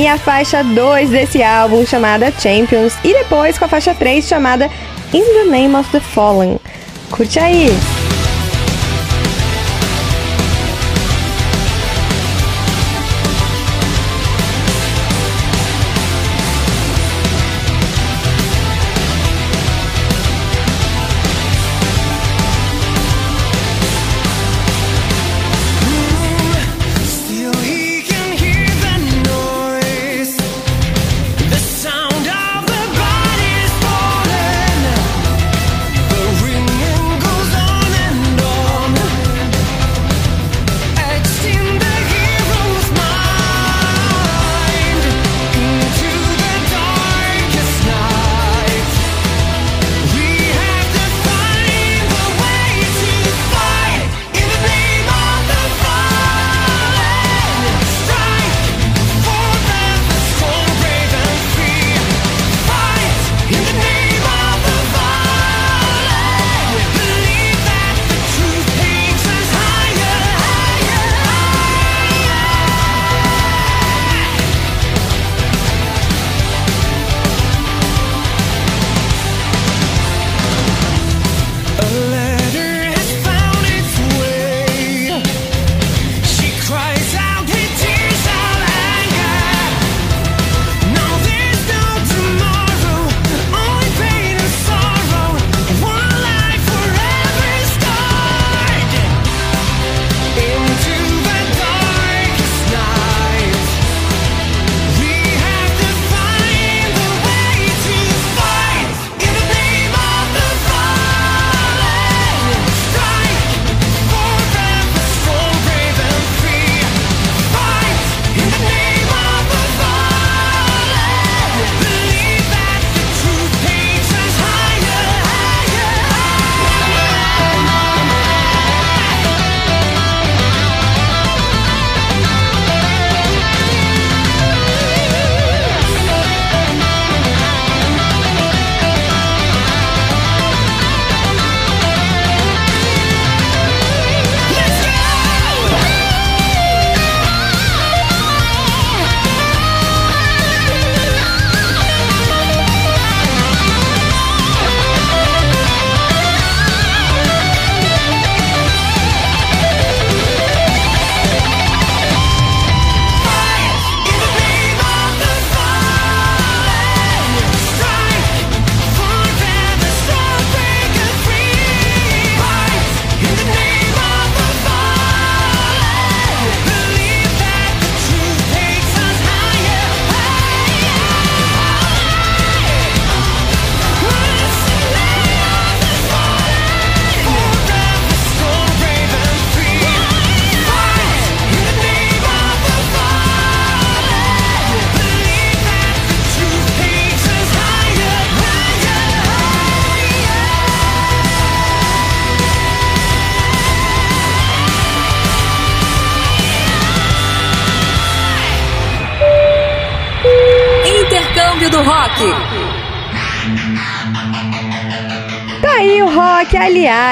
A 0.08 0.18
faixa 0.18 0.62
2 0.62 1.10
desse 1.10 1.42
álbum 1.42 1.84
chamada 1.86 2.32
Champions 2.32 2.94
e 3.02 3.12
depois 3.12 3.58
com 3.58 3.64
a 3.64 3.68
faixa 3.68 3.94
3 3.94 4.26
chamada 4.26 4.70
In 5.12 5.22
the 5.22 5.44
Name 5.44 5.74
of 5.74 5.90
the 5.90 6.00
Fallen. 6.00 6.58
Curte 7.10 7.38
aí! 7.38 7.95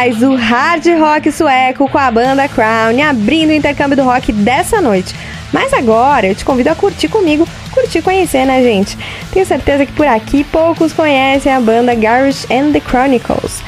Aliás, 0.04 0.22
o 0.22 0.34
hard 0.34 0.86
rock 0.98 1.32
sueco 1.32 1.88
com 1.88 1.98
a 1.98 2.10
banda 2.10 2.46
Crown, 2.48 3.02
abrindo 3.08 3.50
o 3.50 3.54
intercâmbio 3.54 3.96
do 3.96 4.02
rock 4.02 4.32
dessa 4.32 4.80
noite. 4.80 5.14
Mas 5.52 5.72
agora 5.72 6.26
eu 6.26 6.34
te 6.34 6.44
convido 6.44 6.70
a 6.70 6.74
curtir 6.74 7.08
comigo, 7.08 7.48
curtir 7.70 8.02
conhecer, 8.02 8.44
né, 8.44 8.62
gente? 8.62 8.98
Tenho 9.32 9.46
certeza 9.46 9.86
que 9.86 9.92
por 9.92 10.06
aqui 10.06 10.44
poucos 10.44 10.92
conhecem 10.92 11.52
a 11.52 11.60
banda 11.60 11.94
Garage 11.94 12.46
and 12.52 12.72
the 12.72 12.80
Chronicles. 12.80 13.62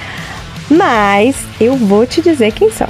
Mas 0.68 1.36
eu 1.60 1.76
vou 1.76 2.06
te 2.06 2.20
dizer 2.20 2.52
quem 2.52 2.70
são. 2.70 2.88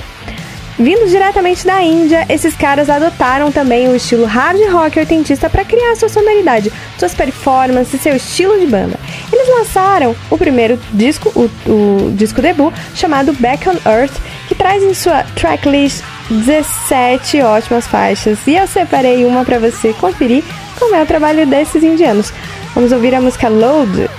Vindo 0.79 1.09
diretamente 1.09 1.66
da 1.66 1.83
Índia, 1.83 2.27
esses 2.29 2.55
caras 2.55 2.91
adotaram 2.91 3.51
também 3.51 3.89
o 3.89 3.97
estilo 3.97 4.27
hard 4.27 4.61
rock 4.70 4.99
oitentista 4.99 5.49
para 5.49 5.64
criar 5.64 5.97
sua 5.97 6.11
sonoridade, 6.11 6.70
suas 6.99 7.14
performances 7.14 7.95
e 7.95 7.99
seu 7.99 8.14
estilo 8.14 8.61
de 8.61 8.66
banda. 8.66 9.01
Eles 9.33 9.49
lançaram 9.49 10.14
o 10.31 10.37
primeiro 10.37 10.79
disco, 10.93 11.33
o, 11.35 11.51
o 11.70 12.12
disco 12.12 12.43
debut, 12.43 12.74
chamado 12.95 13.33
Back 13.33 13.66
on 13.66 13.77
Earth, 13.87 14.12
que 14.49 14.55
traz 14.55 14.83
em 14.83 14.93
sua 14.93 15.22
tracklist 15.35 16.03
17 16.29 17.41
ótimas 17.41 17.87
faixas. 17.87 18.39
E 18.47 18.57
eu 18.57 18.66
separei 18.66 19.24
uma 19.24 19.47
para 19.47 19.59
você 19.59 19.95
conferir 19.95 20.45
como 20.79 20.95
é 20.95 21.03
o 21.03 21.07
trabalho 21.07 21.47
desses 21.47 21.83
indianos. 21.83 22.31
Vamos 22.74 22.93
ouvir 22.93 23.14
a 23.14 23.20
música 23.22 23.49
Load, 23.49 24.11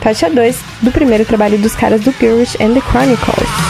faixa 0.00 0.28
2 0.28 0.58
do 0.82 0.90
primeiro 0.90 1.24
trabalho 1.24 1.56
dos 1.56 1.76
caras 1.76 2.00
do 2.00 2.10
Girish 2.10 2.56
and 2.60 2.74
the 2.74 2.80
Chronicles. 2.90 3.69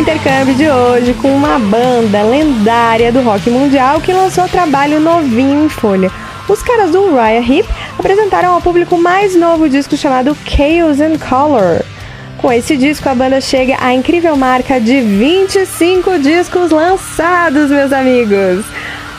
Intercâmbio 0.00 0.54
de 0.54 0.66
hoje 0.66 1.12
com 1.12 1.28
uma 1.28 1.58
banda 1.58 2.22
lendária 2.22 3.12
do 3.12 3.20
rock 3.20 3.50
mundial 3.50 4.00
que 4.00 4.14
lançou 4.14 4.48
trabalho 4.48 4.98
novinho 4.98 5.66
em 5.66 5.68
folha. 5.68 6.10
os 6.48 6.62
caras 6.62 6.90
do 6.90 7.02
Uriah 7.02 7.46
Heep 7.46 7.68
apresentaram 7.98 8.54
ao 8.54 8.62
público 8.62 8.96
mais 8.96 9.36
novo 9.36 9.68
disco 9.68 9.98
chamado 9.98 10.34
Chaos 10.46 11.00
and 11.02 11.18
Color. 11.18 11.84
Com 12.38 12.50
esse 12.50 12.78
disco, 12.78 13.10
a 13.10 13.14
banda 13.14 13.42
chega 13.42 13.76
à 13.78 13.92
incrível 13.92 14.34
marca 14.36 14.80
de 14.80 15.02
25 15.02 16.18
discos 16.18 16.70
lançados, 16.70 17.70
meus 17.70 17.92
amigos. 17.92 18.64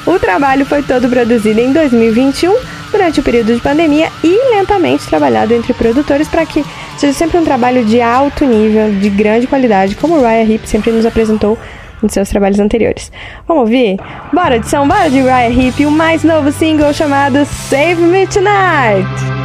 O 0.08 0.18
trabalho 0.18 0.66
foi 0.66 0.82
todo 0.82 1.08
produzido 1.08 1.60
em 1.60 1.72
2021, 1.72 2.58
durante 2.92 3.20
o 3.20 3.24
período 3.24 3.54
de 3.54 3.62
pandemia, 3.62 4.12
e 4.24 4.56
lentamente 4.56 5.06
trabalhado 5.06 5.54
entre 5.54 5.76
produtores 5.76 6.28
para 6.28 6.44
que 6.44 6.66
seja 6.98 7.14
sempre 7.14 7.38
um 7.38 7.44
trabalho 7.44 7.84
de 7.86 8.02
alto 8.02 8.46
nível, 8.46 8.92
de 8.92 9.10
grande 9.10 9.48
qualidade, 9.48 9.96
como 9.96 10.20
Ryan 10.20 10.52
Heep 10.52 10.68
sempre 10.68 10.92
nos 10.92 11.06
apresentou 11.06 11.58
nos 12.02 12.14
seus 12.14 12.30
trabalhos 12.30 12.60
anteriores. 12.60 13.12
Vamos 13.48 13.64
ouvir? 13.64 13.98
Bora 14.34 14.60
de 14.60 14.68
São 14.68 14.88
Bora 14.88 15.10
de 15.10 15.22
Ryan 15.22 15.62
Heep, 15.62 15.86
o 15.86 15.92
mais 15.92 16.24
novo 16.24 16.52
single 16.52 16.94
chamado 16.94 17.46
Save 17.46 17.96
Me 17.96 18.28
Tonight! 18.28 19.41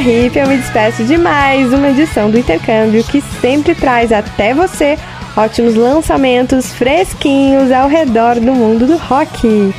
Heep, 0.00 0.34
eu 0.34 0.48
me 0.48 0.56
despeço 0.56 1.04
de 1.04 1.18
mais 1.18 1.74
uma 1.74 1.90
edição 1.90 2.30
do 2.30 2.38
Intercâmbio 2.38 3.04
que 3.04 3.20
sempre 3.20 3.74
traz 3.74 4.10
até 4.10 4.54
você 4.54 4.98
ótimos 5.36 5.74
lançamentos 5.74 6.72
fresquinhos 6.72 7.70
ao 7.70 7.86
redor 7.86 8.36
do 8.36 8.54
mundo 8.54 8.86
do 8.86 8.96
rock. 8.96 9.74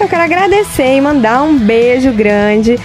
Eu 0.00 0.08
quero 0.08 0.22
agradecer 0.24 0.96
e 0.96 1.00
mandar 1.00 1.42
um 1.42 1.56
beijo 1.56 2.12
grande 2.12 2.80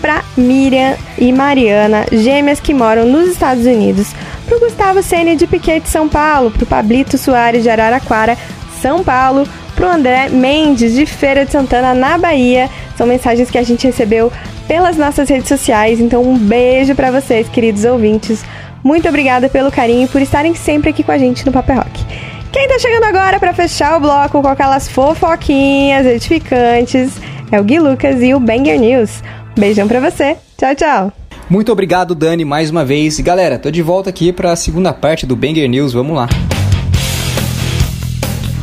para 0.00 0.22
Miriam 0.36 0.96
e 1.18 1.32
Mariana, 1.32 2.06
gêmeas 2.12 2.60
que 2.60 2.72
moram 2.72 3.04
nos 3.04 3.30
Estados 3.30 3.66
Unidos, 3.66 4.14
pro 4.46 4.60
Gustavo 4.60 5.02
Ceni 5.02 5.34
de 5.34 5.46
Piquete, 5.48 5.88
São 5.88 6.08
Paulo, 6.08 6.52
pro 6.52 6.64
Pablito 6.64 7.18
Soares 7.18 7.64
de 7.64 7.68
Araraquara, 7.68 8.38
São 8.80 9.02
Paulo, 9.02 9.44
pro 9.74 9.88
André 9.88 10.28
Mendes 10.28 10.94
de 10.94 11.04
Feira 11.04 11.44
de 11.44 11.50
Santana, 11.50 11.94
na 11.94 12.16
Bahia. 12.16 12.70
São 12.96 13.06
mensagens 13.06 13.50
que 13.50 13.58
a 13.58 13.62
gente 13.62 13.86
recebeu 13.86 14.32
pelas 14.68 14.98
nossas 14.98 15.28
redes 15.28 15.48
sociais, 15.48 15.98
então 15.98 16.22
um 16.22 16.38
beijo 16.38 16.94
para 16.94 17.10
vocês, 17.10 17.48
queridos 17.48 17.84
ouvintes. 17.84 18.44
Muito 18.84 19.08
obrigada 19.08 19.48
pelo 19.48 19.72
carinho 19.72 20.04
e 20.04 20.08
por 20.08 20.20
estarem 20.20 20.54
sempre 20.54 20.90
aqui 20.90 21.02
com 21.02 21.10
a 21.10 21.18
gente 21.18 21.44
no 21.44 21.50
Papel 21.50 21.76
Rock. 21.76 22.04
Quem 22.52 22.68
tá 22.68 22.78
chegando 22.78 23.04
agora 23.04 23.40
para 23.40 23.52
fechar 23.52 23.96
o 23.96 24.00
bloco 24.00 24.40
com 24.40 24.48
aquelas 24.48 24.88
fofoquinhas 24.88 26.06
edificantes 26.06 27.12
é 27.50 27.58
o 27.58 27.64
Gui 27.64 27.78
Lucas 27.78 28.22
e 28.22 28.34
o 28.34 28.40
Banger 28.40 28.78
News. 28.78 29.22
Beijão 29.58 29.88
pra 29.88 30.00
você. 30.00 30.36
Tchau, 30.56 30.74
tchau. 30.74 31.12
Muito 31.48 31.72
obrigado, 31.72 32.14
Dani, 32.14 32.44
mais 32.44 32.70
uma 32.70 32.84
vez. 32.84 33.18
Galera, 33.20 33.58
tô 33.58 33.70
de 33.70 33.80
volta 33.80 34.10
aqui 34.10 34.32
para 34.32 34.52
a 34.52 34.56
segunda 34.56 34.92
parte 34.92 35.26
do 35.26 35.34
Banger 35.34 35.68
News. 35.68 35.92
Vamos 35.92 36.14
lá. 36.14 36.28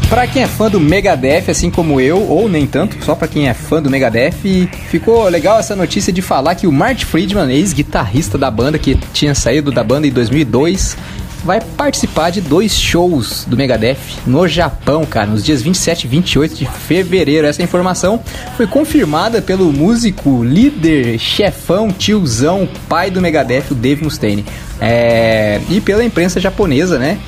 Pra 0.09 0.27
quem 0.27 0.43
é 0.43 0.47
fã 0.47 0.69
do 0.69 0.79
Megadeth, 0.79 1.49
assim 1.49 1.71
como 1.71 1.99
eu, 1.99 2.21
ou 2.21 2.47
nem 2.47 2.67
tanto, 2.67 3.03
só 3.03 3.15
pra 3.15 3.27
quem 3.27 3.49
é 3.49 3.53
fã 3.53 3.81
do 3.81 3.89
Megadeth, 3.89 4.69
ficou 4.89 5.27
legal 5.27 5.59
essa 5.59 5.75
notícia 5.75 6.13
de 6.13 6.21
falar 6.21 6.55
que 6.55 6.67
o 6.67 6.71
Mark 6.71 6.99
Friedman, 7.03 7.51
ex-guitarrista 7.51 8.37
da 8.37 8.49
banda, 8.51 8.77
que 8.77 8.95
tinha 9.11 9.33
saído 9.33 9.71
da 9.71 9.83
banda 9.83 10.07
em 10.07 10.11
2002, 10.11 10.95
vai 11.43 11.59
participar 11.59 12.29
de 12.29 12.39
dois 12.39 12.73
shows 12.73 13.45
do 13.45 13.57
Megadeth 13.57 13.97
no 14.25 14.47
Japão, 14.47 15.05
cara, 15.05 15.27
nos 15.27 15.43
dias 15.43 15.61
27 15.61 16.05
e 16.05 16.07
28 16.07 16.55
de 16.55 16.65
fevereiro. 16.65 17.45
Essa 17.45 17.61
informação 17.61 18.19
foi 18.55 18.67
confirmada 18.67 19.41
pelo 19.41 19.71
músico, 19.73 20.43
líder, 20.43 21.19
chefão, 21.19 21.91
tiozão, 21.91 22.67
pai 22.87 23.11
do 23.11 23.21
Megadeth, 23.21 23.65
o 23.71 23.75
Dave 23.75 24.03
Mustaine. 24.03 24.45
É... 24.79 25.59
E 25.69 25.81
pela 25.81 26.03
imprensa 26.03 26.39
japonesa, 26.39 26.97
né? 26.97 27.19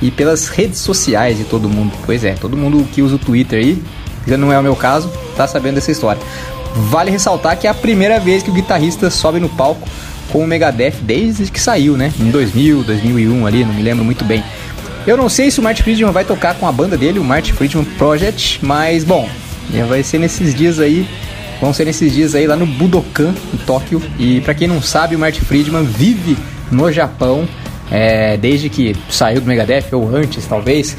E 0.00 0.10
pelas 0.10 0.48
redes 0.48 0.78
sociais 0.80 1.38
de 1.38 1.44
todo 1.44 1.68
mundo. 1.68 1.92
Pois 2.04 2.22
é, 2.24 2.32
todo 2.32 2.56
mundo 2.56 2.86
que 2.92 3.02
usa 3.02 3.16
o 3.16 3.18
Twitter 3.18 3.58
aí, 3.58 3.82
já 4.26 4.36
não 4.36 4.52
é 4.52 4.58
o 4.58 4.62
meu 4.62 4.76
caso, 4.76 5.10
tá 5.36 5.46
sabendo 5.46 5.76
dessa 5.76 5.90
história. 5.90 6.20
Vale 6.74 7.10
ressaltar 7.10 7.58
que 7.58 7.66
é 7.66 7.70
a 7.70 7.74
primeira 7.74 8.20
vez 8.20 8.42
que 8.42 8.50
o 8.50 8.52
guitarrista 8.52 9.08
sobe 9.08 9.40
no 9.40 9.48
palco 9.48 9.88
com 10.30 10.44
o 10.44 10.46
Megadeth 10.46 10.96
desde 11.00 11.50
que 11.50 11.60
saiu, 11.60 11.96
né? 11.96 12.12
Em 12.20 12.30
2000, 12.30 12.82
2001 12.82 13.46
ali, 13.46 13.64
não 13.64 13.72
me 13.72 13.82
lembro 13.82 14.04
muito 14.04 14.24
bem. 14.24 14.44
Eu 15.06 15.16
não 15.16 15.28
sei 15.28 15.50
se 15.50 15.60
o 15.60 15.62
Martin 15.62 15.84
Friedman 15.84 16.12
vai 16.12 16.24
tocar 16.24 16.54
com 16.56 16.66
a 16.66 16.72
banda 16.72 16.96
dele, 16.96 17.18
o 17.18 17.24
Martin 17.24 17.52
Friedman 17.52 17.84
Project, 17.96 18.58
mas 18.62 19.04
bom, 19.04 19.28
vai 19.88 20.02
ser 20.02 20.18
nesses 20.18 20.54
dias 20.54 20.80
aí, 20.80 21.08
vão 21.60 21.72
ser 21.72 21.84
nesses 21.84 22.12
dias 22.12 22.34
aí 22.34 22.46
lá 22.46 22.56
no 22.56 22.66
Budokan, 22.66 23.32
em 23.54 23.56
Tóquio. 23.58 24.02
E 24.18 24.40
para 24.40 24.52
quem 24.52 24.66
não 24.66 24.82
sabe, 24.82 25.14
o 25.14 25.18
Martin 25.18 25.40
Friedman 25.42 25.84
vive 25.84 26.36
no 26.70 26.90
Japão 26.90 27.48
é, 27.90 28.36
desde 28.36 28.68
que 28.68 28.94
saiu 29.08 29.40
do 29.40 29.46
Megadeth, 29.46 29.86
ou 29.92 30.14
antes 30.14 30.46
talvez. 30.46 30.96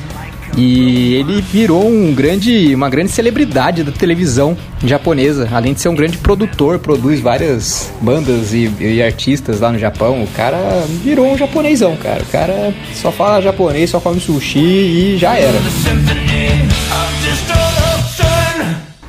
E 0.56 1.14
ele 1.16 1.42
virou 1.42 1.88
um 1.88 2.14
grande, 2.14 2.74
uma 2.74 2.90
grande 2.90 3.12
celebridade 3.12 3.84
da 3.84 3.92
televisão 3.92 4.58
japonesa. 4.84 5.48
Além 5.52 5.74
de 5.74 5.82
ser 5.82 5.90
um 5.90 5.96
grande 5.96 6.18
produtor, 6.18 6.80
produz 6.80 7.20
várias 7.20 7.92
bandas 8.02 8.54
e, 8.54 8.72
e 8.80 9.04
artistas 9.04 9.60
lá 9.60 9.72
no 9.72 9.78
Japão. 9.78 10.24
O 10.24 10.28
cara 10.28 10.84
virou 11.04 11.32
um 11.32 11.38
japonesão, 11.38 11.96
cara. 11.98 12.24
O 12.24 12.28
cara 12.28 12.74
só 12.96 13.12
fala 13.12 13.42
japonês, 13.42 13.90
só 13.90 14.00
come 14.00 14.20
sushi 14.20 14.60
e 14.60 15.18
já 15.18 15.38
era. 15.38 15.60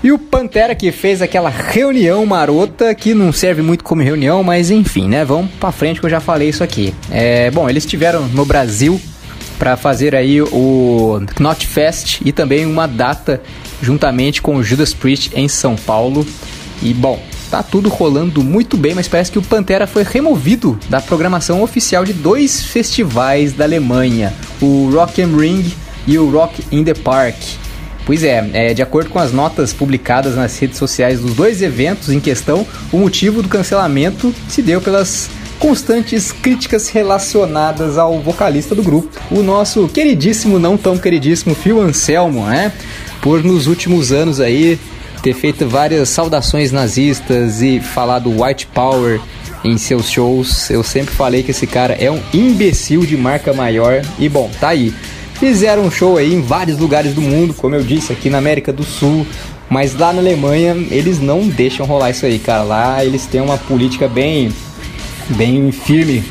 E 0.09 0.11
o 0.11 0.19
Pantera 0.19 0.75
que 0.75 0.91
fez 0.91 1.21
aquela 1.21 1.51
reunião 1.51 2.25
marota 2.25 2.95
que 2.95 3.13
não 3.13 3.31
serve 3.31 3.61
muito 3.61 3.85
como 3.85 4.01
reunião, 4.01 4.43
mas 4.43 4.71
enfim, 4.71 5.07
né? 5.07 5.23
Vamos 5.23 5.51
pra 5.61 5.71
frente 5.71 6.01
que 6.01 6.07
eu 6.07 6.09
já 6.09 6.19
falei 6.19 6.49
isso 6.49 6.65
aqui. 6.65 6.95
É, 7.11 7.51
bom, 7.51 7.69
eles 7.69 7.85
estiveram 7.85 8.27
no 8.29 8.47
Brasil 8.47 8.99
para 9.59 9.77
fazer 9.77 10.15
aí 10.15 10.41
o 10.41 11.21
Knot 11.39 11.67
Fest 11.67 12.23
e 12.25 12.33
também 12.33 12.65
uma 12.65 12.89
data 12.89 13.43
juntamente 13.83 14.41
com 14.41 14.57
o 14.57 14.63
Judas 14.63 14.95
Priest 14.95 15.31
em 15.35 15.47
São 15.47 15.77
Paulo. 15.77 16.27
E 16.81 16.95
bom, 16.95 17.23
tá 17.51 17.63
tudo 17.63 17.91
rolando 17.91 18.43
muito 18.43 18.79
bem, 18.79 18.95
mas 18.95 19.09
parece 19.09 19.31
que 19.31 19.39
o 19.39 19.43
Pantera 19.43 19.87
foi 19.87 20.05
removido 20.05 20.81
da 20.89 21.03
programação 21.03 21.63
oficial 21.63 22.07
de 22.07 22.15
dois 22.15 22.65
festivais 22.65 23.53
da 23.53 23.65
Alemanha, 23.65 24.33
o 24.59 24.89
Rock 24.91 25.21
am 25.21 25.39
Ring 25.39 25.71
e 26.07 26.17
o 26.17 26.31
Rock 26.31 26.65
in 26.73 26.83
the 26.83 26.95
Park. 26.95 27.37
Pois 28.09 28.25
é, 28.25 28.43
é, 28.55 28.73
de 28.73 28.81
acordo 28.81 29.11
com 29.11 29.19
as 29.19 29.35
notas 29.35 29.75
publicadas 29.75 30.35
nas 30.35 30.59
redes 30.59 30.79
sociais 30.79 31.21
dos 31.21 31.35
dois 31.35 31.61
eventos 31.61 32.09
em 32.09 32.19
questão, 32.19 32.67
o 32.91 32.97
motivo 32.97 33.43
do 33.43 33.51
cancelamento 33.51 34.35
se 34.49 34.63
deu 34.63 34.81
pelas 34.81 35.29
constantes 35.59 36.33
críticas 36.33 36.89
relacionadas 36.89 37.99
ao 37.99 38.19
vocalista 38.23 38.75
do 38.75 38.83
grupo, 38.83 39.11
o 39.31 39.43
nosso 39.43 39.87
queridíssimo, 39.89 40.59
não 40.59 40.75
tão 40.75 40.97
queridíssimo 40.97 41.55
Phil 41.55 41.83
Anselmo, 41.83 42.47
né? 42.47 42.73
Por 43.21 43.45
nos 43.45 43.67
últimos 43.67 44.11
anos 44.11 44.41
aí 44.41 44.79
ter 45.23 45.35
feito 45.35 45.69
várias 45.69 46.09
saudações 46.09 46.73
nazistas 46.73 47.61
e 47.61 47.79
falado 47.79 48.43
white 48.43 48.69
power 48.69 49.21
em 49.63 49.77
seus 49.77 50.09
shows. 50.09 50.71
Eu 50.71 50.83
sempre 50.83 51.15
falei 51.15 51.43
que 51.43 51.51
esse 51.51 51.67
cara 51.67 51.93
é 51.93 52.11
um 52.11 52.23
imbecil 52.33 53.05
de 53.05 53.19
marca 53.19 53.53
maior 53.53 54.01
e 54.19 54.31
bom, 54.31 54.51
tá 54.59 54.69
aí. 54.69 54.95
Fizeram 55.39 55.85
um 55.85 55.91
show 55.91 56.17
aí 56.17 56.35
em 56.35 56.43
vários 56.43 56.79
lugares 56.79 57.15
do 57.15 57.21
mundo, 57.21 57.55
como 57.55 57.75
eu 57.75 57.83
disse, 57.83 58.13
aqui 58.13 58.29
na 58.29 58.39
América 58.39 58.73
do 58.73 58.83
Sul, 58.83 59.25
mas 59.71 59.95
lá 59.95 60.13
na 60.13 60.21
Alemanha 60.21 60.77
eles 60.91 61.21
não 61.21 61.47
deixam 61.47 61.87
rolar 61.87 62.11
isso 62.11 62.27
aí, 62.27 62.39
cara. 62.39 62.63
Lá 62.63 63.05
eles 63.05 63.27
têm 63.27 63.41
uma 63.41 63.57
política 63.57 64.09
bem 64.09 64.53
bem 65.31 65.71
firme 65.71 66.25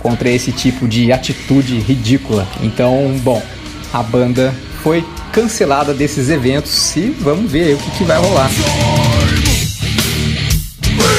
contra 0.00 0.28
esse 0.28 0.52
tipo 0.52 0.86
de 0.86 1.12
atitude 1.12 1.78
ridícula. 1.78 2.46
Então, 2.62 3.14
bom, 3.22 3.42
a 3.92 4.02
banda 4.02 4.54
foi 4.82 5.04
cancelada 5.32 5.94
desses 5.94 6.28
eventos 6.28 6.96
e 6.96 7.14
vamos 7.20 7.50
ver 7.50 7.74
o 7.74 7.78
que, 7.78 7.90
que 7.98 8.04
vai 8.04 8.18
rolar. 8.18 8.50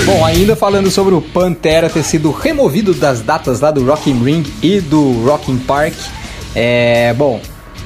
Bom, 0.05 0.25
ainda 0.25 0.55
falando 0.55 0.89
sobre 0.91 1.13
o 1.13 1.21
Pantera 1.21 1.89
ter 1.89 2.03
sido 2.03 2.31
removido 2.31 2.93
das 2.93 3.21
datas 3.21 3.61
lá 3.61 3.71
do 3.71 3.85
Rocking 3.85 4.23
Ring 4.23 4.43
e 4.61 4.81
do 4.81 5.23
Rocking 5.23 5.57
Park, 5.59 5.93
é 6.55 7.13
bom, 7.13 7.41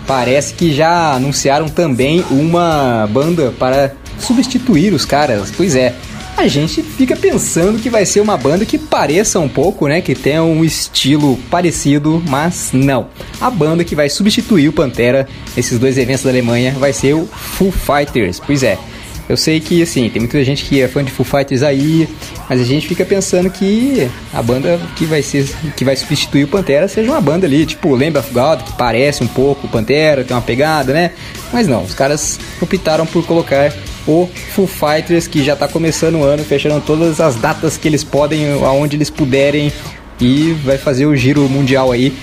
parece 0.07 0.53
que 0.53 0.73
já 0.73 1.13
anunciaram 1.13 1.67
também 1.67 2.23
uma 2.31 3.07
banda 3.11 3.53
para 3.57 3.93
substituir 4.19 4.93
os 4.93 5.05
caras. 5.05 5.51
Pois 5.55 5.75
é, 5.75 5.93
a 6.37 6.47
gente 6.47 6.83
fica 6.83 7.15
pensando 7.15 7.79
que 7.79 7.89
vai 7.89 8.05
ser 8.05 8.19
uma 8.19 8.35
banda 8.35 8.65
que 8.65 8.77
pareça 8.77 9.39
um 9.39 9.47
pouco, 9.47 9.87
né? 9.87 10.01
Que 10.01 10.13
tenha 10.13 10.43
um 10.43 10.65
estilo 10.65 11.37
parecido, 11.49 12.21
mas 12.27 12.71
não. 12.73 13.07
A 13.39 13.49
banda 13.49 13.85
que 13.85 13.95
vai 13.95 14.09
substituir 14.09 14.67
o 14.67 14.73
Pantera 14.73 15.27
nesses 15.55 15.79
dois 15.79 15.97
eventos 15.97 16.23
da 16.23 16.29
Alemanha 16.29 16.75
vai 16.77 16.91
ser 16.91 17.13
o 17.13 17.25
Foo 17.25 17.71
Fighters. 17.71 18.41
Pois 18.45 18.63
é. 18.63 18.77
Eu 19.27 19.35
sei 19.35 19.60
que, 19.60 19.81
assim, 19.81 20.10
tem 20.10 20.19
muita 20.19 20.43
gente 20.43 20.65
que 20.65 20.81
é 20.81 20.88
fã 20.88 21.03
de 21.03 21.11
Foo 21.11 21.26
Fighters 21.26 21.64
aí, 21.64 22.07
mas 22.47 22.61
a 22.61 22.64
gente 22.64 22.88
fica 22.88 23.03
pensando 23.03 23.49
que 23.49 24.07
a 24.31 24.41
banda 24.41 24.80
que 24.95 25.06
vai 25.06 25.22
ser, 25.22 25.47
que 25.76 25.84
vai 25.84 25.95
substituir 25.95 26.43
o 26.43 26.47
Pantera 26.47 26.88
seja 26.88 27.10
uma 27.10 27.22
banda 27.22 27.47
ali, 27.47 27.65
tipo 27.65 27.95
Lamb 27.95 28.18
of 28.18 28.31
God, 28.31 28.61
que 28.61 28.73
parece 28.73 29.23
um 29.23 29.27
pouco 29.27 29.65
o 29.65 29.69
Pantera, 29.69 30.23
tem 30.23 30.35
uma 30.35 30.43
pegada, 30.43 30.93
né? 30.93 31.11
Mas 31.52 31.68
não, 31.68 31.84
os 31.84 31.93
caras 31.95 32.39
optaram 32.61 33.06
por 33.06 33.26
colocar 33.26 33.73
o 34.07 34.30
Foo 34.53 34.68
Fighters, 34.68 35.27
que 35.27 35.43
já 35.43 35.53
está 35.53 35.68
começando 35.68 36.15
o 36.15 36.23
ano, 36.23 36.43
fechando 36.43 36.80
todas 36.81 37.19
as 37.19 37.35
datas 37.35 37.77
que 37.77 37.88
eles 37.88 38.03
podem, 38.03 38.52
aonde 38.64 38.95
eles 38.95 39.10
puderem, 39.10 39.73
e 40.22 40.53
vai 40.64 40.77
fazer 40.77 41.07
o 41.07 41.15
giro 41.15 41.41
mundial 41.49 41.91
aí 41.91 42.14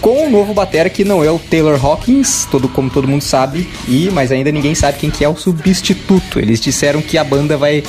com 0.00 0.26
o 0.26 0.30
novo 0.30 0.54
batera 0.54 0.88
que 0.88 1.04
não 1.04 1.22
é 1.22 1.30
o 1.30 1.38
Taylor 1.38 1.78
Hawkins, 1.84 2.46
todo 2.50 2.68
como 2.68 2.90
todo 2.90 3.06
mundo 3.06 3.22
sabe, 3.22 3.68
e 3.86 4.10
mas 4.12 4.32
ainda 4.32 4.50
ninguém 4.50 4.74
sabe 4.74 4.98
quem 4.98 5.10
que 5.10 5.24
é 5.24 5.28
o 5.28 5.36
substituto. 5.36 6.38
Eles 6.38 6.60
disseram 6.60 7.02
que 7.02 7.18
a 7.18 7.24
banda 7.24 7.56
vai 7.56 7.82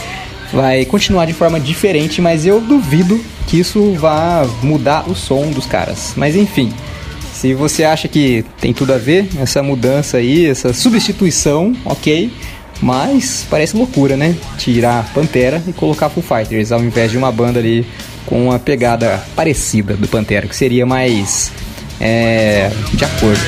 vai 0.52 0.84
continuar 0.84 1.26
de 1.26 1.34
forma 1.34 1.60
diferente, 1.60 2.22
mas 2.22 2.46
eu 2.46 2.60
duvido 2.60 3.24
que 3.48 3.60
isso 3.60 3.94
vá 3.94 4.46
mudar 4.62 5.10
o 5.10 5.16
som 5.16 5.50
dos 5.50 5.66
caras. 5.66 6.14
Mas 6.18 6.36
enfim, 6.36 6.74
se 7.34 7.54
você 7.54 7.84
acha 7.84 8.08
que 8.08 8.44
tem 8.60 8.74
tudo 8.74 8.94
a 8.94 8.98
ver 8.98 9.28
essa 9.40 9.64
mudança 9.64 10.18
aí, 10.18 10.46
essa 10.46 10.74
substituição, 10.74 11.74
ok. 11.86 12.32
Mas 12.82 13.46
parece 13.50 13.78
loucura, 13.78 14.18
né? 14.18 14.36
Tirar 14.58 15.12
Pantera 15.14 15.62
e 15.68 15.72
colocar 15.72 16.10
Foo 16.10 16.24
Fighters 16.24 16.72
ao 16.72 16.84
invés 16.84 17.12
de 17.12 17.18
uma 17.18 17.32
banda 17.32 17.60
ali 17.60 17.86
com 18.26 18.48
uma 18.48 18.58
pegada 18.58 19.24
parecida 19.36 19.96
do 19.96 20.08
Pantera, 20.08 20.48
que 20.48 20.56
seria 20.56 20.86
mais 20.86 21.52
é, 22.02 22.72
de 22.94 23.06
acordo. 23.06 23.40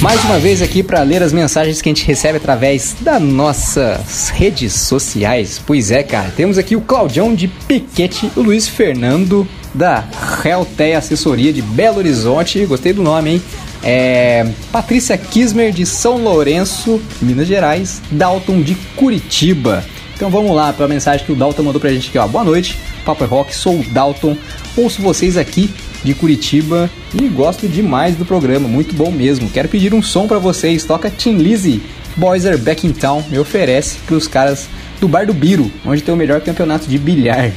Mais 0.00 0.22
uma 0.24 0.38
vez 0.38 0.60
aqui 0.60 0.82
para 0.82 1.02
ler 1.02 1.22
as 1.22 1.32
mensagens 1.32 1.80
que 1.80 1.88
a 1.88 1.90
gente 1.94 2.04
recebe 2.04 2.36
através 2.36 2.94
das 3.00 3.22
nossas 3.22 4.28
redes 4.28 4.74
sociais. 4.74 5.60
Pois 5.64 5.90
é, 5.90 6.02
cara, 6.02 6.30
temos 6.36 6.58
aqui 6.58 6.76
o 6.76 6.82
Claudião 6.82 7.34
de 7.34 7.48
Piquete, 7.48 8.30
o 8.36 8.40
Luiz 8.42 8.68
Fernando 8.68 9.48
da 9.72 10.04
Helté 10.44 10.96
Assessoria 10.96 11.52
de 11.52 11.62
Belo 11.62 11.98
Horizonte. 11.98 12.64
Gostei 12.66 12.92
do 12.92 13.02
nome, 13.02 13.30
hein? 13.30 13.42
É, 13.82 14.46
Patrícia 14.70 15.16
Kismer 15.16 15.72
de 15.72 15.86
São 15.86 16.18
Lourenço, 16.18 17.00
Minas 17.22 17.46
Gerais, 17.46 18.02
Dalton 18.10 18.60
de 18.60 18.74
Curitiba. 18.96 19.84
Então 20.14 20.30
vamos 20.30 20.54
lá 20.54 20.72
para 20.72 20.86
a 20.86 20.88
mensagem 20.88 21.24
que 21.24 21.32
o 21.32 21.36
Dalton 21.36 21.62
mandou 21.62 21.80
pra 21.80 21.90
gente 21.90 22.08
aqui, 22.08 22.18
ó. 22.18 22.26
Boa 22.26 22.44
noite, 22.44 22.78
Papo 23.06 23.22
é 23.22 23.26
Rock, 23.28 23.54
sou 23.54 23.78
o 23.78 23.84
Dalton, 23.84 24.36
ouço 24.76 25.00
vocês 25.00 25.36
aqui 25.36 25.70
de 26.02 26.12
Curitiba 26.12 26.90
e 27.14 27.28
gosto 27.28 27.68
demais 27.68 28.16
do 28.16 28.24
programa, 28.24 28.68
muito 28.68 28.96
bom 28.96 29.12
mesmo. 29.12 29.48
Quero 29.48 29.68
pedir 29.68 29.94
um 29.94 30.02
som 30.02 30.26
para 30.26 30.40
vocês, 30.40 30.82
toca 30.82 31.08
Tim 31.08 31.36
Lizzy, 31.36 31.80
Boys 32.16 32.44
Are 32.44 32.58
Back 32.58 32.84
in 32.84 32.92
Town, 32.92 33.22
me 33.30 33.38
oferece 33.38 33.98
pros 34.06 34.26
caras 34.26 34.66
do 35.00 35.06
Bar 35.06 35.24
do 35.24 35.32
Biro, 35.32 35.70
onde 35.86 36.02
tem 36.02 36.12
o 36.12 36.16
melhor 36.16 36.40
campeonato 36.40 36.88
de 36.88 36.98
bilhar. 36.98 37.52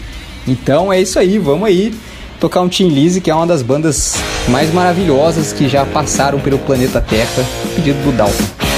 Então 0.48 0.94
é 0.94 1.02
isso 1.02 1.18
aí, 1.18 1.40
vamos 1.40 1.68
aí 1.68 1.96
tocar 2.40 2.62
um 2.62 2.70
Tim 2.70 2.90
Lizzy, 2.90 3.20
que 3.20 3.32
é 3.32 3.36
uma 3.36 3.48
das 3.48 3.64
bandas 3.64 4.14
mais 4.50 4.72
maravilhosas 4.72 5.52
que 5.52 5.68
já 5.68 5.84
passaram 5.84 6.40
pelo 6.40 6.60
planeta 6.60 7.02
Terra, 7.02 7.44
pedido 7.76 7.98
do 8.04 8.12
Dalton. 8.16 8.69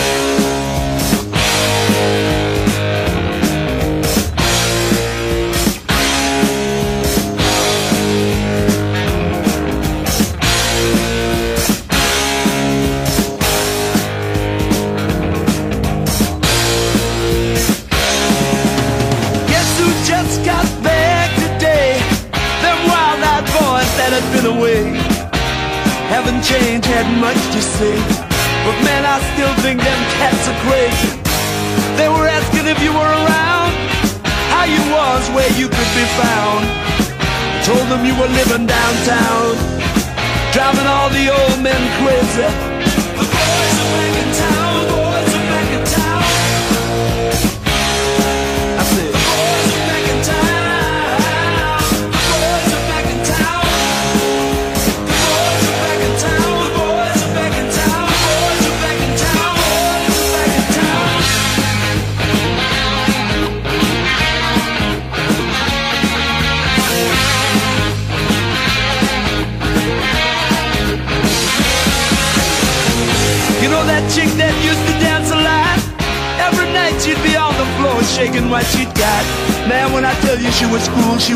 yourself 42.41 42.70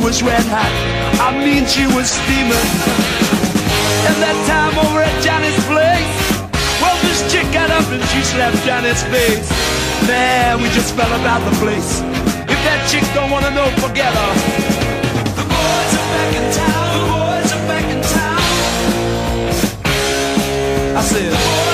was 0.06 0.22
red 0.22 0.45
hot. 0.53 0.69
I 1.18 1.34
mean, 1.34 1.65
she 1.65 1.82
was 1.98 2.14
steaming. 2.14 2.69
And 4.06 4.15
that 4.22 4.38
time 4.45 4.77
over 4.86 5.02
at 5.02 5.18
Johnny's 5.26 5.57
place, 5.65 6.06
well, 6.77 6.94
this 7.02 7.26
chick 7.34 7.49
got 7.49 7.73
up 7.73 7.90
and 7.90 8.06
she 8.14 8.22
slapped 8.22 8.61
Johnny's 8.61 9.02
face. 9.10 9.49
Man, 10.06 10.61
we 10.61 10.69
just 10.77 10.94
fell 10.94 11.10
about 11.10 11.41
the 11.41 11.57
place. 11.57 12.06
If 12.45 12.60
that 12.69 12.86
chick 12.86 13.02
don't 13.18 13.34
wanna 13.34 13.49
know, 13.49 13.65
forget 13.82 14.14
her. 14.14 14.32
The 15.41 15.45
boys 15.49 15.91
are 15.98 16.10
back 16.14 16.32
in 16.38 16.45
town. 16.53 16.86
The 16.94 17.02
boys 17.10 17.49
are 17.57 17.65
back 17.65 17.88
in 17.90 18.02
town. 18.06 18.45
I 20.94 21.02
said, 21.02 21.64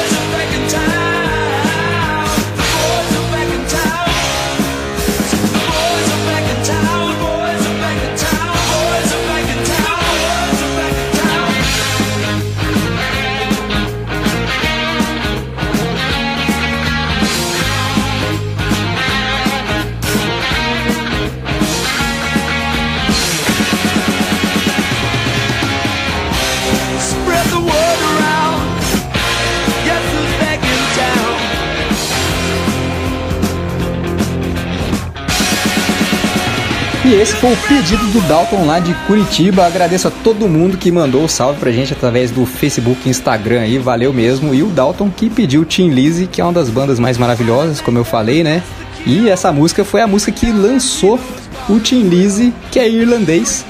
E 37.11 37.13
esse 37.15 37.33
foi 37.33 37.51
o 37.51 37.57
pedido 37.67 38.05
do 38.13 38.21
Dalton 38.21 38.65
lá 38.65 38.79
de 38.79 38.93
Curitiba. 39.05 39.65
Agradeço 39.65 40.07
a 40.07 40.11
todo 40.23 40.47
mundo 40.47 40.77
que 40.77 40.89
mandou 40.89 41.25
o 41.25 41.27
salve 41.27 41.59
pra 41.59 41.69
gente 41.69 41.91
através 41.91 42.31
do 42.31 42.45
Facebook 42.45 43.01
e 43.05 43.09
Instagram 43.09 43.59
aí, 43.59 43.77
valeu 43.77 44.13
mesmo. 44.13 44.53
E 44.53 44.63
o 44.63 44.67
Dalton 44.67 45.11
que 45.11 45.29
pediu 45.29 45.65
Tim 45.65 45.89
Lizzy, 45.89 46.25
que 46.25 46.39
é 46.39 46.43
uma 46.43 46.53
das 46.53 46.69
bandas 46.69 46.99
mais 46.99 47.17
maravilhosas, 47.17 47.81
como 47.81 47.97
eu 47.97 48.05
falei, 48.05 48.45
né? 48.45 48.63
E 49.05 49.27
essa 49.27 49.51
música 49.51 49.83
foi 49.83 49.99
a 49.99 50.07
música 50.07 50.31
que 50.31 50.53
lançou 50.53 51.19
o 51.67 51.79
Tim 51.81 52.03
Lizzy, 52.03 52.53
que 52.71 52.79
é 52.79 52.87
irlandês, 52.87 53.65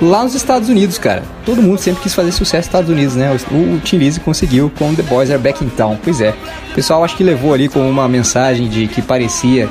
lá 0.00 0.24
nos 0.24 0.34
Estados 0.34 0.70
Unidos, 0.70 0.96
cara. 0.96 1.22
Todo 1.44 1.60
mundo 1.60 1.78
sempre 1.78 2.02
quis 2.02 2.14
fazer 2.14 2.32
sucesso 2.32 2.56
nos 2.56 2.66
Estados 2.66 2.88
Unidos, 2.88 3.14
né? 3.14 3.36
O, 3.50 3.56
o 3.56 3.80
Lizzy 3.92 4.20
conseguiu 4.20 4.72
com 4.74 4.94
The 4.94 5.02
Boys 5.02 5.30
Are 5.30 5.38
Back 5.38 5.62
in 5.62 5.68
Town. 5.68 5.98
Pois 6.02 6.22
é. 6.22 6.34
O 6.70 6.74
pessoal 6.74 7.04
acho 7.04 7.14
que 7.14 7.22
levou 7.22 7.52
ali 7.52 7.68
como 7.68 7.86
uma 7.86 8.08
mensagem 8.08 8.70
de 8.70 8.86
que 8.86 9.02
parecia 9.02 9.68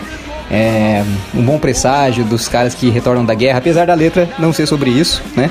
é, 0.50 1.04
um 1.34 1.44
bom 1.44 1.58
presságio 1.58 2.24
dos 2.24 2.48
caras 2.48 2.74
que 2.74 2.90
retornam 2.90 3.26
da 3.26 3.34
guerra, 3.34 3.60
apesar 3.60 3.86
da 3.86 3.94
letra 3.94 4.30
não 4.38 4.54
ser 4.54 4.68
sobre 4.68 4.90
isso, 4.90 5.22
né? 5.36 5.50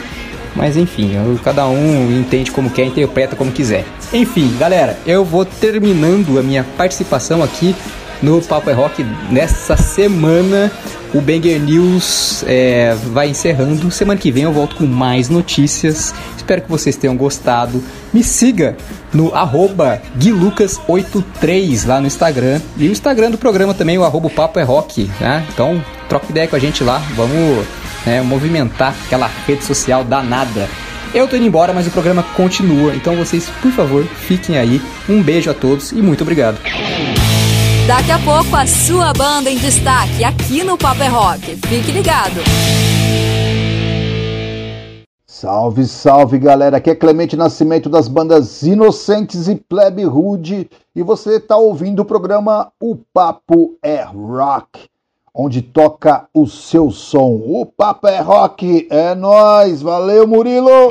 Mas 0.54 0.76
enfim, 0.76 1.12
cada 1.42 1.66
um 1.66 2.12
entende 2.12 2.50
como 2.52 2.70
quer, 2.70 2.84
interpreta 2.84 3.34
como 3.34 3.50
quiser. 3.50 3.84
Enfim, 4.12 4.56
galera, 4.56 4.96
eu 5.04 5.24
vou 5.24 5.44
terminando 5.44 6.38
a 6.38 6.42
minha 6.42 6.64
participação 6.76 7.42
aqui 7.42 7.74
no 8.22 8.40
Papo 8.40 8.70
é 8.70 8.72
Rock 8.72 9.04
nessa 9.30 9.76
semana. 9.76 10.70
O 11.14 11.20
Banger 11.20 11.60
News 11.60 12.44
é, 12.44 12.92
vai 13.12 13.28
encerrando. 13.28 13.88
Semana 13.92 14.18
que 14.18 14.32
vem 14.32 14.42
eu 14.42 14.52
volto 14.52 14.74
com 14.74 14.84
mais 14.84 15.28
notícias. 15.28 16.12
Espero 16.36 16.62
que 16.62 16.68
vocês 16.68 16.96
tenham 16.96 17.16
gostado. 17.16 17.80
Me 18.12 18.24
siga 18.24 18.76
no 19.12 19.32
arroba 19.32 20.02
guilucas83 20.18 21.86
lá 21.86 22.00
no 22.00 22.08
Instagram. 22.08 22.60
E 22.76 22.88
o 22.88 22.90
Instagram 22.90 23.30
do 23.30 23.38
programa 23.38 23.72
também, 23.72 23.96
o 23.96 24.02
arroba 24.02 24.28
Papo 24.28 24.58
é 24.58 24.64
Rock. 24.64 25.08
Né? 25.20 25.46
Então, 25.52 25.80
troca 26.08 26.26
ideia 26.28 26.48
com 26.48 26.56
a 26.56 26.58
gente 26.58 26.82
lá. 26.82 26.98
Vamos 27.14 27.64
né, 28.04 28.20
movimentar 28.20 28.92
aquela 29.06 29.30
rede 29.46 29.62
social 29.62 30.02
danada. 30.02 30.68
Eu 31.14 31.28
tô 31.28 31.36
indo 31.36 31.46
embora, 31.46 31.72
mas 31.72 31.86
o 31.86 31.92
programa 31.92 32.24
continua. 32.34 32.92
Então 32.92 33.14
vocês, 33.14 33.48
por 33.62 33.70
favor, 33.70 34.04
fiquem 34.04 34.58
aí. 34.58 34.82
Um 35.08 35.22
beijo 35.22 35.48
a 35.48 35.54
todos 35.54 35.92
e 35.92 36.02
muito 36.02 36.22
obrigado. 36.22 36.58
Daqui 37.86 38.12
a 38.12 38.18
pouco 38.18 38.56
a 38.56 38.66
sua 38.66 39.12
banda 39.12 39.50
em 39.50 39.58
destaque 39.58 40.24
aqui 40.24 40.64
no 40.64 40.78
Paper 40.78 41.14
Rock. 41.14 41.56
Fique 41.68 41.92
ligado. 41.92 42.40
Salve, 45.26 45.84
salve 45.84 46.38
galera, 46.38 46.78
aqui 46.78 46.88
é 46.88 46.94
Clemente 46.94 47.36
Nascimento 47.36 47.90
das 47.90 48.08
bandas 48.08 48.62
Inocentes 48.62 49.48
e 49.48 49.56
Plebe 49.56 50.02
Rude 50.04 50.70
e 50.96 51.02
você 51.02 51.36
está 51.36 51.58
ouvindo 51.58 52.00
o 52.00 52.04
programa 52.06 52.72
O 52.80 52.96
Papo 53.12 53.76
é 53.82 54.02
Rock, 54.02 54.88
onde 55.34 55.60
toca 55.60 56.26
o 56.32 56.46
seu 56.46 56.90
som. 56.90 57.32
O 57.34 57.66
Papo 57.66 58.08
é 58.08 58.20
Rock, 58.20 58.86
é 58.88 59.14
nóis, 59.14 59.82
valeu 59.82 60.26
Murilo! 60.26 60.90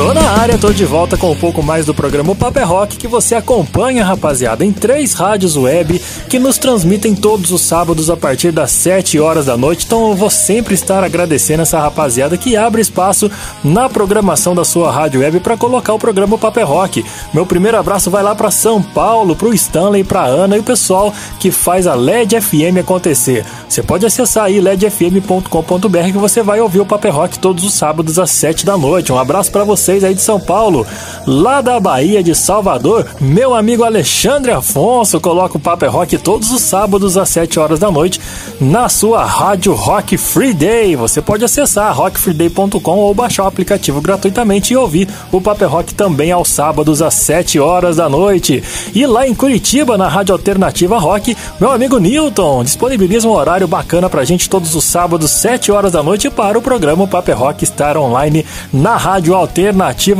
Tô 0.00 0.14
na 0.14 0.30
área, 0.40 0.56
tô 0.56 0.72
de 0.72 0.86
volta 0.86 1.14
com 1.18 1.30
um 1.30 1.36
pouco 1.36 1.62
mais 1.62 1.84
do 1.84 1.92
programa 1.92 2.34
Papo 2.34 2.58
é 2.58 2.62
Rock 2.62 2.96
que 2.96 3.06
você 3.06 3.34
acompanha, 3.34 4.02
rapaziada, 4.02 4.64
em 4.64 4.72
três 4.72 5.12
rádios 5.12 5.58
web 5.58 6.00
que 6.26 6.38
nos 6.38 6.56
transmitem 6.56 7.14
todos 7.14 7.50
os 7.50 7.60
sábados 7.60 8.08
a 8.08 8.16
partir 8.16 8.50
das 8.50 8.70
7 8.70 9.20
horas 9.20 9.44
da 9.44 9.58
noite. 9.58 9.84
Então 9.84 10.08
eu 10.08 10.14
vou 10.14 10.30
sempre 10.30 10.72
estar 10.72 11.04
agradecendo 11.04 11.60
essa 11.64 11.78
rapaziada 11.78 12.38
que 12.38 12.56
abre 12.56 12.80
espaço 12.80 13.30
na 13.62 13.90
programação 13.90 14.54
da 14.54 14.64
sua 14.64 14.90
rádio 14.90 15.20
web 15.20 15.38
para 15.40 15.54
colocar 15.54 15.92
o 15.92 15.98
programa 15.98 16.38
Papo 16.38 16.60
é 16.60 16.62
Rock. 16.62 17.04
Meu 17.34 17.44
primeiro 17.44 17.76
abraço 17.76 18.10
vai 18.10 18.22
lá 18.22 18.34
para 18.34 18.50
São 18.50 18.82
Paulo, 18.82 19.36
pro 19.36 19.52
Stanley, 19.52 20.02
pra 20.02 20.24
Ana 20.24 20.56
e 20.56 20.60
o 20.60 20.64
pessoal 20.64 21.12
que 21.38 21.50
faz 21.50 21.86
a 21.86 21.94
LED 21.94 22.40
FM 22.40 22.78
acontecer. 22.80 23.44
Você 23.68 23.82
pode 23.82 24.06
acessar 24.06 24.44
aí 24.44 24.62
ledfm.com.br 24.62 26.04
que 26.06 26.18
você 26.18 26.42
vai 26.42 26.58
ouvir 26.58 26.80
o 26.80 26.86
Papo 26.86 27.06
é 27.06 27.10
Rock 27.10 27.38
todos 27.38 27.64
os 27.64 27.74
sábados 27.74 28.18
às 28.18 28.30
7 28.30 28.64
da 28.64 28.78
noite. 28.78 29.12
Um 29.12 29.18
abraço 29.18 29.52
para 29.52 29.62
vocês 29.90 30.04
aí 30.04 30.14
de 30.14 30.22
São 30.22 30.38
Paulo. 30.38 30.86
Lá 31.26 31.60
da 31.60 31.80
Bahia 31.80 32.22
de 32.22 32.34
Salvador, 32.34 33.06
meu 33.20 33.54
amigo 33.54 33.82
Alexandre 33.82 34.52
Afonso 34.52 35.20
coloca 35.20 35.56
o 35.56 35.60
Papo 35.60 35.84
é 35.84 35.88
Rock 35.88 36.16
todos 36.18 36.50
os 36.50 36.60
sábados 36.60 37.16
às 37.16 37.28
7 37.28 37.58
horas 37.58 37.78
da 37.78 37.90
noite 37.90 38.20
na 38.60 38.88
sua 38.88 39.24
rádio 39.24 39.74
Rock 39.74 40.16
Free 40.16 40.54
Day. 40.54 40.94
Você 40.96 41.20
pode 41.20 41.44
acessar 41.44 41.94
rockfreeday.com 41.94 42.98
ou 42.98 43.14
baixar 43.14 43.44
o 43.44 43.46
aplicativo 43.46 44.00
gratuitamente 44.00 44.72
e 44.72 44.76
ouvir 44.76 45.08
o 45.32 45.40
Papo 45.40 45.64
é 45.64 45.66
Rock 45.66 45.94
também 45.94 46.30
aos 46.30 46.48
sábados 46.48 47.02
às 47.02 47.14
7 47.14 47.58
horas 47.58 47.96
da 47.96 48.08
noite. 48.08 48.62
E 48.94 49.04
lá 49.06 49.26
em 49.26 49.34
Curitiba, 49.34 49.98
na 49.98 50.08
Rádio 50.08 50.34
Alternativa 50.34 50.98
Rock, 50.98 51.36
meu 51.60 51.70
amigo 51.70 51.98
Newton 51.98 52.62
disponibiliza 52.62 53.26
um 53.26 53.32
horário 53.32 53.66
bacana 53.66 54.08
pra 54.08 54.24
gente 54.24 54.48
todos 54.48 54.74
os 54.74 54.84
sábados, 54.84 55.30
7 55.30 55.72
horas 55.72 55.92
da 55.92 56.02
noite, 56.02 56.30
para 56.30 56.58
o 56.58 56.62
programa 56.62 57.06
Paper 57.06 57.38
Rock 57.38 57.64
estar 57.64 57.96
online 57.96 58.44
na 58.72 58.96
Rádio 58.96 59.34
Alternativa 59.34 59.69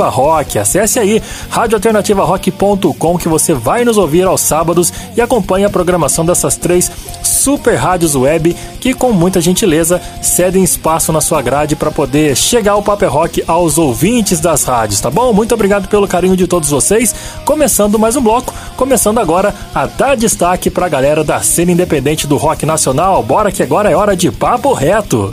Rock. 0.09 0.59
Acesse 0.59 0.98
aí 0.98 1.22
radioalternativarock.com 1.48 3.18
que 3.18 3.28
você 3.28 3.55
vai 3.55 3.85
nos 3.85 3.97
ouvir 3.97 4.27
aos 4.27 4.40
sábados 4.40 4.93
e 5.16 5.20
acompanhe 5.20 5.64
a 5.64 5.70
programação 5.70 6.24
dessas 6.24 6.56
três 6.56 6.90
super 7.22 7.77
rádios 7.77 8.14
web 8.14 8.55
que 8.81 8.94
com 8.94 9.12
muita 9.12 9.40
gentileza 9.40 10.01
cedem 10.22 10.64
espaço 10.64 11.12
na 11.12 11.20
sua 11.20 11.43
grade 11.43 11.77
para 11.77 11.90
poder 11.90 12.36
chegar 12.36 12.77
o 12.77 12.82
Paper 12.82 13.10
Rock 13.10 13.44
aos 13.47 13.78
ouvintes 13.78 14.40
das 14.40 14.64
rádios, 14.64 15.01
tá 15.01 15.10
bom? 15.10 15.32
Muito 15.32 15.55
obrigado 15.55 15.89
pelo 15.89 16.09
carinho 16.09 16.36
de 16.36 16.47
todos 16.47 16.70
vocês. 16.70 17.14
Começando 17.44 17.98
mais 17.98 18.16
um 18.16 18.22
bloco, 18.22 18.55
começando 18.77 19.18
agora 19.18 19.55
a 19.74 19.86
dar 19.86 20.16
destaque 20.16 20.70
para 20.70 20.86
a 20.86 20.89
galera 20.89 21.22
da 21.22 21.40
cena 21.40 21.72
independente 21.72 22.27
do 22.27 22.36
rock 22.36 22.64
nacional. 22.64 23.22
Bora 23.22 23.52
que 23.52 23.62
agora 23.62 23.90
é 23.90 23.97
hora 23.97 24.16
de 24.16 24.31
papo 24.31 24.72
reto. 24.72 25.31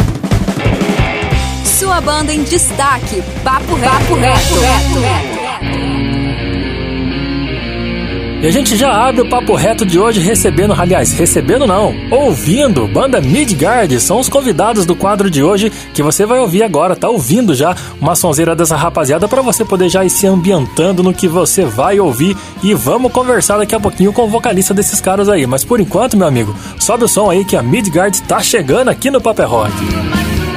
Sua 1.67 1.99
banda 1.99 2.33
em 2.33 2.43
destaque. 2.43 3.21
Papo 3.43 3.75
reto. 3.75 3.93
Papo 3.93 4.15
reto. 4.15 5.47
E 8.41 8.47
a 8.47 8.51
gente 8.51 8.75
já 8.77 8.91
abre 8.91 9.21
o 9.21 9.29
papo 9.29 9.53
reto 9.53 9.85
de 9.85 9.99
hoje 9.99 10.21
recebendo, 10.21 10.73
aliás, 10.73 11.11
recebendo 11.11 11.67
não, 11.67 11.93
ouvindo, 12.09 12.87
banda 12.87 13.19
Midgard, 13.19 13.99
são 13.99 14.19
os 14.19 14.29
convidados 14.29 14.85
do 14.85 14.95
quadro 14.95 15.29
de 15.29 15.43
hoje 15.43 15.71
que 15.93 16.01
você 16.01 16.25
vai 16.25 16.39
ouvir 16.39 16.63
agora, 16.63 16.95
tá 16.95 17.09
ouvindo 17.09 17.53
já 17.53 17.75
uma 17.99 18.15
sonzeira 18.15 18.55
dessa 18.55 18.75
rapaziada 18.75 19.27
para 19.27 19.41
você 19.41 19.65
poder 19.65 19.89
já 19.89 20.05
ir 20.05 20.09
se 20.09 20.25
ambientando 20.25 21.03
no 21.03 21.13
que 21.13 21.27
você 21.27 21.65
vai 21.65 21.99
ouvir 21.99 22.37
e 22.63 22.73
vamos 22.73 23.11
conversar 23.11 23.57
daqui 23.57 23.75
a 23.75 23.79
pouquinho 23.79 24.13
com 24.13 24.23
o 24.23 24.29
vocalista 24.29 24.73
desses 24.73 25.01
caras 25.01 25.27
aí. 25.27 25.45
Mas 25.45 25.65
por 25.65 25.79
enquanto, 25.79 26.15
meu 26.15 26.27
amigo, 26.27 26.55
sobe 26.79 27.03
o 27.03 27.07
som 27.07 27.29
aí 27.29 27.43
que 27.43 27.55
a 27.55 27.63
Midgard 27.63 28.21
tá 28.23 28.39
chegando 28.39 28.89
aqui 28.89 29.11
no 29.11 29.19
Paper 29.19 29.49
Rock. 29.49 29.73
Holding 29.77 30.56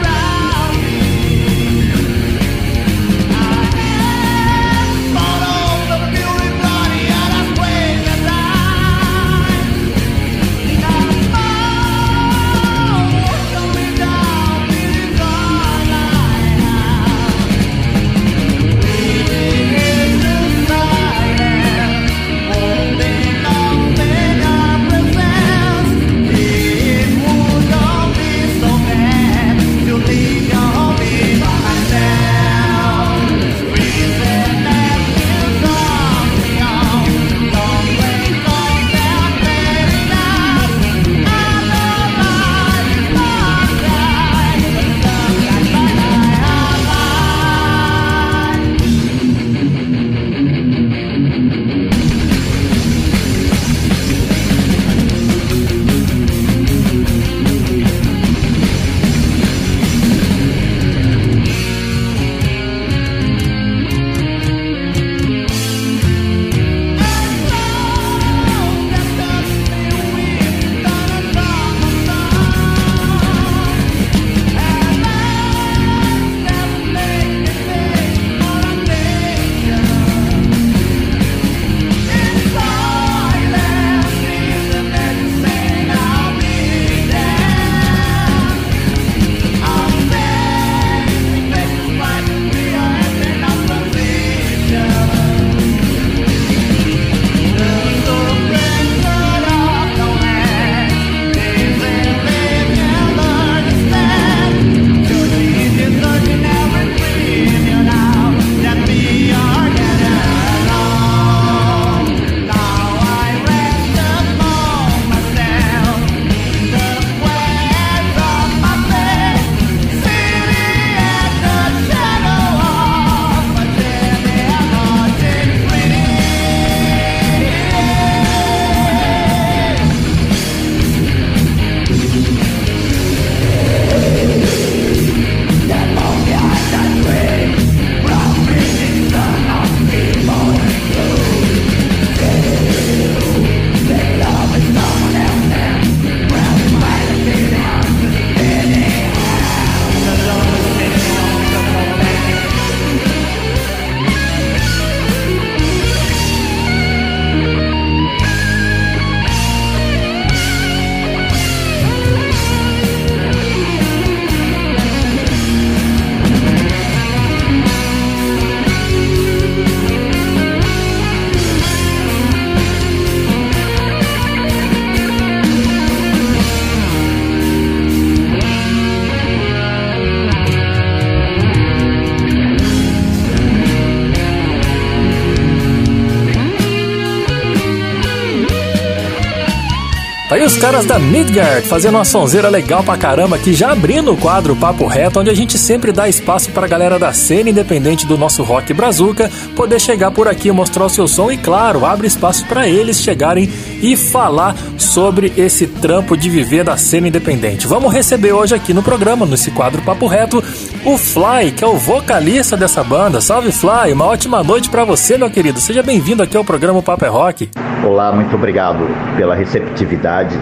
caras 190.60 190.84
da 190.84 190.98
Midgard 190.98 191.66
fazendo 191.66 191.94
uma 191.94 192.04
sonzeira 192.04 192.50
legal 192.50 192.84
pra 192.84 192.94
caramba 192.98 193.36
aqui, 193.36 193.54
já 193.54 193.72
abrindo 193.72 194.12
o 194.12 194.16
quadro 194.16 194.54
Papo 194.54 194.86
Reto, 194.86 195.18
onde 195.18 195.30
a 195.30 195.34
gente 195.34 195.56
sempre 195.56 195.90
dá 195.90 196.06
espaço 196.06 196.50
pra 196.50 196.66
galera 196.66 196.98
da 196.98 197.14
cena 197.14 197.48
independente 197.48 198.04
do 198.04 198.18
nosso 198.18 198.42
rock 198.42 198.74
brazuca 198.74 199.30
poder 199.56 199.80
chegar 199.80 200.10
por 200.10 200.28
aqui, 200.28 200.52
mostrar 200.52 200.84
o 200.84 200.90
seu 200.90 201.08
som 201.08 201.30
e, 201.30 201.38
claro, 201.38 201.86
abre 201.86 202.06
espaço 202.06 202.44
para 202.44 202.68
eles 202.68 203.00
chegarem 203.00 203.50
e 203.80 203.96
falar 203.96 204.54
sobre 204.76 205.32
esse 205.34 205.66
trampo 205.66 206.14
de 206.14 206.28
viver 206.28 206.62
da 206.62 206.76
cena 206.76 207.08
independente. 207.08 207.66
Vamos 207.66 207.90
receber 207.90 208.32
hoje 208.32 208.54
aqui 208.54 208.74
no 208.74 208.82
programa, 208.82 209.24
nesse 209.24 209.50
quadro 209.50 209.80
Papo 209.80 210.06
Reto, 210.06 210.44
o 210.84 210.98
Fly, 210.98 211.52
que 211.56 211.64
é 211.64 211.66
o 211.66 211.78
vocalista 211.78 212.54
dessa 212.54 212.84
banda. 212.84 213.22
Salve 213.22 213.50
Fly, 213.50 213.94
uma 213.94 214.04
ótima 214.04 214.44
noite 214.44 214.68
para 214.68 214.84
você, 214.84 215.16
meu 215.16 215.30
querido. 215.30 215.58
Seja 215.58 215.82
bem-vindo 215.82 216.22
aqui 216.22 216.36
ao 216.36 216.44
programa 216.44 216.82
Papo 216.82 217.06
é 217.06 217.08
Rock. 217.08 217.48
Olá, 217.82 218.12
muito 218.12 218.36
obrigado 218.36 218.84
pela 219.16 219.34
receptividade. 219.34 220.38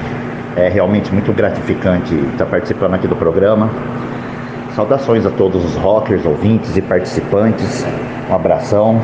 É 0.56 0.69
realmente 0.69 1.12
muito 1.12 1.32
gratificante 1.32 2.12
estar 2.32 2.47
participando 2.47 2.94
aqui 2.94 3.06
do 3.06 3.15
programa. 3.15 3.70
Saudações 4.74 5.24
a 5.24 5.31
todos 5.31 5.65
os 5.65 5.77
rockers, 5.77 6.27
ouvintes 6.27 6.77
e 6.77 6.82
participantes. 6.82 7.85
Um 8.28 8.35
abração. 8.35 9.01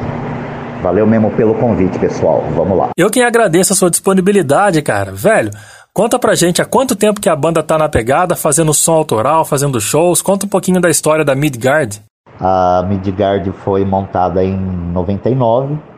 Valeu 0.83 1.07
mesmo 1.07 1.31
pelo 1.31 1.55
convite, 1.55 1.97
pessoal. 1.97 2.45
Vamos 2.57 2.77
lá. 2.77 2.91
Eu 2.97 3.09
quem 3.09 3.23
agradeço 3.23 3.73
a 3.73 3.77
sua 3.77 3.89
disponibilidade, 3.89 4.83
cara. 4.83 5.13
Velho, 5.13 5.51
conta 5.93 6.19
pra 6.19 6.35
gente 6.35 6.61
há 6.61 6.65
quanto 6.65 6.97
tempo 6.97 7.21
que 7.21 7.29
a 7.29 7.37
banda 7.37 7.63
tá 7.63 7.79
na 7.79 7.89
pegada, 7.89 8.35
fazendo 8.35 8.75
som 8.75 8.95
autoral, 8.95 9.45
fazendo 9.45 9.81
shows. 9.81 10.21
Conta 10.21 10.45
um 10.45 10.49
pouquinho 10.49 10.81
da 10.81 10.91
história 10.91 11.25
da 11.25 11.37
Midgard. 11.37 12.03
A 12.41 12.85
Midgard 12.89 13.53
foi 13.65 13.85
montada 13.85 14.43
em 14.43 14.59
99 14.93 15.94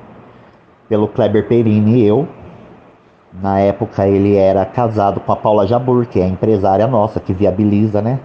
pelo 0.88 1.08
Kleber 1.08 1.46
Perini 1.48 2.00
e 2.00 2.06
eu. 2.06 2.28
Na 3.32 3.58
época 3.58 4.06
ele 4.06 4.36
era 4.36 4.64
casado 4.64 5.20
com 5.20 5.30
a 5.32 5.36
Paula 5.36 5.66
Jabur, 5.66 6.06
que 6.06 6.20
é 6.20 6.24
a 6.24 6.28
empresária 6.28 6.86
nossa, 6.86 7.20
que 7.20 7.34
viabiliza 7.34 8.00
né, 8.00 8.18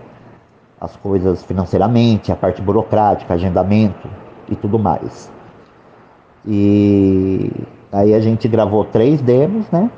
as 0.80 0.96
coisas 0.96 1.44
financeiramente, 1.44 2.32
a 2.32 2.36
parte 2.36 2.62
burocrática, 2.62 3.34
agendamento 3.34 4.08
e 4.50 4.56
tudo 4.56 4.80
mais. 4.80 5.32
E 6.46 7.52
aí 7.92 8.14
a 8.14 8.20
gente 8.20 8.48
gravou 8.48 8.86
três 8.86 9.22
demos, 9.22 9.70
né? 9.70 9.92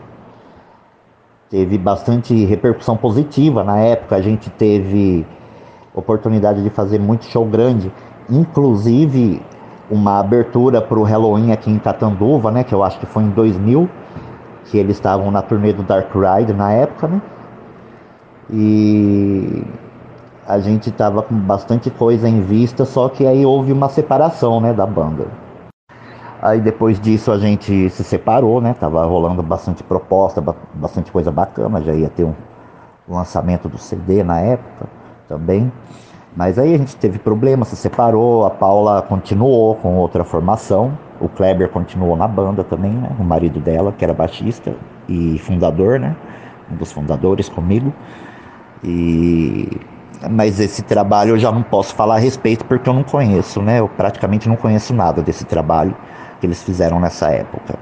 Teve 1.49 1.77
bastante 1.77 2.34
repercussão 2.45 2.98
positiva 2.98 3.64
na 3.64 3.77
época, 3.77 4.15
a 4.15 4.22
gente 4.22 4.49
teve 4.49 5.26
oportunidade 5.94 6.64
de 6.64 6.69
fazer 6.72 6.99
muito 6.99 7.26
show 7.26 7.45
grande, 7.45 7.91
inclusive 8.27 9.40
uma 9.94 10.20
abertura 10.20 10.82
para 10.82 10.99
o 10.99 11.03
Halloween 11.03 11.52
aqui 11.52 11.70
em 11.70 11.78
Catanduva, 11.78 12.52
né? 12.52 12.64
Que 12.64 12.74
eu 12.74 12.84
acho 12.84 12.99
que 12.99 13.06
foi 13.06 13.24
em 13.24 13.30
2000 13.30 13.90
que 14.65 14.78
eles 14.78 14.98
estavam 14.98 15.30
na 15.30 15.41
turnê 15.41 15.72
do 15.74 15.84
Dark 15.84 16.10
Ride 16.14 16.53
na 16.53 16.72
época, 16.72 17.07
né? 17.07 17.22
E 18.49 19.64
a 20.48 20.60
gente 20.60 20.91
tava 20.91 21.22
com 21.22 21.36
bastante 21.36 21.90
coisa 21.90 22.28
em 22.28 22.41
vista, 22.41 22.86
só 22.86 23.07
que 23.07 23.26
aí 23.26 23.45
houve 23.45 23.72
uma 23.72 23.88
separação, 23.90 24.60
né, 24.60 24.74
da 24.74 24.86
banda. 24.86 25.28
Aí 26.41 26.60
depois 26.60 26.99
disso 26.99 27.32
a 27.32 27.38
gente 27.38 27.90
se 27.90 28.03
separou, 28.03 28.60
né? 28.60 28.76
Tava 28.78 29.06
rolando 29.06 29.41
bastante 29.41 29.84
proposta, 29.84 30.44
bastante 30.74 31.11
coisa 31.11 31.32
bacana, 31.32 31.82
já 31.82 31.94
ia 31.94 32.10
ter 32.10 32.26
um 32.26 32.34
lançamento 33.07 33.70
do 33.70 33.78
CD 33.78 34.24
na 34.24 34.40
época 34.41 34.88
também. 35.28 35.72
Mas 36.35 36.57
aí 36.57 36.73
a 36.73 36.77
gente 36.77 36.95
teve 36.95 37.19
problema, 37.19 37.64
se 37.64 37.76
separou, 37.76 38.45
a 38.45 38.49
Paula 38.49 39.01
continuou 39.03 39.76
com 39.76 39.95
outra 39.97 40.23
formação, 40.23 40.97
o 41.22 41.30
Kleber 41.30 41.69
continuou 41.69 42.15
na 42.15 42.27
banda 42.27 42.64
também, 42.64 42.91
né? 42.91 43.10
O 43.19 43.23
marido 43.23 43.60
dela, 43.60 43.91
que 43.91 44.03
era 44.03 44.14
baixista 44.14 44.76
e 45.07 45.38
fundador, 45.39 45.99
né? 45.99 46.15
Um 46.72 46.76
dos 46.76 46.91
fundadores 46.91 47.47
comigo. 47.49 47.93
E 48.84 49.80
mas 50.30 50.60
esse 50.60 50.81
trabalho 50.81 51.31
eu 51.31 51.38
já 51.38 51.51
não 51.51 51.64
posso 51.64 51.93
falar 51.93 52.15
a 52.15 52.19
respeito 52.19 52.64
porque 52.65 52.89
eu 52.89 52.93
não 52.93 53.03
conheço, 53.03 53.61
né? 53.61 53.80
Eu 53.80 53.89
praticamente 53.89 54.47
não 54.47 54.55
conheço 54.55 54.93
nada 54.93 55.22
desse 55.22 55.45
trabalho 55.45 55.95
que 56.39 56.45
eles 56.45 56.64
fizeram 56.64 56.99
nessa 56.99 57.30
época. 57.30 57.76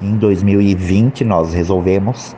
Em 0.00 0.16
2020 0.16 1.24
nós 1.24 1.52
resolvemos 1.52 2.34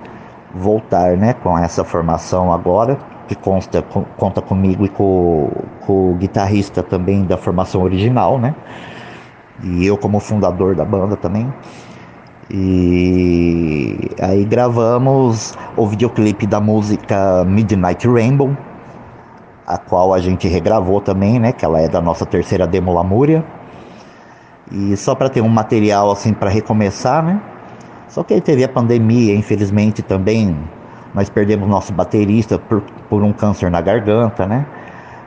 voltar, 0.54 1.16
né, 1.16 1.32
com 1.32 1.56
essa 1.56 1.84
formação 1.84 2.52
agora 2.52 2.98
que 3.30 3.36
consta 3.36 3.80
conta 4.16 4.42
comigo 4.42 4.84
e 4.84 4.88
com, 4.88 5.52
com 5.86 6.10
o 6.10 6.14
guitarrista 6.16 6.82
também 6.82 7.22
da 7.22 7.36
formação 7.36 7.80
original, 7.80 8.40
né? 8.40 8.56
E 9.62 9.86
eu 9.86 9.96
como 9.96 10.18
fundador 10.18 10.74
da 10.74 10.84
banda 10.84 11.16
também. 11.16 11.52
E 12.50 13.96
aí 14.20 14.44
gravamos 14.44 15.56
o 15.76 15.86
videoclipe 15.86 16.44
da 16.44 16.60
música 16.60 17.44
Midnight 17.44 18.08
Rainbow, 18.08 18.56
a 19.64 19.78
qual 19.78 20.12
a 20.12 20.18
gente 20.18 20.48
regravou 20.48 21.00
também, 21.00 21.38
né? 21.38 21.52
Que 21.52 21.64
ela 21.64 21.80
é 21.80 21.88
da 21.88 22.00
nossa 22.00 22.26
terceira 22.26 22.66
demo 22.66 22.92
Lamúria. 22.92 23.44
E 24.72 24.96
só 24.96 25.14
para 25.14 25.28
ter 25.28 25.40
um 25.40 25.48
material 25.48 26.10
assim 26.10 26.32
para 26.32 26.50
recomeçar, 26.50 27.22
né? 27.22 27.40
Só 28.08 28.24
que 28.24 28.34
aí 28.34 28.40
teve 28.40 28.64
a 28.64 28.68
pandemia, 28.68 29.36
infelizmente 29.36 30.02
também 30.02 30.58
nós 31.14 31.28
perdemos 31.28 31.68
nosso 31.68 31.92
baterista 31.92 32.58
por, 32.58 32.82
por 33.08 33.22
um 33.22 33.32
câncer 33.32 33.70
na 33.70 33.80
garganta, 33.80 34.46
né? 34.46 34.66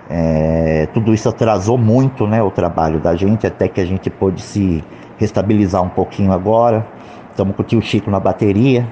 É, 0.09 0.87
tudo 0.93 1.13
isso 1.13 1.29
atrasou 1.29 1.77
muito 1.77 2.27
né, 2.27 2.41
o 2.41 2.51
trabalho 2.51 2.99
da 2.99 3.15
gente, 3.15 3.47
até 3.47 3.67
que 3.67 3.79
a 3.81 3.85
gente 3.85 4.09
pôde 4.09 4.41
se 4.41 4.83
restabilizar 5.17 5.81
um 5.81 5.89
pouquinho 5.89 6.31
agora. 6.31 6.85
Estamos 7.31 7.55
com 7.55 7.63
o 7.63 7.65
tio 7.65 7.81
Chico 7.81 8.11
na 8.11 8.19
bateria, 8.19 8.87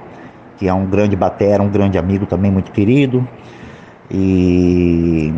que 0.57 0.67
é 0.67 0.73
um 0.73 0.85
grande 0.85 1.15
batera, 1.15 1.61
um 1.61 1.69
grande 1.69 1.97
amigo 1.97 2.25
também, 2.25 2.51
muito 2.51 2.71
querido. 2.71 3.27
E 4.09 5.33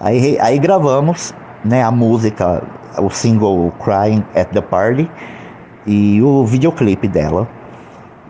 aí, 0.00 0.38
aí 0.40 0.58
gravamos 0.58 1.34
né, 1.64 1.82
a 1.82 1.90
música, 1.90 2.62
o 2.98 3.10
single 3.10 3.72
Crying 3.82 4.24
at 4.34 4.48
the 4.50 4.60
Party 4.60 5.10
e 5.86 6.22
o 6.22 6.44
videoclipe 6.44 7.06
dela. 7.06 7.48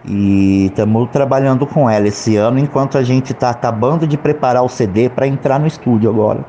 E 0.09 0.67
estamos 0.67 1.11
trabalhando 1.11 1.67
com 1.67 1.89
ela 1.89 2.09
esse 2.09 2.37
ano, 2.37 2.59
enquanto 2.59 2.97
a 2.97 3.03
gente 3.03 3.33
está 3.33 3.51
acabando 3.51 4.07
de 4.07 4.17
preparar 4.17 4.63
o 4.63 4.69
CD 4.69 5.09
para 5.09 5.27
entrar 5.27 5.61
no 5.61 5.67
estúdio 5.67 6.09
agora, 6.09 6.45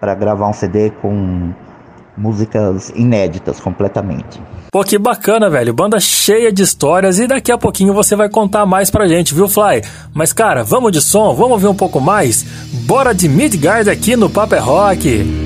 para 0.00 0.14
gravar 0.14 0.48
um 0.48 0.52
CD 0.52 0.90
com 0.90 1.52
músicas 2.16 2.90
inéditas 2.94 3.60
completamente. 3.60 4.40
Pô, 4.70 4.82
que 4.84 4.98
bacana, 4.98 5.50
velho. 5.50 5.74
Banda 5.74 6.00
cheia 6.00 6.52
de 6.52 6.62
histórias 6.62 7.18
e 7.18 7.26
daqui 7.26 7.52
a 7.52 7.58
pouquinho 7.58 7.92
você 7.92 8.16
vai 8.16 8.28
contar 8.28 8.64
mais 8.64 8.90
pra 8.90 9.06
gente, 9.06 9.34
viu, 9.34 9.48
Fly? 9.48 9.82
Mas, 10.14 10.32
cara, 10.32 10.62
vamos 10.62 10.92
de 10.92 11.00
som? 11.00 11.34
Vamos 11.34 11.52
ouvir 11.52 11.66
um 11.66 11.74
pouco 11.74 12.00
mais? 12.00 12.42
Bora 12.86 13.12
de 13.12 13.28
Midgard 13.28 13.88
aqui 13.90 14.16
no 14.16 14.30
Paper 14.30 14.58
é 14.58 14.62
Rock. 14.62 15.41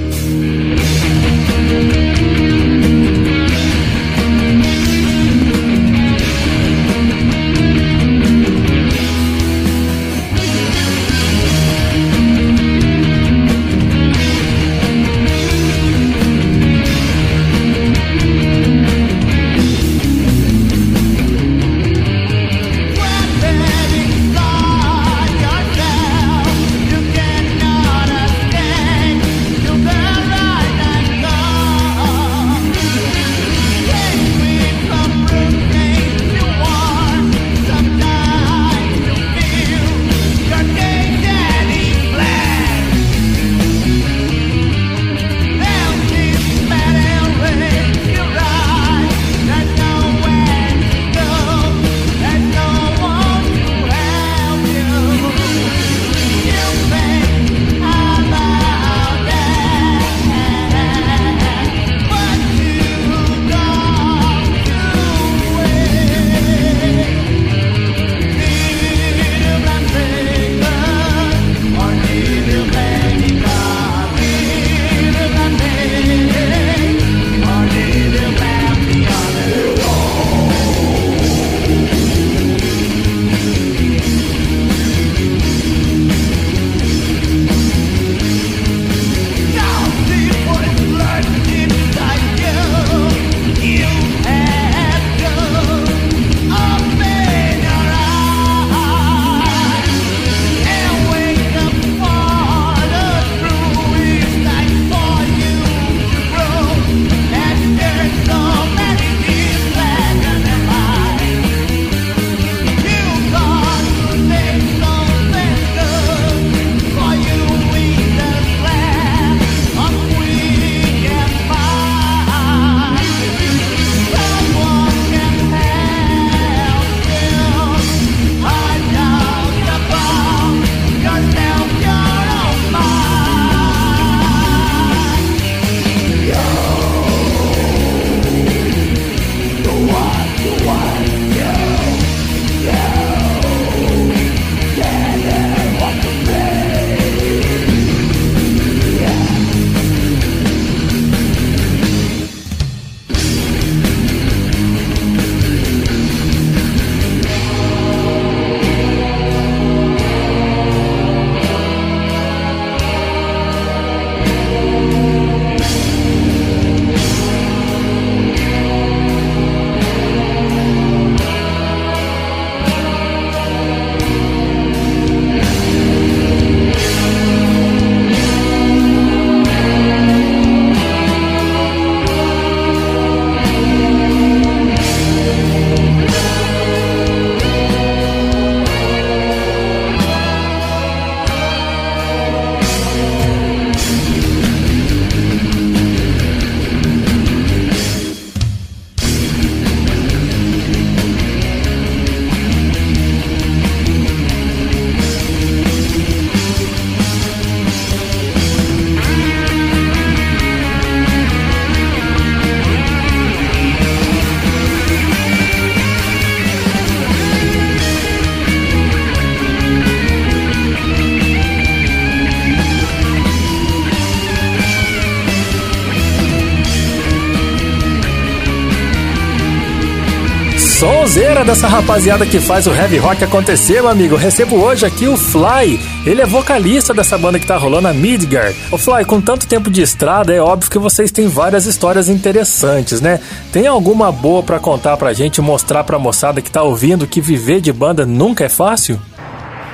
Dessa 231.44 231.68
rapaziada 231.68 232.24
que 232.24 232.40
faz 232.40 232.66
o 232.66 232.70
heavy 232.72 232.96
rock 232.98 233.22
acontecer, 233.22 233.82
meu 233.82 233.90
amigo. 233.90 234.16
recebo 234.16 234.56
hoje 234.56 234.86
aqui 234.86 235.06
o 235.06 235.16
Fly. 235.16 235.78
Ele 236.06 236.22
é 236.22 236.26
vocalista 236.26 236.94
dessa 236.94 237.18
banda 237.18 237.38
que 237.38 237.46
tá 237.46 237.56
rolando, 237.56 237.88
a 237.88 237.92
Midgard. 237.92 238.56
O 238.72 238.78
Fly, 238.78 239.04
com 239.04 239.20
tanto 239.20 239.46
tempo 239.46 239.70
de 239.70 239.82
estrada, 239.82 240.32
é 240.32 240.40
óbvio 240.40 240.70
que 240.70 240.78
vocês 240.78 241.10
têm 241.10 241.28
várias 241.28 241.66
histórias 241.66 242.08
interessantes, 242.08 243.00
né? 243.00 243.20
Tem 243.52 243.66
alguma 243.66 244.10
boa 244.10 244.42
para 244.42 244.58
contar 244.58 244.96
pra 244.96 245.12
gente, 245.12 245.40
mostrar 245.40 245.84
pra 245.84 245.98
moçada 245.98 246.40
que 246.40 246.50
tá 246.50 246.62
ouvindo 246.62 247.06
que 247.06 247.20
viver 247.20 247.60
de 247.60 247.72
banda 247.72 248.06
nunca 248.06 248.44
é 248.44 248.48
fácil? 248.48 248.98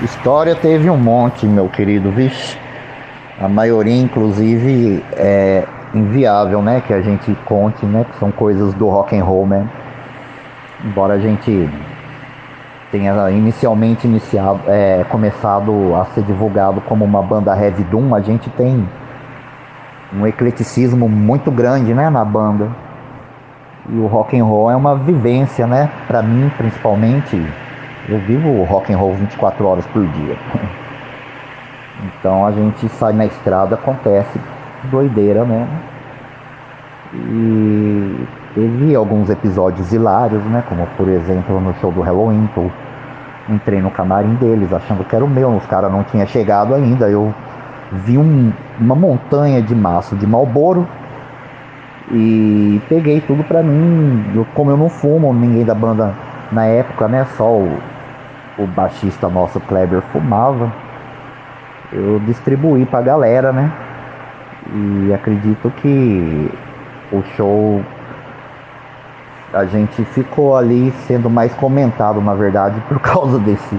História 0.02 0.54
teve 0.54 0.90
um 0.90 0.96
monte, 0.96 1.46
meu 1.46 1.68
querido, 1.68 2.10
vixe. 2.10 2.56
A 3.38 3.48
maioria, 3.48 4.00
inclusive, 4.00 5.02
é 5.12 5.64
inviável, 5.94 6.60
né? 6.60 6.82
Que 6.86 6.92
a 6.92 7.00
gente 7.00 7.32
conte, 7.44 7.84
né? 7.86 8.04
Que 8.10 8.18
são 8.18 8.32
coisas 8.32 8.74
do 8.74 8.88
rock 8.88 9.16
and 9.16 9.24
roll, 9.24 9.46
né? 9.46 9.68
Embora 10.84 11.14
a 11.14 11.18
gente 11.18 11.68
tenha 12.90 13.30
inicialmente 13.30 14.06
iniciado, 14.06 14.60
é, 14.66 15.04
começado 15.08 15.94
a 15.94 16.04
ser 16.06 16.22
divulgado 16.24 16.80
como 16.82 17.04
uma 17.04 17.22
banda 17.22 17.56
heavy 17.56 17.84
doom, 17.84 18.14
a 18.14 18.20
gente 18.20 18.50
tem 18.50 18.86
um 20.12 20.26
ecleticismo 20.26 21.08
muito 21.08 21.50
grande, 21.50 21.94
né, 21.94 22.10
na 22.10 22.24
banda. 22.24 22.68
E 23.88 23.98
o 23.98 24.06
rock 24.06 24.38
and 24.38 24.44
roll 24.44 24.70
é 24.70 24.76
uma 24.76 24.94
vivência, 24.96 25.66
né, 25.66 25.88
para 26.06 26.22
mim 26.22 26.50
principalmente. 26.58 27.40
Eu 28.08 28.18
vivo 28.18 28.48
o 28.48 28.64
rock 28.64 28.92
and 28.92 28.98
roll 28.98 29.14
24 29.14 29.66
horas 29.66 29.86
por 29.86 30.06
dia. 30.06 30.36
Então 32.18 32.44
a 32.44 32.50
gente 32.50 32.88
sai 32.88 33.12
na 33.12 33.26
estrada, 33.26 33.76
acontece 33.76 34.40
doideira, 34.90 35.44
né? 35.44 35.68
E 37.14 38.26
teve 38.54 38.94
alguns 38.94 39.28
episódios 39.28 39.92
hilários, 39.92 40.42
né? 40.44 40.62
Como 40.68 40.86
por 40.96 41.08
exemplo 41.08 41.60
no 41.60 41.74
show 41.74 41.92
do 41.92 42.00
Halloween, 42.00 42.48
que 42.54 42.58
eu 42.58 42.70
entrei 43.48 43.80
no 43.80 43.90
camarim 43.90 44.34
deles 44.34 44.72
achando 44.72 45.04
que 45.04 45.14
era 45.14 45.24
o 45.24 45.28
meu, 45.28 45.54
os 45.54 45.66
caras 45.66 45.92
não 45.92 46.02
tinham 46.04 46.26
chegado 46.26 46.74
ainda. 46.74 47.08
Eu 47.08 47.34
vi 47.92 48.16
um, 48.16 48.52
uma 48.80 48.94
montanha 48.94 49.60
de 49.60 49.74
maço 49.74 50.16
de 50.16 50.26
Malboro 50.26 50.88
e 52.10 52.80
peguei 52.88 53.20
tudo 53.20 53.44
pra 53.44 53.62
mim. 53.62 54.24
Eu, 54.34 54.46
como 54.54 54.70
eu 54.70 54.76
não 54.76 54.88
fumo, 54.88 55.32
ninguém 55.34 55.64
da 55.64 55.74
banda 55.74 56.14
na 56.50 56.64
época, 56.64 57.08
né? 57.08 57.26
Só 57.36 57.44
o, 57.44 57.78
o 58.58 58.66
baixista 58.66 59.28
nosso 59.28 59.60
Kleber 59.60 60.00
fumava. 60.12 60.72
Eu 61.92 62.20
distribuí 62.20 62.86
pra 62.86 63.02
galera, 63.02 63.52
né? 63.52 63.70
E 64.74 65.12
acredito 65.12 65.70
que 65.76 66.50
o 67.12 67.22
show 67.36 67.82
a 69.52 69.66
gente 69.66 70.02
ficou 70.06 70.56
ali 70.56 70.90
sendo 71.06 71.28
mais 71.28 71.52
comentado, 71.54 72.20
na 72.20 72.34
verdade, 72.34 72.80
por 72.88 72.98
causa 73.00 73.38
desse, 73.38 73.78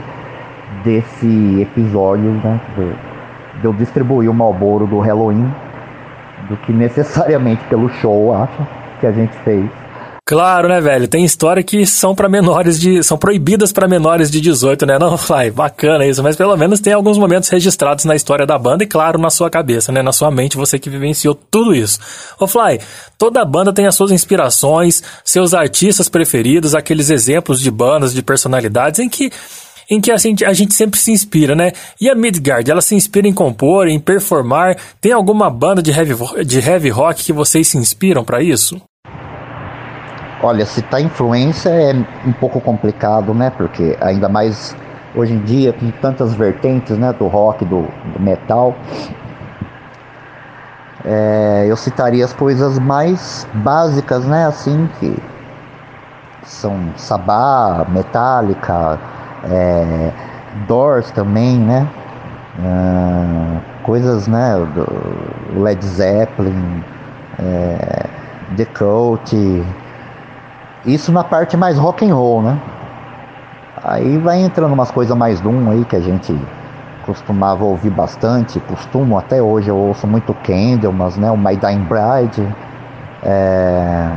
desse 0.84 1.62
episódio, 1.62 2.32
né? 2.44 2.60
De 3.60 3.66
eu 3.66 3.74
distribuir 3.74 4.30
o 4.30 4.34
Malboro 4.34 4.86
do 4.86 5.00
Halloween 5.00 5.52
do 6.48 6.58
que 6.58 6.72
necessariamente 6.72 7.64
pelo 7.66 7.90
show, 7.90 8.36
acho, 8.36 8.68
que 9.00 9.08
a 9.08 9.12
gente 9.12 9.34
fez. 9.40 9.70
Claro, 10.26 10.70
né, 10.70 10.80
velho? 10.80 11.06
Tem 11.06 11.26
história 11.26 11.62
que 11.62 11.86
são 11.86 12.16
para 12.16 12.30
menores 12.30 12.80
de. 12.80 13.04
são 13.04 13.18
proibidas 13.18 13.74
para 13.74 13.90
menores 13.90 14.32
de 14.32 14.40
18, 14.40 14.86
né? 14.86 14.98
Não, 14.98 15.18
Fly, 15.20 15.52
bacana 15.52 16.06
isso, 16.06 16.24
mas 16.24 16.38
pelo 16.38 16.56
menos 16.56 16.80
tem 16.80 16.94
alguns 16.94 17.18
momentos 17.18 17.50
registrados 17.50 18.06
na 18.06 18.16
história 18.16 18.46
da 18.46 18.58
banda 18.58 18.86
e, 18.86 18.88
claro, 18.88 19.20
na 19.20 19.30
sua 19.30 19.50
cabeça, 19.50 19.92
né? 19.92 20.02
Na 20.02 20.14
sua 20.14 20.32
mente, 20.32 20.56
você 20.56 20.80
que 20.80 20.90
vivenciou 20.90 21.36
tudo 21.36 21.76
isso. 21.76 22.00
Ô, 22.40 22.48
Fly, 22.48 22.80
toda 23.18 23.44
banda 23.44 23.74
tem 23.74 23.86
as 23.86 23.96
suas 23.96 24.12
inspirações, 24.12 25.04
seus 25.26 25.54
artistas 25.54 26.08
preferidos, 26.08 26.74
aqueles 26.74 27.10
exemplos 27.10 27.60
de 27.60 27.70
bandas, 27.70 28.14
de 28.14 28.24
personalidades 28.24 29.02
em 29.02 29.10
que 29.10 29.30
em 29.90 30.00
que 30.00 30.10
a 30.10 30.16
gente, 30.16 30.46
a 30.46 30.54
gente 30.54 30.74
sempre 30.74 30.98
se 30.98 31.12
inspira, 31.12 31.54
né? 31.54 31.74
E 32.00 32.10
a 32.10 32.16
Midgard, 32.16 32.72
ela 32.72 32.82
se 32.82 32.96
inspira 32.96 33.28
em 33.28 33.34
compor, 33.34 33.90
em 33.90 34.00
performar. 34.00 34.78
Tem 35.02 35.12
alguma 35.12 35.50
banda 35.50 35.84
de 35.84 35.92
heavy, 35.92 36.16
de 36.46 36.60
heavy 36.60 36.90
rock 36.90 37.26
que 37.26 37.34
vocês 37.34 37.68
se 37.68 37.78
inspiram 37.78 38.24
para 38.24 38.42
isso? 38.42 38.82
Olha, 40.46 40.66
citar 40.66 41.02
influência 41.02 41.70
é 41.70 41.94
um 42.28 42.34
pouco 42.34 42.60
complicado, 42.60 43.34
né? 43.34 43.50
Porque 43.50 43.98
ainda 44.02 44.28
mais 44.28 44.76
hoje 45.16 45.32
em 45.34 45.40
dia, 45.40 45.72
com 45.72 45.90
tantas 45.90 46.34
vertentes, 46.34 46.98
né? 46.98 47.14
Do 47.14 47.28
rock, 47.28 47.64
do, 47.64 47.84
do 48.14 48.20
metal. 48.20 48.76
É, 51.06 51.66
eu 51.70 51.78
citaria 51.78 52.26
as 52.26 52.34
coisas 52.34 52.78
mais 52.78 53.48
básicas, 53.54 54.26
né? 54.26 54.46
Assim, 54.46 54.90
que 55.00 55.18
são 56.44 56.90
Sabá, 56.98 57.86
Metallica, 57.88 59.00
é, 59.46 60.12
Doors 60.68 61.10
também, 61.12 61.58
né? 61.58 61.88
Ah, 62.60 63.62
coisas, 63.84 64.28
né? 64.28 64.56
Do 64.76 65.62
Led 65.62 65.86
Zeppelin, 65.86 66.84
é, 67.40 68.08
The 68.58 68.66
Cult, 68.66 69.34
isso 70.86 71.12
na 71.12 71.24
parte 71.24 71.56
mais 71.56 71.78
rock 71.78 72.10
and 72.10 72.14
roll, 72.14 72.42
né? 72.42 72.60
Aí 73.84 74.18
vai 74.18 74.40
entrando 74.40 74.74
umas 74.74 74.92
coisas 74.92 75.16
mais 75.16 75.40
doom 75.42 75.70
aí 75.70 75.86
que 75.86 75.96
a 75.96 76.00
gente 76.00 76.34
costumava 77.06 77.64
ouvir 77.64 77.90
bastante, 77.90 78.60
costumo 78.62 79.18
até 79.18 79.42
hoje 79.42 79.70
eu 79.70 79.78
ouço 79.78 80.08
muito 80.08 80.34
Candlemas, 80.36 81.18
né? 81.18 81.30
O 81.32 81.38
My 81.38 81.58
Dying 81.58 81.86
Bride, 81.86 82.48
é... 83.22 84.10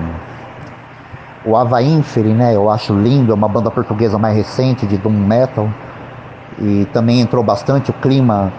o 1.44 1.56
Ava 1.56 1.82
Inferi, 1.82 2.32
né? 2.32 2.55
Eu 2.55 2.70
acho 2.70 2.94
lindo, 2.94 3.32
é 3.32 3.34
uma 3.34 3.48
banda 3.48 3.70
portuguesa 3.70 4.18
mais 4.18 4.36
recente 4.36 4.86
de 4.86 4.97
doom 4.97 5.10
metal 5.10 5.68
e 6.59 6.86
também 6.93 7.20
entrou 7.20 7.43
bastante 7.43 7.90
o 7.90 7.94
clima 7.94 8.52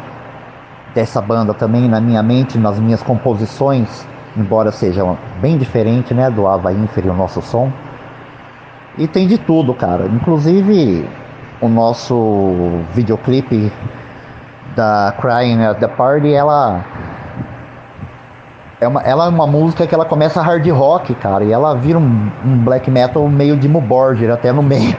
dessa 0.94 1.22
banda 1.22 1.54
também 1.54 1.88
na 1.88 2.02
minha 2.02 2.22
mente, 2.22 2.58
nas 2.58 2.80
minhas 2.80 3.02
composições, 3.02 4.06
embora 4.36 4.72
seja 4.72 5.04
bem 5.40 5.58
diferente, 5.58 6.14
né? 6.14 6.30
Do 6.30 6.48
Ava 6.48 6.74
Inferi, 6.74 7.10
o 7.10 7.14
nosso 7.14 7.42
som. 7.42 7.72
E 8.98 9.08
tem 9.08 9.28
de 9.28 9.38
tudo, 9.38 9.74
cara. 9.74 10.06
Inclusive 10.08 11.08
o 11.62 11.68
nosso 11.68 12.84
videoclipe 12.94 13.72
da 14.76 15.14
Crying 15.20 15.64
at 15.64 15.80
the 15.80 15.88
Party, 15.88 16.34
ela 16.34 16.84
é 18.80 18.88
uma, 18.88 19.02
ela 19.02 19.26
é 19.26 19.30
uma 19.30 19.48
música 19.48 19.88
que 19.88 19.96
ela 19.96 20.06
começa 20.06 20.42
hard 20.42 20.68
rock, 20.70 21.14
cara, 21.16 21.44
e 21.44 21.52
ela 21.52 21.76
vira 21.76 21.98
um, 21.98 22.32
um 22.46 22.58
black 22.60 22.90
metal 22.92 23.28
meio 23.28 23.58
de 23.58 23.68
Borger 23.68 24.32
até 24.32 24.52
no 24.52 24.62
meio. 24.62 24.98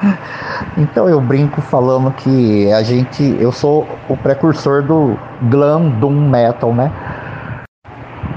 Então 0.76 1.08
eu 1.08 1.20
brinco 1.20 1.60
falando 1.60 2.10
que 2.12 2.70
a 2.72 2.82
gente, 2.82 3.36
eu 3.40 3.50
sou 3.50 3.86
o 4.08 4.16
precursor 4.16 4.82
do 4.82 5.18
glam 5.42 5.88
doom 5.88 6.28
metal, 6.28 6.72
né? 6.72 6.90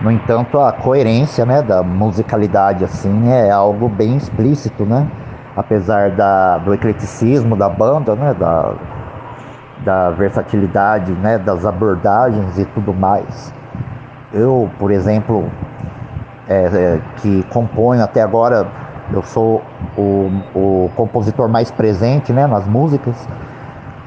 No 0.04 0.12
entanto, 0.12 0.60
a 0.60 0.74
coerência 0.74 1.46
né, 1.46 1.62
da 1.62 1.82
musicalidade 1.82 2.84
assim 2.84 3.32
é 3.32 3.50
algo 3.50 3.88
bem 3.88 4.18
explícito, 4.18 4.86
né? 4.86 5.08
Apesar 5.56 6.12
da, 6.12 6.58
do 6.58 6.74
ecleticismo 6.74 7.56
da 7.56 7.70
banda, 7.70 8.14
né, 8.14 8.36
da, 8.38 8.74
da 9.86 10.10
versatilidade 10.10 11.10
né, 11.14 11.38
das 11.38 11.66
abordagens 11.66 12.60
e 12.60 12.66
tudo 12.66 12.94
mais. 12.94 13.54
Eu, 14.34 14.70
por 14.78 14.92
exemplo, 14.92 15.50
é, 16.50 16.66
é, 16.66 17.02
que 17.18 17.44
componho 17.44 18.04
até 18.04 18.22
agora, 18.22 18.68
eu 19.14 19.24
sou 19.24 19.62
o, 19.98 20.30
o 20.54 20.92
compositor 20.98 21.48
mais 21.48 21.72
presente 21.72 22.34
né, 22.34 22.46
nas 22.46 22.68
músicas. 22.68 23.16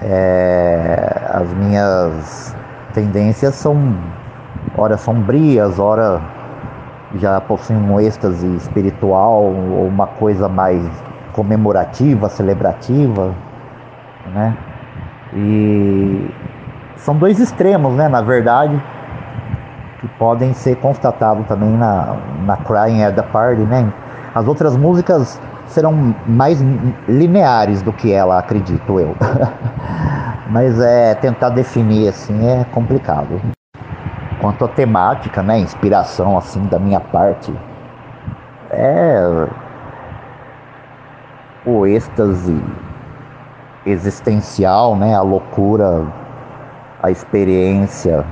É, 0.02 1.22
as 1.32 1.50
minhas 1.54 2.54
tendências 2.92 3.54
são 3.54 3.94
ora 4.76 4.96
sombrias, 4.96 5.78
ora 5.78 6.20
já 7.14 7.40
possuem 7.40 7.78
um 7.78 8.00
êxtase 8.00 8.46
espiritual 8.56 9.44
ou 9.44 9.86
uma 9.86 10.06
coisa 10.06 10.48
mais 10.48 10.82
comemorativa, 11.32 12.28
celebrativa, 12.28 13.34
né? 14.34 14.56
E 15.34 16.30
são 16.96 17.16
dois 17.16 17.38
extremos, 17.38 17.94
né, 17.94 18.08
na 18.08 18.22
verdade, 18.22 18.82
que 20.00 20.08
podem 20.18 20.52
ser 20.54 20.76
constatados 20.76 21.46
também 21.46 21.70
na, 21.70 22.16
na 22.44 22.56
Crying 22.56 23.02
at 23.02 23.14
the 23.14 23.22
Party, 23.22 23.62
né? 23.62 23.92
As 24.34 24.46
outras 24.46 24.76
músicas 24.76 25.40
serão 25.66 26.14
mais 26.26 26.60
lineares 27.08 27.82
do 27.82 27.92
que 27.92 28.12
ela, 28.12 28.38
acredito 28.38 29.00
eu. 29.00 29.14
Mas 30.48 30.78
é 30.80 31.14
tentar 31.14 31.50
definir 31.50 32.08
assim 32.08 32.46
é 32.46 32.64
complicado. 32.72 33.55
Quanto 34.40 34.64
à 34.64 34.68
temática, 34.68 35.42
né, 35.42 35.58
inspiração 35.58 36.36
assim 36.36 36.62
da 36.66 36.78
minha 36.78 37.00
parte, 37.00 37.52
é 38.70 39.48
o 41.64 41.86
êxtase 41.86 42.62
existencial, 43.86 44.94
né, 44.94 45.14
a 45.14 45.22
loucura, 45.22 46.04
a 47.02 47.10
experiência, 47.10 48.24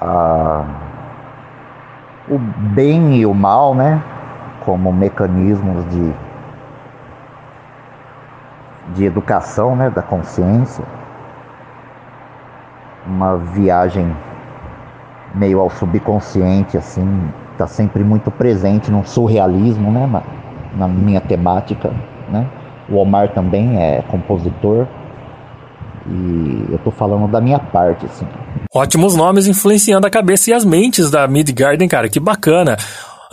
a 0.00 0.64
o 2.28 2.38
bem 2.38 3.16
e 3.16 3.26
o 3.26 3.34
mal, 3.34 3.74
né, 3.74 4.02
como 4.64 4.92
mecanismos 4.92 5.84
de 5.90 6.12
de 8.94 9.04
educação, 9.04 9.74
né, 9.74 9.90
da 9.90 10.02
consciência. 10.02 10.84
Uma 13.06 13.36
viagem 13.36 14.14
meio 15.34 15.60
ao 15.60 15.70
subconsciente, 15.70 16.76
assim, 16.76 17.06
tá 17.58 17.66
sempre 17.66 18.02
muito 18.02 18.30
presente 18.30 18.90
num 18.90 19.04
surrealismo, 19.04 19.90
né, 19.90 20.08
na, 20.76 20.88
minha 20.88 21.20
temática, 21.20 21.90
né. 22.28 22.46
O 22.88 22.96
Omar 22.96 23.30
também 23.30 23.80
é 23.82 24.02
compositor 24.02 24.86
e 26.06 26.66
eu 26.70 26.78
tô 26.78 26.90
falando 26.90 27.26
da 27.30 27.40
minha 27.40 27.58
parte, 27.58 28.04
assim. 28.04 28.26
Ótimos 28.74 29.16
nomes 29.16 29.46
influenciando 29.46 30.06
a 30.06 30.10
cabeça 30.10 30.50
e 30.50 30.52
as 30.52 30.64
mentes 30.64 31.10
da 31.10 31.26
Midgarden, 31.26 31.88
cara, 31.88 32.08
que 32.08 32.20
bacana. 32.20 32.76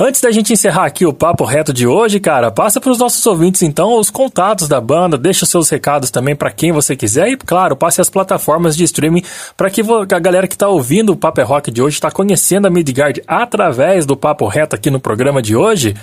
Antes 0.04 0.20
da 0.20 0.32
gente 0.32 0.52
encerrar 0.52 0.86
aqui 0.86 1.06
o 1.06 1.14
papo 1.14 1.46
reto 1.46 1.72
de 1.72 1.86
hoje, 1.86 2.20
cara, 2.20 2.50
passa 2.50 2.82
para 2.82 2.90
os 2.90 2.98
nossos 2.98 3.24
ouvintes 3.24 3.62
então 3.62 4.00
os 4.00 4.10
contatos 4.10 4.68
da 4.68 4.82
banda, 4.82 5.16
deixa 5.16 5.44
os 5.44 5.52
seus 5.52 5.70
recados 5.70 6.10
também 6.10 6.36
para 6.36 6.50
quem 6.50 6.72
você 6.72 6.96
quiser 6.96 7.28
e, 7.28 7.38
claro, 7.38 7.76
passe 7.76 8.02
as 8.02 8.10
plataformas 8.10 8.76
de 8.76 8.84
streaming 8.84 9.22
para 9.56 9.70
que 9.70 9.84
a 10.12 10.20
galera 10.20 10.48
que 10.48 10.56
está 10.56 10.68
ouvindo 10.68 11.12
o 11.12 11.16
Papo 11.16 11.40
é 11.40 11.44
Rock 11.44 11.70
de 11.70 11.84
hoje, 11.84 11.98
está 11.98 12.10
conhecendo 12.10 12.66
a 12.66 12.72
Midgard 12.72 13.22
através 13.28 14.04
do 14.04 14.18
papo 14.18 14.48
reto 14.48 14.76
aqui 14.76 14.90
no 14.90 15.00
programa 15.00 15.40
de 15.40 15.56
hoje, 15.56 15.94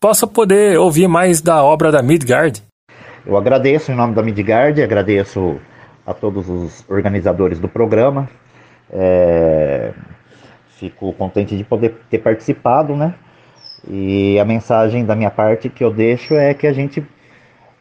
possa 0.00 0.24
poder 0.24 0.78
ouvir 0.78 1.08
mais 1.08 1.40
da 1.40 1.60
obra 1.60 1.90
da 1.90 2.00
Midgard. 2.00 2.62
Eu 3.26 3.36
agradeço 3.36 3.90
em 3.90 3.96
nome 3.96 4.14
da 4.14 4.22
Midgard, 4.22 4.80
agradeço 4.80 5.56
a 6.06 6.14
todos 6.14 6.48
os 6.48 6.84
organizadores 6.88 7.58
do 7.58 7.68
programa. 7.68 8.30
É... 8.92 9.90
Fico 10.76 11.12
contente 11.14 11.56
de 11.56 11.64
poder 11.64 11.96
ter 12.08 12.18
participado, 12.18 12.94
né? 12.94 13.14
E 13.86 14.38
a 14.38 14.44
mensagem 14.44 15.04
da 15.04 15.14
minha 15.14 15.30
parte 15.30 15.68
que 15.68 15.84
eu 15.84 15.92
deixo 15.92 16.34
é 16.34 16.52
que 16.54 16.66
a 16.66 16.72
gente 16.72 17.04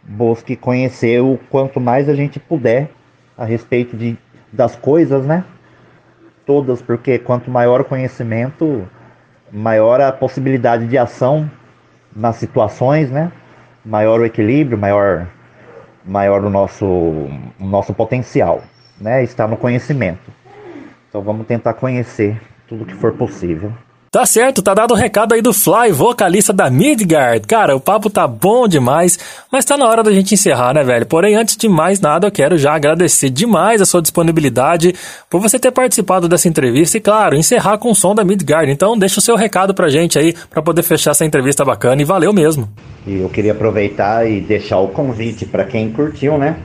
busque 0.03 0.55
conhecer 0.55 1.21
o 1.21 1.39
quanto 1.49 1.79
mais 1.79 2.07
a 2.07 2.15
gente 2.15 2.39
puder 2.39 2.89
a 3.37 3.45
respeito 3.45 3.97
de, 3.97 4.17
das 4.51 4.75
coisas, 4.75 5.25
né? 5.25 5.43
Todas, 6.45 6.81
porque 6.81 7.19
quanto 7.19 7.51
maior 7.51 7.81
o 7.81 7.85
conhecimento, 7.85 8.87
maior 9.51 9.99
a 9.99 10.11
possibilidade 10.11 10.87
de 10.87 10.97
ação 10.97 11.49
nas 12.15 12.37
situações, 12.37 13.11
né? 13.11 13.31
Maior 13.85 14.19
o 14.19 14.25
equilíbrio, 14.25 14.77
maior, 14.77 15.27
maior 16.05 16.43
o 16.43 16.49
nosso, 16.49 16.85
o 16.85 17.65
nosso 17.65 17.93
potencial, 17.93 18.63
né? 18.99 19.23
Está 19.23 19.47
no 19.47 19.57
conhecimento. 19.57 20.31
Então 21.09 21.21
vamos 21.21 21.47
tentar 21.47 21.73
conhecer 21.73 22.41
tudo 22.67 22.85
que 22.85 22.93
for 22.93 23.13
possível. 23.13 23.73
Tá 24.09 24.25
certo, 24.25 24.61
tá 24.61 24.73
dado 24.73 24.91
o 24.93 24.95
recado 24.95 25.33
aí 25.33 25.41
do 25.41 25.53
Fly, 25.53 25.91
vocalista 25.91 26.53
da 26.53 26.69
Midgard. 26.69 27.45
Cara, 27.45 27.75
o 27.75 27.79
papo 27.79 28.09
tá 28.09 28.25
bom 28.25 28.65
demais, 28.65 29.19
mas 29.51 29.65
tá 29.65 29.75
na 29.75 29.85
hora 29.85 30.01
da 30.01 30.13
gente 30.13 30.33
encerrar, 30.33 30.73
né, 30.73 30.81
velho? 30.81 31.05
Porém, 31.05 31.35
antes 31.35 31.57
de 31.57 31.67
mais 31.67 31.99
nada, 31.99 32.25
eu 32.25 32.31
quero 32.31 32.57
já 32.57 32.73
agradecer 32.73 33.29
demais 33.29 33.81
a 33.81 33.85
sua 33.85 34.01
disponibilidade 34.01 34.95
por 35.29 35.41
você 35.41 35.59
ter 35.59 35.71
participado 35.71 36.29
dessa 36.29 36.47
entrevista 36.47 36.97
e, 36.97 37.01
claro, 37.01 37.35
encerrar 37.35 37.77
com 37.79 37.91
o 37.91 37.95
som 37.95 38.15
da 38.15 38.23
Midgard. 38.23 38.71
Então, 38.71 38.97
deixa 38.97 39.19
o 39.19 39.21
seu 39.21 39.35
recado 39.35 39.73
pra 39.73 39.89
gente 39.89 40.17
aí, 40.17 40.33
pra 40.49 40.61
poder 40.61 40.83
fechar 40.83 41.11
essa 41.11 41.25
entrevista 41.25 41.65
bacana 41.65 42.01
e 42.01 42.05
valeu 42.05 42.31
mesmo. 42.31 42.69
E 43.05 43.19
eu 43.19 43.27
queria 43.27 43.51
aproveitar 43.51 44.25
e 44.25 44.39
deixar 44.39 44.77
o 44.77 44.87
convite 44.87 45.45
para 45.45 45.65
quem 45.65 45.91
curtiu, 45.91 46.37
né? 46.37 46.55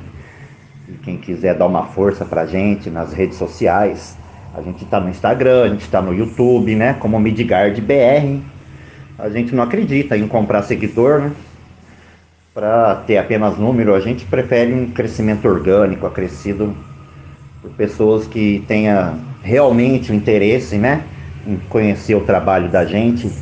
E 0.89 0.93
quem 0.93 1.19
quiser 1.19 1.59
dar 1.59 1.67
uma 1.67 1.87
força 1.87 2.25
pra 2.25 2.47
gente 2.47 2.89
nas 2.89 3.13
redes 3.13 3.37
sociais, 3.37 4.17
a 4.55 4.61
gente 4.61 4.85
está 4.85 5.01
no 5.01 5.09
Instagram, 5.09 5.65
a 5.65 5.69
gente 5.69 5.81
está 5.81 6.03
no 6.03 6.15
YouTube, 6.15 6.75
né? 6.75 6.95
Como 6.99 7.19
Midgard 7.19 7.81
BR. 7.81 8.41
A 9.19 9.29
gente 9.31 9.55
não 9.55 9.63
acredita 9.63 10.17
em 10.17 10.29
comprar 10.29 10.63
seguidor, 10.63 11.21
né? 11.21 11.33
Para 12.53 12.97
ter 13.07 13.17
apenas 13.17 13.57
número, 13.57 13.95
a 13.95 14.01
gente 14.01 14.27
prefere 14.27 14.75
um 14.75 14.91
crescimento 14.91 15.49
orgânico, 15.49 16.07
acrescido 16.07 16.77
por 17.63 17.71
pessoas 17.71 18.27
que 18.27 18.63
tenham 18.69 19.19
realmente 19.43 20.13
o 20.13 20.15
interesse, 20.15 20.77
né? 20.77 21.03
Em 21.47 21.57
conhecer 21.71 22.15
o 22.15 22.21
trabalho 22.21 22.69
da 22.69 22.85
gente 22.85 23.33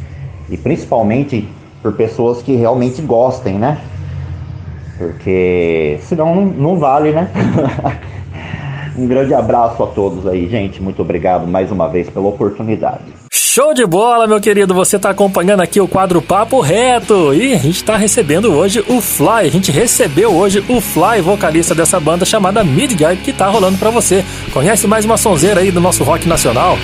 e 0.49 0.57
principalmente 0.57 1.49
por 1.82 1.93
pessoas 1.95 2.41
que 2.41 2.55
realmente 2.55 3.03
gostem, 3.03 3.59
né? 3.59 3.81
Porque 4.97 5.99
senão 6.03 6.35
não, 6.37 6.47
não 6.47 6.78
vale, 6.78 7.11
né? 7.11 7.28
Um 9.01 9.06
grande 9.06 9.32
abraço 9.32 9.82
a 9.82 9.86
todos 9.86 10.27
aí, 10.27 10.47
gente. 10.47 10.82
Muito 10.82 11.01
obrigado 11.01 11.47
mais 11.47 11.72
uma 11.72 11.89
vez 11.89 12.10
pela 12.10 12.28
oportunidade. 12.28 13.05
Show 13.32 13.72
de 13.72 13.86
bola, 13.86 14.27
meu 14.27 14.39
querido. 14.39 14.74
Você 14.74 14.97
está 14.97 15.09
acompanhando 15.09 15.60
aqui 15.62 15.81
o 15.81 15.89
quadro 15.89 16.20
Papo 16.20 16.60
Reto. 16.60 17.32
E 17.32 17.55
a 17.55 17.56
gente 17.56 17.77
está 17.77 17.97
recebendo 17.97 18.52
hoje 18.52 18.85
o 18.86 19.01
Fly. 19.01 19.47
A 19.47 19.51
gente 19.51 19.72
recebeu 19.72 20.32
hoje 20.32 20.62
o 20.68 20.82
Fly, 20.82 21.22
vocalista 21.22 21.74
dessa 21.74 21.98
banda 21.98 22.27
chamada 22.27 22.62
Midgard, 22.62 23.22
que 23.22 23.31
está 23.31 23.48
rolando 23.48 23.78
para 23.78 23.89
você. 23.89 24.22
Conhece 24.52 24.86
mais 24.86 25.06
uma 25.06 25.16
sonzeira 25.16 25.60
aí 25.60 25.70
do 25.70 25.81
nosso 25.81 26.05
rock 26.05 26.28
nacional? 26.28 26.77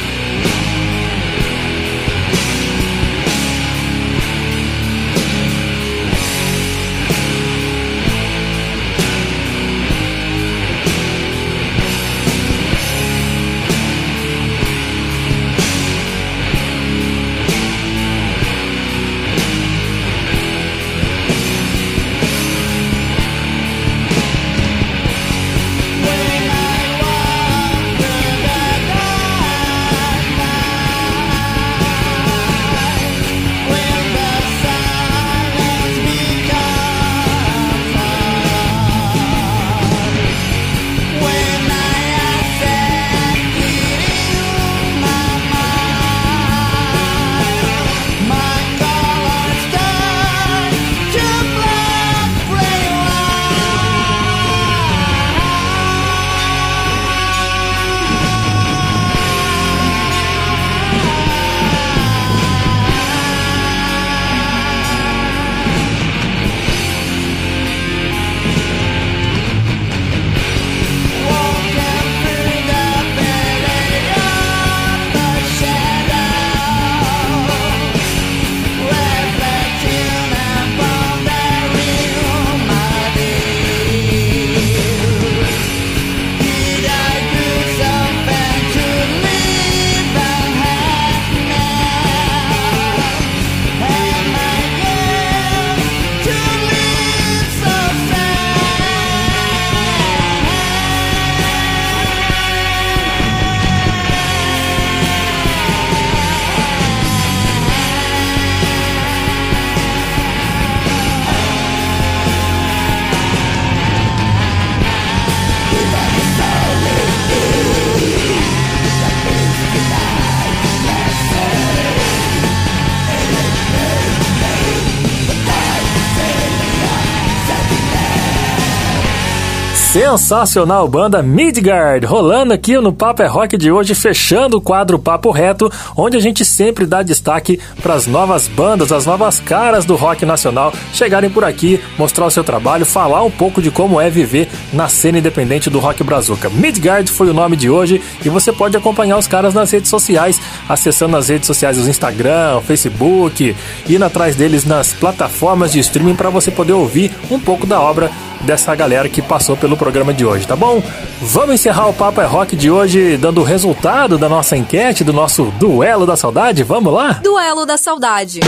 Sensacional 130.17 130.89
banda 130.89 131.23
Midgard, 131.23 132.07
rolando 132.07 132.53
aqui 132.53 132.79
no 132.79 132.93
Papo 132.93 133.23
é 133.23 133.27
Rock 133.27 133.57
de 133.59 133.71
hoje, 133.71 133.95
fechando 133.95 134.57
o 134.57 134.61
quadro 134.61 134.99
Papo 134.99 135.31
Reto, 135.31 135.71
onde 135.95 136.17
a 136.17 136.21
gente 136.21 136.45
sempre 136.45 136.87
dá 136.87 137.03
destaque 137.03 137.61
para 137.83 137.95
as 137.95 138.07
novas 138.07 138.49
bandas, 138.49 138.91
as 138.93 139.05
novas 139.05 139.39
caras 139.39 139.85
do 139.85 139.95
rock 139.95 140.25
nacional 140.25 140.73
chegarem 140.93 141.29
por 141.29 141.45
aqui, 141.45 141.81
mostrar 141.99 142.27
o 142.27 142.31
seu 142.31 142.43
trabalho, 142.43 142.87
falar 142.87 143.23
um 143.25 143.31
pouco 143.31 143.61
de 143.61 143.71
como 143.71 144.01
é 144.01 144.09
viver 144.09 144.49
na 144.73 144.89
cena 144.89 145.19
independente 145.19 145.69
do 145.69 145.79
rock 145.79 146.03
brazuca. 146.03 146.49
Midgard 146.49 147.11
foi 147.11 147.29
o 147.29 147.35
nome 147.35 147.57
de 147.57 147.69
hoje 147.69 148.03
e 148.25 148.29
você 148.29 148.53
pode 148.53 148.77
acompanhar 148.77 149.19
os 149.19 149.27
caras 149.27 149.53
nas 149.53 149.71
redes 149.71 149.91
sociais, 149.91 150.41
acessando 150.69 151.17
as 151.17 151.29
redes 151.29 151.47
sociais 151.47 151.77
do 151.77 151.89
Instagram, 151.89 152.61
Facebook, 152.61 153.57
indo 153.89 154.05
atrás 154.05 154.37
deles 154.37 154.65
nas 154.65 154.93
plataformas 154.93 155.73
de 155.73 155.81
streaming 155.81 156.17
para 156.17 156.31
você 156.31 156.51
poder 156.51 156.73
ouvir 156.73 157.11
um 157.31 157.39
pouco 157.39 157.67
da 157.67 157.81
obra 157.81 158.11
dessa 158.41 158.75
galera 158.75 159.09
que 159.09 159.23
passou 159.23 159.57
pelo 159.57 159.77
programa 159.77 160.13
de 160.13 160.25
hoje, 160.25 160.47
tá 160.47 160.55
bom? 160.55 160.83
Vamos 161.21 161.55
encerrar 161.55 161.89
o 161.89 161.95
Papo 161.95 162.21
é 162.21 162.27
Rock 162.27 162.55
de 162.55 162.71
hoje 162.71 163.17
dando 163.17 163.41
o 163.41 163.45
resultado 163.45 164.19
da 164.19 164.29
nossa 164.29 164.57
enquete, 164.57 165.03
do 165.03 165.13
nosso 165.13 165.47
Duelo 165.59 166.07
da 166.07 166.17
Saudade? 166.17 166.63
Vamos 166.63 166.93
lá? 166.93 167.15
Duelo 167.23 167.67
da 167.67 167.77
Saudade. 167.77 168.41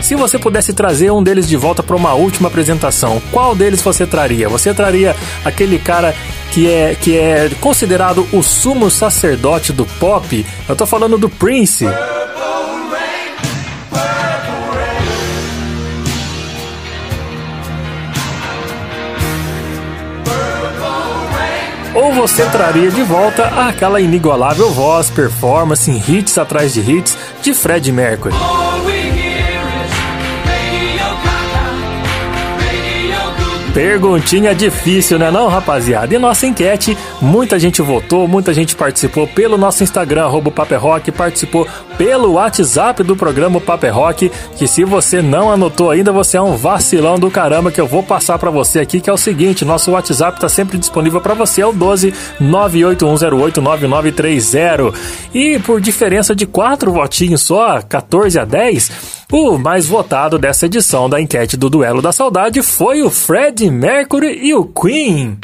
Se 0.00 0.14
você 0.16 0.38
pudesse 0.38 0.72
trazer 0.72 1.10
um 1.12 1.22
deles 1.22 1.48
de 1.48 1.56
volta 1.56 1.82
para 1.82 1.96
uma 1.96 2.12
última 2.12 2.48
apresentação, 2.48 3.22
qual 3.30 3.54
deles 3.54 3.80
você 3.80 4.04
traria? 4.04 4.48
Você 4.48 4.74
traria 4.74 5.14
aquele 5.44 5.78
cara 5.78 6.14
que 6.52 6.70
é, 6.70 6.94
que 6.94 7.16
é 7.16 7.50
considerado 7.60 8.28
o 8.32 8.42
sumo 8.42 8.90
sacerdote 8.90 9.72
do 9.72 9.86
pop? 9.86 10.46
Eu 10.68 10.76
tô 10.76 10.86
falando 10.86 11.16
do 11.16 11.28
Prince. 11.28 11.86
ou 21.94 22.10
você 22.14 22.44
traria 22.46 22.90
de 22.90 23.02
volta 23.02 23.44
aquela 23.68 24.00
inigualável 24.00 24.70
voz, 24.70 25.10
performance 25.10 25.90
em 25.90 26.02
hits 26.08 26.38
atrás 26.38 26.72
de 26.72 26.80
hits 26.80 27.16
de 27.42 27.52
Fred 27.52 27.92
Mercury. 27.92 28.34
Perguntinha 33.74 34.54
difícil, 34.54 35.18
né 35.18 35.30
não, 35.30 35.48
rapaziada? 35.48 36.14
E 36.14 36.18
nossa 36.18 36.46
enquete, 36.46 36.94
muita 37.22 37.58
gente 37.58 37.80
votou, 37.80 38.28
muita 38.28 38.52
gente 38.52 38.76
participou 38.76 39.26
pelo 39.26 39.56
nosso 39.56 39.82
Instagram, 39.82 40.24
arroba 40.24 40.52
Rock, 40.76 41.10
participou 41.10 41.66
pelo 41.96 42.32
WhatsApp 42.32 43.02
do 43.02 43.16
programa 43.16 43.62
Paper 43.62 43.94
Rock, 43.94 44.30
que 44.58 44.68
se 44.68 44.84
você 44.84 45.22
não 45.22 45.50
anotou 45.50 45.90
ainda, 45.90 46.12
você 46.12 46.36
é 46.36 46.42
um 46.42 46.54
vacilão 46.54 47.18
do 47.18 47.30
caramba 47.30 47.72
que 47.72 47.80
eu 47.80 47.86
vou 47.86 48.02
passar 48.02 48.38
para 48.38 48.50
você 48.50 48.78
aqui, 48.78 49.00
que 49.00 49.08
é 49.08 49.12
o 49.12 49.16
seguinte, 49.16 49.64
nosso 49.64 49.92
WhatsApp 49.92 50.38
tá 50.38 50.50
sempre 50.50 50.76
disponível 50.76 51.22
para 51.22 51.32
você, 51.32 51.62
é 51.62 51.66
o 51.66 51.72
12 51.72 52.12
981089930. 52.42 54.94
E 55.32 55.58
por 55.60 55.80
diferença 55.80 56.34
de 56.34 56.44
quatro 56.44 56.92
votinhos 56.92 57.40
só, 57.40 57.80
14 57.80 58.38
a 58.38 58.44
10, 58.44 59.21
o 59.32 59.58
mais 59.58 59.86
votado 59.86 60.38
dessa 60.38 60.66
edição 60.66 61.08
da 61.08 61.18
enquete 61.18 61.56
do 61.56 61.70
Duelo 61.70 62.02
da 62.02 62.12
Saudade 62.12 62.60
foi 62.62 63.02
o 63.02 63.08
Fred 63.08 63.70
Mercury 63.70 64.38
e 64.46 64.54
o 64.54 64.66
Queen. 64.66 65.38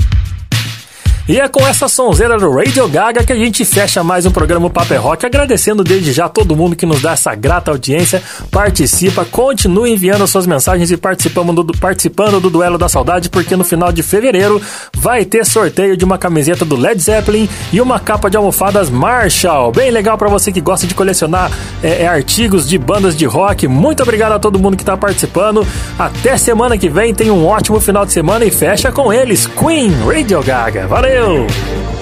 E 1.29 1.39
é 1.39 1.47
com 1.47 1.61
essa 1.67 1.89
sonzeira 1.89 2.39
do 2.39 2.51
Radio 2.51 2.89
Gaga 2.89 3.23
que 3.23 3.35
a 3.35 3.37
gente 3.37 3.63
fecha 3.63 4.03
mais 4.03 4.25
um 4.25 4.31
programa 4.31 4.71
Paper 4.71 5.03
Rock, 5.03 5.27
agradecendo 5.27 5.85
desde 5.85 6.11
já 6.11 6.27
todo 6.27 6.57
mundo 6.57 6.75
que 6.75 6.87
nos 6.87 7.03
dá 7.03 7.13
essa 7.13 7.35
grata 7.35 7.71
audiência, 7.71 8.23
participa, 8.51 9.27
continue 9.27 9.93
enviando 9.93 10.27
suas 10.27 10.47
mensagens 10.47 10.91
e 10.91 10.97
participando 10.97 11.63
do, 11.63 11.77
participando 11.77 12.41
do 12.41 12.49
Duelo 12.49 12.79
da 12.79 12.89
Saudade, 12.89 13.29
porque 13.29 13.55
no 13.57 13.63
final 13.63 13.93
de 13.93 14.03
fevereiro 14.03 14.59
vai 14.97 15.23
ter 15.23 15.45
sorteio 15.45 15.99
de 15.99 16.03
uma 16.03 16.17
camiseta 16.17 16.65
do 16.65 16.77
Led 16.77 16.99
Zeppelin 16.99 17.47
e 17.75 17.79
uma 17.79 18.01
capa 18.01 18.31
de 18.31 18.39
almofadas 18.39 18.89
Marshall. 18.89 19.71
Bem 19.71 19.91
legal 19.91 20.17
para 20.17 20.31
você 20.31 20.51
que 20.51 20.63
gosta 20.63 20.87
de 20.87 20.95
colecionar 20.95 21.53
é, 21.83 22.05
é, 22.05 22.09
artigos 22.09 22.67
de 22.67 22.79
bandas 22.79 23.15
de 23.15 23.27
rock. 23.27 23.69
Muito 23.69 24.03
obrigado 24.03 24.33
a 24.33 24.39
todo 24.39 24.59
mundo 24.59 24.79
que 24.79 24.83
está 24.83 24.97
participando. 24.97 25.67
Até 25.99 26.39
semana 26.39 26.79
que 26.79 26.89
vem, 26.89 27.15
tenha 27.15 27.35
um 27.35 27.47
ótimo 27.47 27.79
final 27.81 28.07
de 28.07 28.15
semana 28.15 28.47
e 28.47 28.51
fecha 28.51 28.91
com 28.91 29.13
eles, 29.13 29.47
Queen 29.47 29.93
Radio 30.07 30.43
Gaga. 30.43 30.87
Valeu! 30.87 31.18
Valeu! 31.19 31.98